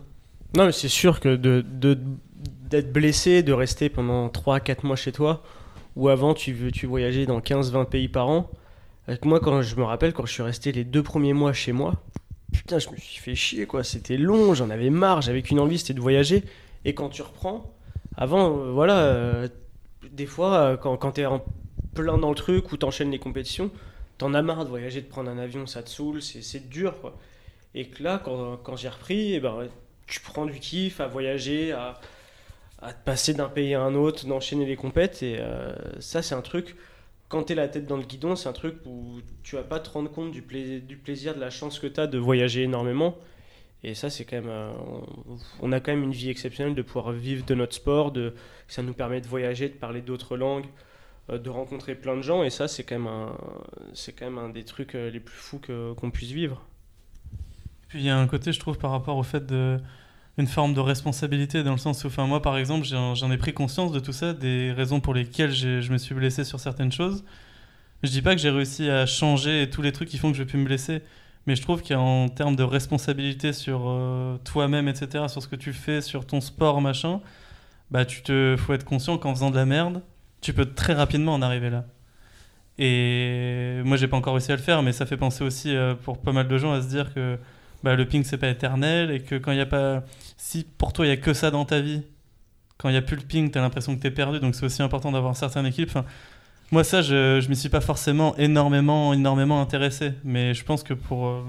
[0.56, 1.98] Non, mais c'est sûr que de, de-
[2.68, 5.42] d'être blessé, de rester pendant 3-4 mois chez toi,
[5.96, 8.50] ou avant tu, veux- tu voyageais dans 15-20 pays par an.
[9.08, 11.72] Avec moi, quand je me rappelle, quand je suis resté les deux premiers mois chez
[11.72, 12.02] moi,
[12.52, 13.84] putain, je me suis fait chier, quoi.
[13.84, 16.44] C'était long, j'en avais marre, j'avais qu'une envie, c'était de voyager.
[16.84, 17.74] Et quand tu reprends,
[18.16, 19.48] avant, euh, voilà, euh,
[20.10, 21.44] des fois, euh, quand, quand t'es en
[21.94, 23.70] plein dans le truc ou t'enchaînes les compétitions,
[24.18, 27.16] t'en as marre de voyager, de prendre un avion, ça te saoule, c'est, dur, quoi.
[27.74, 29.68] Et que là, quand, j'ai repris, eh ben,
[30.06, 31.98] tu prends du kiff à voyager, à,
[32.82, 35.22] à te passer d'un pays à un autre, d'enchaîner les compètes.
[35.22, 36.76] Et euh, ça, c'est un truc,
[37.32, 39.80] quand tu es la tête dans le guidon, c'est un truc où tu vas pas
[39.80, 42.62] te rendre compte du, plai- du plaisir, de la chance que tu as de voyager
[42.64, 43.16] énormément.
[43.82, 44.50] Et ça, c'est quand même.
[44.50, 44.70] euh,
[45.60, 48.34] on, a quand même une vie exceptionnelle de pouvoir vivre de notre sport, de,
[48.68, 50.66] ça nous permet de voyager, de parler d'autres langues,
[51.30, 52.42] euh, de rencontrer plein de gens.
[52.44, 53.34] Et ça, c'est quand, même un-
[53.94, 55.58] c'est quand même un des trucs euh, les plus fous
[55.96, 56.60] qu'on puisse vivre.
[57.88, 59.78] Puis il y a un côté, je trouve, par rapport au fait de
[60.38, 63.52] une forme de responsabilité dans le sens où, enfin, moi, par exemple, j'en ai pris
[63.52, 67.24] conscience de tout ça, des raisons pour lesquelles je me suis blessé sur certaines choses.
[68.02, 70.42] Je dis pas que j'ai réussi à changer tous les trucs qui font que je
[70.42, 71.02] plus me blesser,
[71.46, 75.72] mais je trouve qu'en termes de responsabilité sur euh, toi-même, etc., sur ce que tu
[75.72, 77.20] fais, sur ton sport, machin,
[77.90, 80.02] bah, tu te, faut être conscient qu'en faisant de la merde,
[80.40, 81.84] tu peux très rapidement en arriver là.
[82.78, 85.94] Et moi, j'ai pas encore réussi à le faire, mais ça fait penser aussi euh,
[85.94, 87.38] pour pas mal de gens à se dire que
[87.82, 90.04] bah, le ping c'est pas éternel et que quand il y a pas
[90.36, 92.02] si pour toi il y a que ça dans ta vie
[92.78, 94.40] quand il y a plus le ping t'as l'impression que t'es perdu.
[94.40, 96.04] Donc c'est aussi important d'avoir un certain équilibre enfin,
[96.70, 100.12] moi ça je, je m'y suis pas forcément énormément énormément intéressé.
[100.24, 101.42] Mais je pense que pour euh,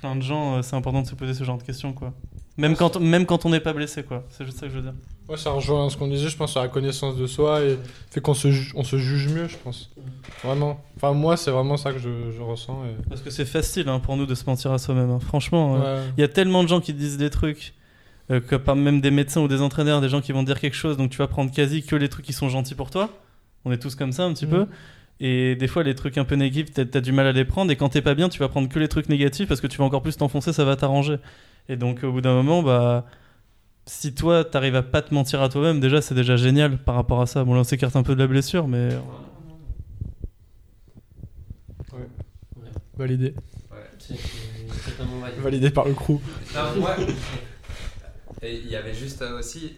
[0.00, 2.14] plein de gens euh, c'est important de se poser ce genre de questions quoi
[2.58, 4.82] même quand même quand on n'est pas blessé quoi c'est juste ça que je veux
[4.82, 4.94] dire
[5.28, 7.76] Ouais, ça rejoint ce qu'on disait, je pense, sur la connaissance de soi et
[8.12, 9.90] fait qu'on se, ju- on se juge mieux, je pense.
[10.44, 10.80] Vraiment.
[10.94, 12.84] Enfin, moi, c'est vraiment ça que je, je ressens.
[12.84, 15.18] et- parce que c'est facile hein, pour nous de se mentir à soi-même hein.
[15.18, 16.08] franchement euh, Ouais.
[16.16, 17.74] Il y a tellement de gens qui disent des trucs,
[18.30, 20.76] euh, que par même des médecins ou des entraîneurs, des gens qui vont dire quelque
[20.76, 23.10] chose, donc tu vas prendre quasi que les trucs qui sont gentils pour toi.
[23.64, 24.52] On est tous comme ça un petit Mhm.
[24.52, 24.66] peu.
[25.18, 27.72] Et des fois, les trucs un peu négatifs, t'as as du mal à les prendre.
[27.72, 29.78] Et quand t'es pas bien, tu vas prendre que les trucs négatifs parce que tu
[29.78, 31.16] vas encore plus t'enfoncer, ça va t'arranger.
[31.68, 33.04] Et donc, au bout d'un moment, bah.
[33.88, 37.20] Si toi, t'arrives à pas te mentir à toi-même, déjà, c'est déjà génial par rapport
[37.20, 37.44] à ça.
[37.44, 38.88] Bon, là, on s'écarte un peu de la blessure, mais.
[42.96, 43.34] Validé.
[43.98, 45.40] C'est c'est totalement valide.
[45.40, 46.18] Validé par le crew.
[46.54, 46.96] Non, moi.
[48.42, 49.76] Il y avait juste euh, aussi.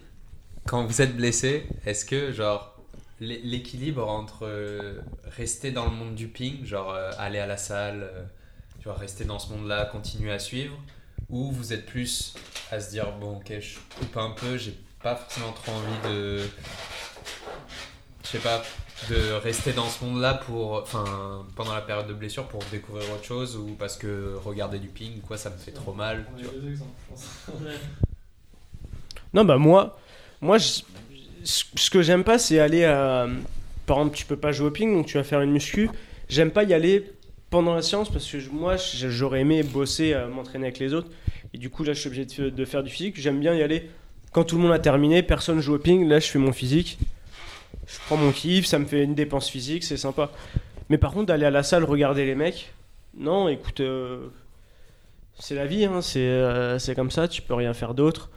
[0.65, 2.77] Quand vous êtes blessé, est-ce que, genre,
[3.19, 4.99] l'é- l'équilibre entre euh,
[5.37, 8.23] rester dans le monde du ping, genre euh, aller à la salle, euh,
[8.83, 10.77] genre rester dans ce monde-là, continuer à suivre,
[11.29, 12.33] ou vous êtes plus
[12.71, 16.41] à se dire, bon, ok, je coupe un peu, j'ai pas forcément trop envie de.
[18.23, 18.61] Je sais pas,
[19.09, 20.73] de rester dans ce monde-là pour.
[20.73, 24.87] Enfin, pendant la période de blessure pour découvrir autre chose, ou parce que regarder du
[24.87, 26.25] ping, quoi, ça me fait trop mal.
[26.37, 26.53] tu vois.
[29.33, 29.99] Non, bah moi,
[30.41, 30.81] moi je-
[31.43, 33.27] ce que j'aime pas, c'est aller à.
[33.85, 35.89] Par exemple, tu peux pas jouer au ping, donc tu vas faire une muscu.
[36.27, 37.11] J'aime pas y aller
[37.49, 41.09] pendant la séance parce que moi, j'aurais aimé bosser, euh, m'entraîner avec les autres.
[41.53, 43.19] Et du coup, là, je suis obligé de, faire du physique.
[43.19, 43.89] J'aime bien y aller
[44.31, 46.07] quand tout le monde a terminé, personne joue au ping.
[46.07, 46.99] Là, je fais mon physique.
[47.87, 50.29] Je prends mon kiff, ça me fait une dépense physique, c'est sympa.
[50.89, 52.71] Mais par contre, d'aller à la salle regarder les mecs,
[53.17, 54.27] non, écoute, euh,
[55.39, 58.29] c'est la vie, hein, c'est euh, c'est comme ça, tu peux rien faire d'autre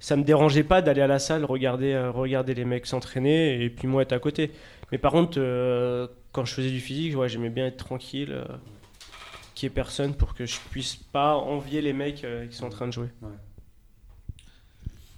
[0.00, 3.88] ça me dérangeait pas d'aller à la salle regarder, regarder les mecs s'entraîner et puis
[3.88, 4.50] moi être à côté.
[4.92, 5.38] Mais par contre,
[6.34, 8.44] quand je faisais du physique, ouais, j'aimais bien être tranquille, euh,
[9.54, 12.66] qu'il n'y ait personne pour que je puisse pas envier les mecs euh, qui sont
[12.66, 13.08] en train de jouer.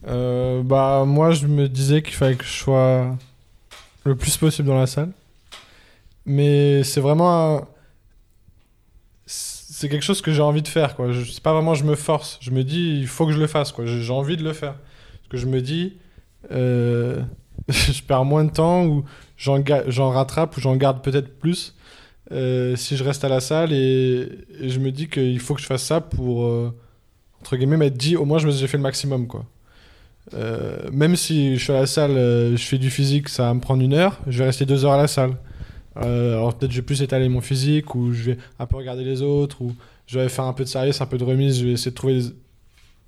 [0.06, 3.16] Euh, bah, moi, je me disais qu'il fallait que je sois
[4.04, 5.10] le plus possible dans la salle.
[6.26, 7.56] Mais c'est vraiment.
[7.56, 7.68] un-
[9.26, 11.12] C'est quelque chose que j'ai envie de faire, quoi.
[11.12, 12.38] Je- C'est pas vraiment je me force.
[12.40, 13.84] Je me dis, il faut que je le fasse, quoi.
[13.84, 14.74] J'ai j'ai envie de le faire.
[14.74, 15.96] Parce que je me dis,
[16.52, 17.20] euh,
[17.68, 19.04] je perds moins de temps ou
[19.36, 21.76] j'en rattrape ou j'en garde peut-être plus
[22.32, 24.28] euh, si je reste à la salle et,
[24.60, 26.74] je me dis qu'il faut que je fasse ça pour, euh,
[27.40, 29.26] entre guillemets, m'être dit au moins je me j'ai fait le maximum.
[29.26, 29.44] quoi.
[30.34, 33.54] Euh, même si je suis à la salle, euh, je fais du physique, ça va
[33.54, 35.36] me prendre une heure, je vais rester deux heures à la salle.
[35.98, 39.22] Alors peut-être je vais plus étaler mon physique ou je vais un peu regarder les
[39.22, 39.74] autres ou
[40.06, 41.96] je vais faire un peu de service, un peu de remise, je vais essayer de
[41.96, 42.20] trouver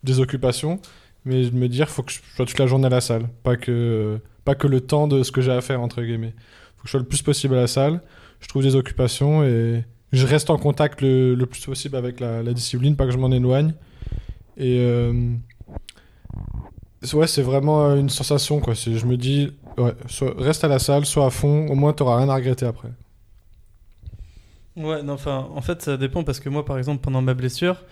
[0.05, 0.81] des occupations.
[1.25, 3.57] Mais de me dire, faut que je sois toute la journée à la salle, pas
[3.57, 6.35] que, pas que le temps de ce que j'ai à faire, entre guillemets.
[6.77, 8.01] faut que je sois le plus possible à la salle,
[8.41, 12.43] je trouve des occupations et je reste en contact le, le plus possible avec la,
[12.55, 13.75] discipline, pas que je m'en éloigne.
[14.57, 15.35] Et euh,
[17.13, 18.75] ouais, c'est vraiment une sensation, quoi.
[18.75, 22.19] Je me dis, ouais, soit- reste à la salle, sois à fond, au moins t'auras
[22.19, 22.89] rien à regretter après.
[24.77, 27.85] Ouais, non, enfin, en fait, ça dépend parce que moi, par exemple, pendant ma blessure,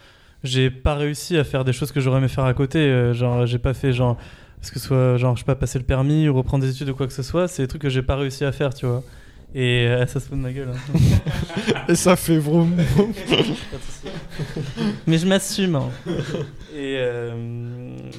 [0.46, 2.78] j'ai pas réussi à faire des choses que j'aurais aimé faire à côté.
[2.78, 4.16] euh, genre, j'ai pas fait, genre,
[4.62, 6.88] ce que ce soit, genre, je sais pas, passer le permis ou reprendre des études
[6.90, 7.48] ou quoi que ce soit.
[7.48, 9.02] C'est des trucs que j'ai pas réussi à faire, tu vois.
[9.54, 10.68] Et euh, ça se fout de ma gueule.
[10.70, 10.98] hein.
[11.88, 13.12] Et ça fait vroom, vroom.
[15.06, 15.76] Mais je m'assume.
[15.76, 15.88] hein.
[16.74, 17.30] Et euh,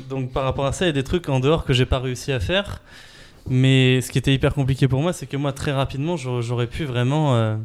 [0.10, 2.00] donc par rapport à ça, il y a des trucs en dehors que j'ai pas
[2.00, 2.82] réussi à faire.
[3.50, 6.68] Mais ce qui était hyper compliqué pour moi, c'est que moi très rapidement, j'aurais j'aurais
[6.68, 7.56] pu vraiment euh,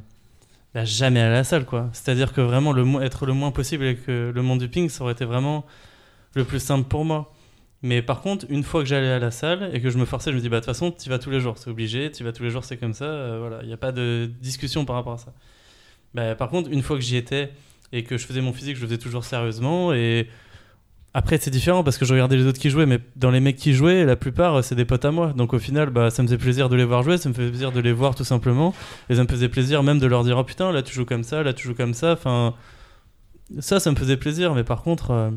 [0.75, 1.91] jamais à la salle, quoi.
[1.93, 5.25] C'est-à-dire que vraiment être le moins possible avec le monde du ping, ça aurait été
[5.25, 5.67] vraiment
[6.35, 7.33] le plus simple pour moi.
[7.83, 10.31] Mais par contre, une fois que j'allais à la salle et que je me forçais,
[10.31, 12.23] je me dis bah de toute façon, tu vas tous les jours, c'est obligé, tu
[12.23, 13.05] vas tous les jours, c'est comme ça.
[13.05, 15.33] euh, voilà, il n'y a pas de discussion par rapport à ça.
[16.15, 17.51] Bah, par contre, une fois que j'y étais
[17.93, 19.93] et que je faisais mon physique, je le faisais toujours sérieusement.
[19.93, 20.29] Et
[21.15, 23.57] après, c'est différent parce que je regardais les autres qui jouaient, mais dans les mecs
[23.57, 25.35] qui jouaient, la plupart, c'est des potes à moi.
[25.35, 27.51] Donc au final, bah, ça me faisait plaisir de les voir jouer, ça me faisait
[27.51, 28.75] plaisir de les voir tout simplement.
[29.11, 31.25] Et ça me faisait plaisir même de leur dire Oh putain, là tu joues comme
[31.25, 32.13] ça, là tu joues comme ça.
[32.13, 32.55] Enfin,
[33.59, 34.55] ça, ça me faisait plaisir.
[34.55, 35.11] Mais par contre.
[35.11, 35.31] euh,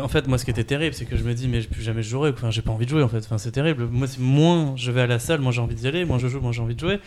[0.00, 2.02] en fait, moi, ce qui était terrible, c'est que je me dis, mais plus jamais
[2.02, 2.30] je jouerai.
[2.30, 3.18] Enfin, j'ai pas envie de jouer, en fait.
[3.24, 3.86] Enfin, c'est terrible.
[3.86, 6.40] Moi, moins je vais à la salle, moins j'ai envie d'y aller, moins je joue,
[6.40, 7.00] moins j'ai envie de jouer.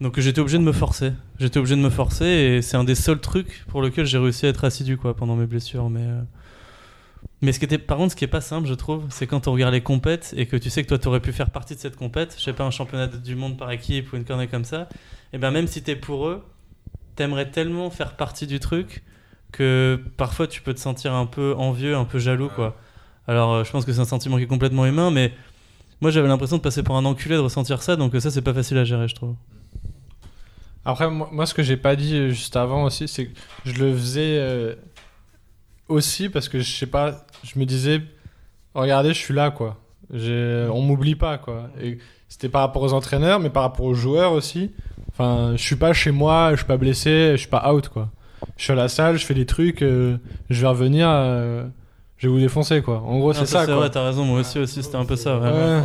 [0.00, 1.12] Donc, j'étais obligé de me forcer.
[1.38, 4.46] J'étais obligé de me forcer, et c'est un des seuls trucs pour lequel j'ai réussi
[4.46, 5.88] à être assidu, quoi, pendant mes blessures.
[5.88, 6.20] Mais, euh,
[7.40, 9.48] mais ce qui était, par contre, ce qui est pas simple, je trouve, c'est quand
[9.48, 11.80] on regarde les compètes et que tu sais que toi, t'aurais pu faire partie de
[11.80, 12.34] cette compète.
[12.38, 14.88] Je sais pas, un championnat du monde par équipe ou une connerie comme ça.
[15.32, 16.42] Et ben, même si t'es pour eux,
[17.16, 19.02] t'aimerais tellement faire partie du truc
[19.52, 22.76] que parfois tu peux te sentir un peu envieux, un peu jaloux, quoi.
[23.26, 25.32] Alors, euh, je pense que c'est un sentiment qui est complètement humain, mais
[26.00, 28.54] moi j'avais l'impression de passer pour un enculé de ressentir ça, donc ça c'est pas
[28.54, 29.34] facile à gérer, je trouve.
[30.86, 33.32] Après, moi, moi, ce que j'ai pas dit euh, juste avant aussi, c'est que
[33.64, 34.74] je le faisais euh,
[35.88, 38.00] aussi parce que je sais pas, je me disais,
[38.74, 39.78] regardez, je suis là, quoi.
[40.12, 41.70] J'ai- On m'oublie pas, quoi.
[41.80, 41.98] Et
[42.28, 44.70] c'était par rapport aux entraîneurs, mais par rapport aux joueurs aussi.
[45.10, 48.10] Enfin, je suis pas chez moi, je suis pas blessé, je suis pas out, quoi.
[48.56, 50.18] Je suis à la salle, je fais des trucs, euh,
[50.50, 51.64] je vais revenir, euh,
[52.18, 53.02] je vais vous défoncer, quoi.
[53.06, 55.38] En gros, c'est ça, c'est vrai, t'as raison, moi aussi, aussi c'était un peu ça.
[55.38, 55.50] Ouais.
[55.50, 55.82] Ouais.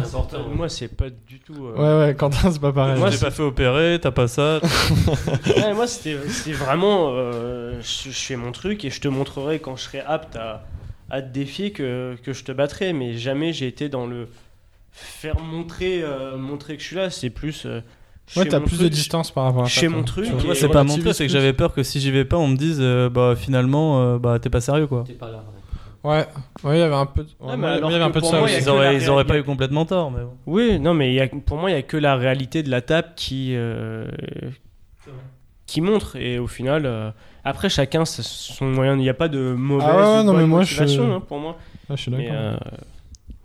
[0.55, 1.65] Moi, c'est pas du tout.
[1.67, 2.97] euh, Ouais, ouais, Quentin, c'est pas pareil.
[2.99, 4.59] Moi, c'est- pas fait opérer, t'as pas ça.
[5.57, 6.15] Ouais, moi, c'était
[6.53, 7.09] vraiment.
[7.13, 10.63] euh, je, je fais mon truc et je te montrerai quand je serai apte à,
[11.09, 12.93] à te défier que, que je te battrai.
[12.93, 14.27] Mais jamais j'ai été dans le
[14.93, 17.09] faire montrer, euh, montrer que je suis là.
[17.09, 17.65] C'est plus.
[17.65, 17.81] euh,
[18.37, 19.81] Ouais, t'as plus de distance par rapport à je ça.
[19.81, 19.95] fais toi.
[19.97, 22.23] mon truc Moi, c'est pas mon truc, c'est que j'avais peur que si j'y vais
[22.23, 25.03] pas, on me dise, euh, bah finalement, euh, bah t'es pas sérieux, quoi.
[25.05, 25.37] T'es pas là.
[25.39, 25.60] ouais.
[26.03, 26.25] Ouais,
[26.63, 27.23] ouais, il y avait un peu.
[27.23, 28.53] de- Ouais, mais alors il y avait un que peu de pour ça moi, il
[28.53, 28.65] y a aussi.
[28.65, 30.33] Ils auraient, la auraient pas eu complètement tort, mais bon.
[30.47, 32.71] Oui, non, mais il y a, pour moi, il y a que la réalité de
[32.71, 34.05] la table qui, euh,
[35.67, 36.15] qui montre.
[36.15, 37.11] Et au final, euh,
[37.43, 38.93] après, chacun c'est son moyen.
[38.95, 41.15] Il n'y a pas de mauvaise Ah ouais, ou non, bonne mais moi, je- motivation
[41.15, 41.57] hein, pour moi.
[41.89, 42.35] Ouais, je suis Mais, d'accord.
[42.41, 42.55] euh,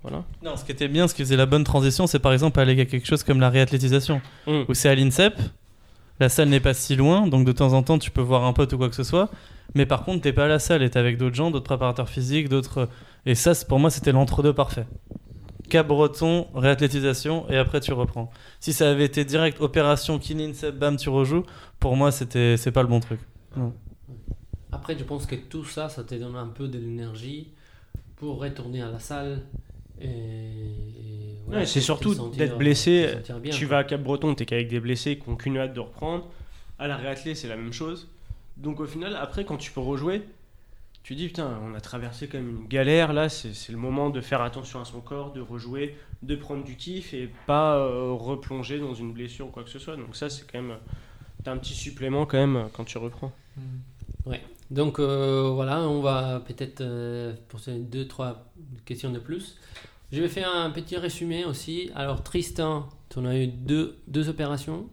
[0.03, 0.25] voilà.
[0.43, 2.81] Non, ce qui était bien, ce qui faisait la bonne transition, c'est par exemple aller
[2.81, 4.63] à quelque chose comme la réathlétisation, Mm.
[4.69, 5.35] où c'est à l'INSEP,
[6.21, 8.53] la salle n'est pas si loin, donc de temps en temps tu peux voir un
[8.53, 9.29] pote ou quoi que ce soit,
[9.77, 12.09] mais par contre t'es pas à la salle et t'es avec d'autres gens, d'autres préparateurs
[12.09, 12.89] physiques, d'autres...
[13.27, 14.87] Et ça, pour moi, c'était l'entre-deux parfait.
[15.69, 18.31] Cap breton, réathlétisation, et après tu reprends.
[18.61, 21.43] Si ça avait été direct, opération, kiné, bam, tu rejoues,
[21.81, 23.19] pour moi, c'était c'est pas le bon truc.
[24.71, 27.53] Après, je pense que tout ça, ça te donne un peu de l'énergie
[28.17, 29.43] pour retourner à la salle.
[30.01, 33.77] Et, et voilà, Ouais, c'est surtout d'être blessé, bien, tu quoi.
[33.77, 36.29] vas à Cap-Breton, t'es qu'avec des blessés qui n'ont qu'une hâte de reprendre.
[36.79, 38.09] À la réathlée, c'est la même chose.
[38.57, 40.23] Donc au final, après, quand tu peux rejouer,
[41.03, 43.13] tu dis putain, on a traversé quand même une galère.
[43.13, 46.77] Là, c'est le moment de faire attention à son corps, de rejouer, de prendre du
[46.77, 49.97] kiff et pas euh, replonger dans une blessure ou quoi que ce soit.
[49.97, 50.79] Donc ça, c'est quand même.
[51.45, 53.33] T'as un petit supplément quand même quand tu reprends.
[54.71, 58.45] Donc euh, voilà, on va peut-être euh, poser deux, trois
[58.85, 59.59] questions de plus.
[60.11, 61.91] Je vais faire un petit résumé aussi.
[61.95, 64.89] Alors Tristan, en as eu deux, deux opérations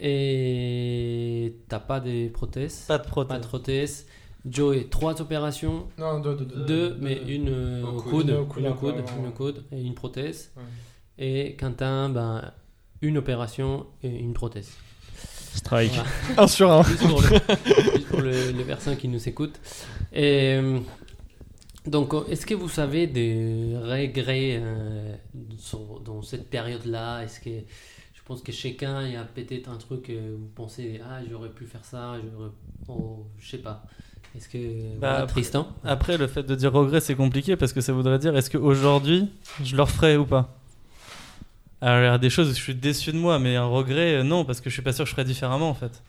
[0.00, 2.84] et t'as pas de prothèses.
[2.88, 3.28] Pas de prothèse.
[3.28, 4.06] Pas de prothèses.
[4.48, 5.88] Joey, trois opérations.
[5.98, 6.64] Non, deux, deux, deux.
[6.64, 8.10] Deux, mais une euh, au coude.
[8.10, 8.94] coude, Une au coude, une coude,
[9.24, 10.52] une coude et une prothèse.
[10.56, 10.62] Ouais.
[11.18, 12.52] Et Quentin, ben,
[13.02, 14.70] une opération et une prothèse.
[15.54, 15.92] Strike.
[15.92, 16.08] Voilà.
[16.42, 16.82] Un sur un.
[16.84, 17.28] Juste pour, le-
[17.96, 19.58] juste pour le- les personnes qui nous écoutent.
[20.12, 20.78] Et, euh,
[21.86, 25.14] donc, est-ce que vous avez des regrets euh,
[26.04, 27.22] dans cette période-là?
[27.24, 27.50] Est-ce que
[28.28, 31.64] pense que chacun il y a peut-être un truc que vous pensez ah j'aurais pu
[31.64, 32.50] faire ça, j'aurais,
[32.88, 33.86] oh, je sais pas.
[34.36, 37.80] Est-ce que Bah, après- Tristan Après, le fait de dire regret, c'est compliqué parce que
[37.80, 39.28] ça voudrait dire est-ce qu'aujourd'hui,
[39.64, 40.54] je le referais ou pas?
[41.80, 44.16] Alors, il y a des choses où je suis déçu de moi, mais un regret,
[44.16, 46.02] euh, non, parce que je suis pas sûr que je ferais différemment en fait.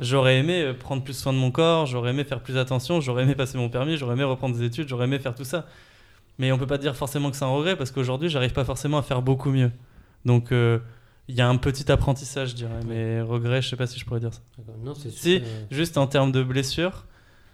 [0.00, 3.24] J'aurais aimé euh, prendre plus soin de mon corps, j'aurais aimé faire plus attention, j'aurais
[3.24, 5.66] aimé passer mon permis, j'aurais aimé reprendre des études, j'aurais aimé faire tout ça.
[6.38, 8.98] Mais on peut pas dire forcément que c'est un regret parce qu'aujourd'hui, j'arrive pas forcément
[8.98, 9.70] à faire beaucoup mieux.
[10.24, 10.78] Donc, euh,
[11.32, 12.80] il y a un petit apprentissage, je dirais.
[12.86, 14.40] Mais regret, je sais pas si je pourrais dire ça.
[14.58, 14.74] D'accord.
[14.84, 15.42] Non, c'est Si.
[15.70, 17.06] Juste en termes de blessures,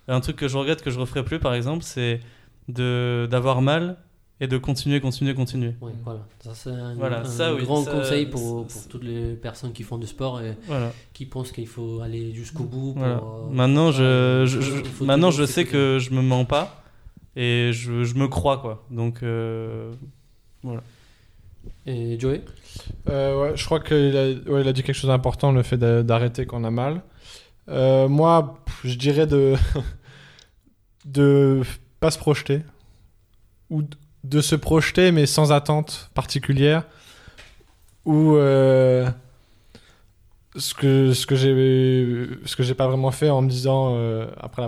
[0.09, 2.21] un truc que je regrette que je referai plus, par exemple, c'est
[2.69, 3.97] d'avoir mal
[4.41, 5.75] et de continuer, continuer, continuer.
[6.05, 6.21] Voilà.
[6.45, 9.73] Ça, c'est un, Voilà, un ça, oui, grand ça, conseil pour, pour toutes les personnes
[9.73, 10.93] qui font du sport et Voilà.
[11.13, 12.93] qui pensent qu'il faut aller jusqu'au bout.
[12.93, 13.17] Pour, voilà.
[13.17, 16.83] euh, Maintenant, je, euh, maintenant, je sais que je me mens pas
[17.35, 18.85] et je, je me crois, quoi.
[18.91, 19.93] Donc, euh,
[21.87, 22.43] Et Joey?
[23.09, 26.65] Euh, je crois qu'il a, dit quelque chose d'important, le fait d'a- d'arrêter quand on
[26.65, 27.03] a mal.
[27.69, 29.55] Euh, moi, je dirais de
[31.05, 31.63] de
[32.01, 32.63] pas se projeter.
[33.71, 33.83] Ou
[34.25, 36.85] de se projeter mais sans attente particulière.
[38.05, 39.09] Ou euh,
[40.57, 43.97] ce que ce que pas vraiment fait en me disant
[44.41, 44.63] après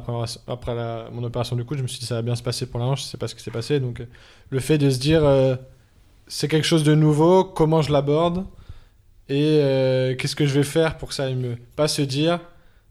[0.75, 2.81] la mon opération du coude je me suis dit ça va bien se passer pour
[2.83, 3.81] hanche je sais pas ce qui s'est passé.
[3.81, 4.03] Donc
[4.51, 5.23] le fait de se dire
[6.31, 8.47] c'est quelque chose de nouveau, comment je l'aborde
[9.29, 11.57] et euh, qu'est-ce que je vais faire pour que ça aille mieux.
[11.75, 12.41] Pas se dire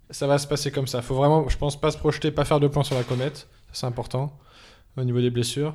[0.10, 1.02] ça va se passer comme ça.
[1.02, 3.82] Faut vraiment, je pense, pas se projeter, pas faire de plan sur la comète, ça
[3.82, 4.38] c'est important
[4.98, 5.74] au niveau des blessures.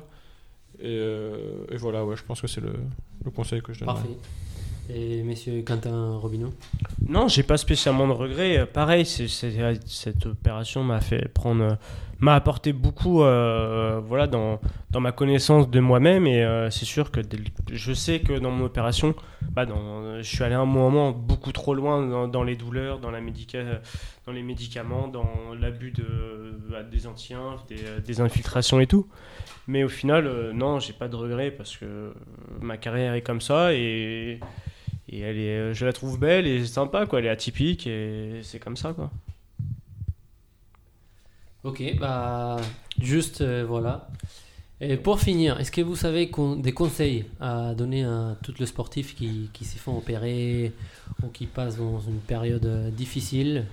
[0.79, 2.73] Et, euh, et voilà, ouais, je pense que c'est le,
[3.23, 3.87] le conseil que je donne.
[3.87, 4.09] Parfait.
[4.93, 6.53] Et messieurs Quentin Robineau?
[7.07, 8.67] Non, j'ai pas spécialement de regrets.
[8.67, 11.75] Pareil, cette opération m'a fait prendre, euh,
[12.19, 14.59] m'a apporté beaucoup, euh, voilà, dans,
[14.91, 16.27] dans ma connaissance de moi-même.
[16.27, 17.19] Et euh, c'est sûr que
[17.71, 19.15] je sais que dans mon opération,
[19.51, 23.21] bah, je suis allé un moment beaucoup trop loin dans, les douleurs, dans les
[24.41, 26.05] médicaments, dans l'abus de
[26.69, 29.07] bah, des antiens, des, euh, des infiltrations et tout.
[29.67, 32.13] Mais au final, euh, non, j'ai pas de regrets parce que
[32.61, 34.39] ma carrière est comme ça et
[35.07, 37.19] et elle est, je la trouve belle et sympa, quoi.
[37.19, 39.11] Elle est atypique et c'est comme ça, quoi.
[41.65, 42.57] Ok, bah
[42.99, 44.07] juste euh, voilà.
[44.81, 48.65] Et pour finir, est-ce que vous savez con- des conseils à donner à tous les
[48.65, 50.73] sportifs qui, qui s'y font opérer
[51.23, 53.65] ou qui passent dans une période euh, difficile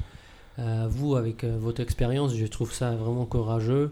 [0.59, 3.91] Euh, Vous, avec votre expérience, je trouve ça vraiment courageux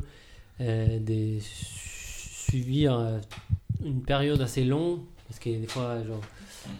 [0.60, 3.20] de su- suivre
[3.84, 6.20] une période assez longue parce que des fois, genre,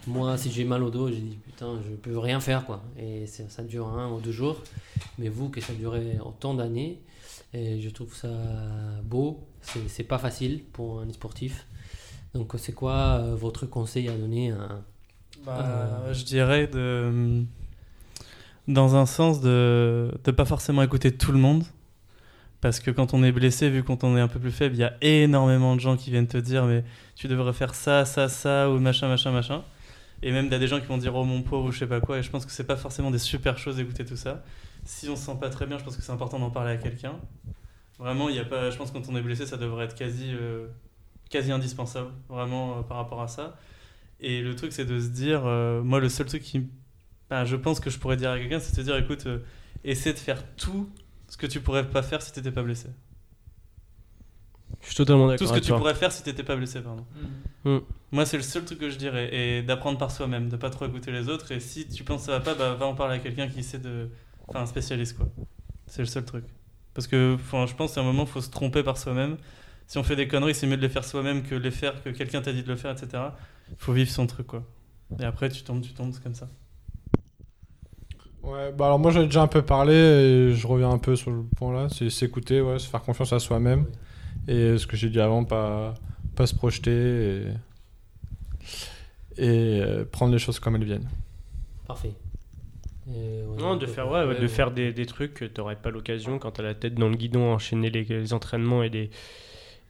[0.07, 2.83] moi, si j'ai mal au dos, j'ai dit putain, je peux rien faire quoi.
[2.99, 4.59] Et ça, ça dure un ou deux jours.
[5.19, 6.99] Mais vous, que ça durait autant d'années,
[7.53, 8.29] et je trouve ça
[9.05, 9.47] beau.
[9.61, 11.67] C'est pas facile pour un sportif.
[12.35, 14.83] Donc, c'est quoi euh, votre conseil à donner à...
[15.45, 17.43] Bah, Je dirais de.
[18.69, 21.65] Dans un sens de ne pas forcément écouter tout le monde.
[22.61, 24.81] Parce que quand on est blessé, vu quand on est un peu plus faible, il
[24.81, 26.85] y a énormément de gens qui viennent te dire Mais
[27.17, 29.65] tu devrais faire ça, ça, ça, ou machin, machin, machin.
[30.23, 31.79] Et même il y a des gens qui vont dire Oh mon pauvre, ou je
[31.79, 32.19] sais pas quoi.
[32.19, 34.45] Et je pense que c'est pas forcément des super choses d'écouter tout ça.
[34.85, 36.77] Si on se sent pas très bien, je pense que c'est important d'en parler à
[36.77, 37.15] quelqu'un.
[37.99, 38.71] Vraiment, il y a pas.
[38.71, 40.67] Je pense que quand on est blessé, ça devrait être quasi, euh,
[41.29, 43.59] quasi indispensable, vraiment euh, par rapport à ça.
[44.21, 46.67] Et le truc, c'est de se dire, euh, moi, le seul truc qui,
[47.29, 49.29] ben, je pense que je pourrais dire à quelqu'un, c'est de se dire, écoute,
[49.85, 50.91] essaie de faire tout
[51.29, 52.89] ce que tu pourrais pas faire si t'étais pas blessé.
[54.81, 55.47] Je suis totalement d'accord.
[55.47, 57.05] Tout ce que tu pourrais faire si t'étais pas blessé, pardon.
[57.65, 57.79] Mm.
[58.13, 60.87] Moi, c'est le seul truc que je dirais, et d'apprendre par soi-même, de pas trop
[60.87, 61.53] écouter les autres.
[61.53, 63.63] Et si tu penses que ça va pas, bah, va en parler à quelqu'un qui
[63.63, 64.09] sait de,
[64.49, 65.29] enfin, un spécialiste, quoi.
[65.87, 66.45] C'est le seul truc.
[66.95, 69.37] Parce que, enfin, je pense qu'à un moment, faut se tromper par soi-même.
[69.87, 72.11] Si on fait des conneries, c'est mieux de les faire soi-même que les faire que
[72.11, 73.23] quelqu'un t'a dit de le faire, etc.
[73.79, 74.65] Faut vivre son truc, quoi.
[75.19, 76.49] Et après, tu tombes, tu tombes, c'est comme ça.
[78.43, 81.15] Ouais, bah alors moi j'en ai déjà un peu parlé et je reviens un peu
[81.15, 83.85] sur le point là, c'est s'écouter, ouais, se faire confiance à soi-même
[84.49, 85.93] et ce que j'ai dit avant, pas,
[86.37, 87.53] pas se projeter
[89.37, 91.09] et, et euh, prendre les choses comme elles viennent.
[91.87, 92.15] Parfait.
[93.59, 96.53] Non, on de faire, ouais, de faire des, des trucs que t'aurais pas l'occasion quand
[96.53, 99.11] t'as la tête dans le guidon, enchaîner les, les entraînements et les,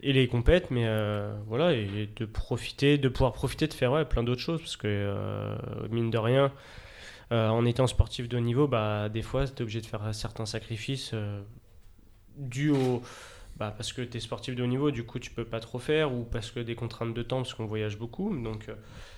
[0.03, 4.05] et les compètes, mais euh, voilà, et de profiter, de pouvoir profiter de faire ouais,
[4.05, 5.57] plein d'autres choses, parce que euh,
[5.91, 6.53] mine de rien,
[7.33, 10.47] euh, en étant sportif de haut niveau, bah, des fois, t'es obligé de faire certains
[10.47, 11.15] sacrifices
[12.37, 13.03] dus au,
[13.61, 15.79] bah, parce que tu es sportif de haut niveau, du coup tu peux pas trop
[15.79, 18.35] faire, ou parce que des contraintes de temps, parce qu'on voyage beaucoup.
[18.35, 18.75] Donc euh,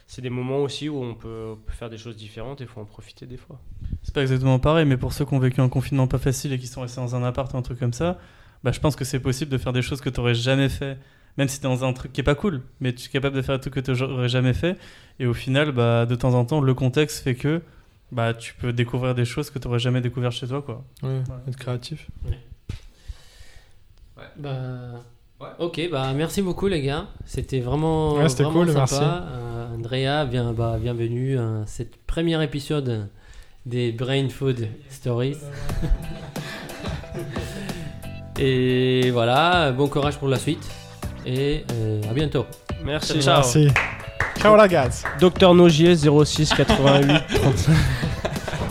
[0.08, 2.66] c'est des moments aussi où on peut, on peut faire des choses différentes et il
[2.68, 3.60] faut en profiter des fois.
[4.02, 6.58] C'est pas exactement pareil, mais pour ceux qui ont vécu un confinement pas facile et
[6.58, 8.18] qui sont restés dans un appart ou un truc comme ça,
[8.64, 10.98] bah, je pense que c'est possible de faire des choses que tu n'aurais jamais fait,
[11.38, 13.36] même si tu es dans un truc qui est pas cool, mais tu es capable
[13.36, 14.76] de faire des trucs que tu n'aurais jamais fait.
[15.20, 17.62] Et au final, bah, de temps en temps, le contexte fait que
[18.10, 20.62] bah, tu peux découvrir des choses que tu n'aurais jamais découvert chez toi.
[20.62, 20.84] Quoi.
[21.04, 22.08] Ouais, être créatif.
[24.36, 25.00] Bah,
[25.58, 27.06] Ok, bah merci beaucoup les gars.
[27.24, 28.78] C'était vraiment, Ouais, vraiment cool, sympa.
[28.78, 29.00] merci.
[29.02, 33.08] Euh, Andrea, bien, bah, bienvenue à cette premier épisode
[33.66, 35.36] des Brain Food Stories.
[38.38, 40.66] Et voilà, bon courage pour la suite.
[41.26, 42.46] Et euh, à bientôt.
[42.84, 43.20] Merci.
[43.20, 43.36] Ciao.
[43.36, 43.68] Merci.
[44.38, 45.04] Ciao la gaz.
[45.20, 47.76] Docteur Nogier 06 88 35.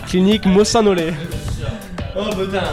[0.07, 1.13] Clinique Mossanolé.
[2.17, 2.63] Oh putain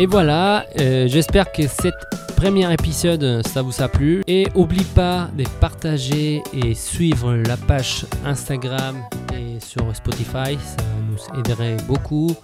[0.00, 1.94] Et voilà, euh, j'espère que cet
[2.36, 4.22] premier épisode ça vous a plu.
[4.28, 8.96] Et oublie pas de partager et suivre la page Instagram
[9.34, 12.34] et sur Spotify, ça nous aiderait beaucoup.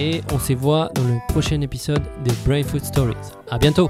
[0.00, 3.14] Et on se voit dans le prochain épisode des Brain Food Stories.
[3.48, 3.88] À bientôt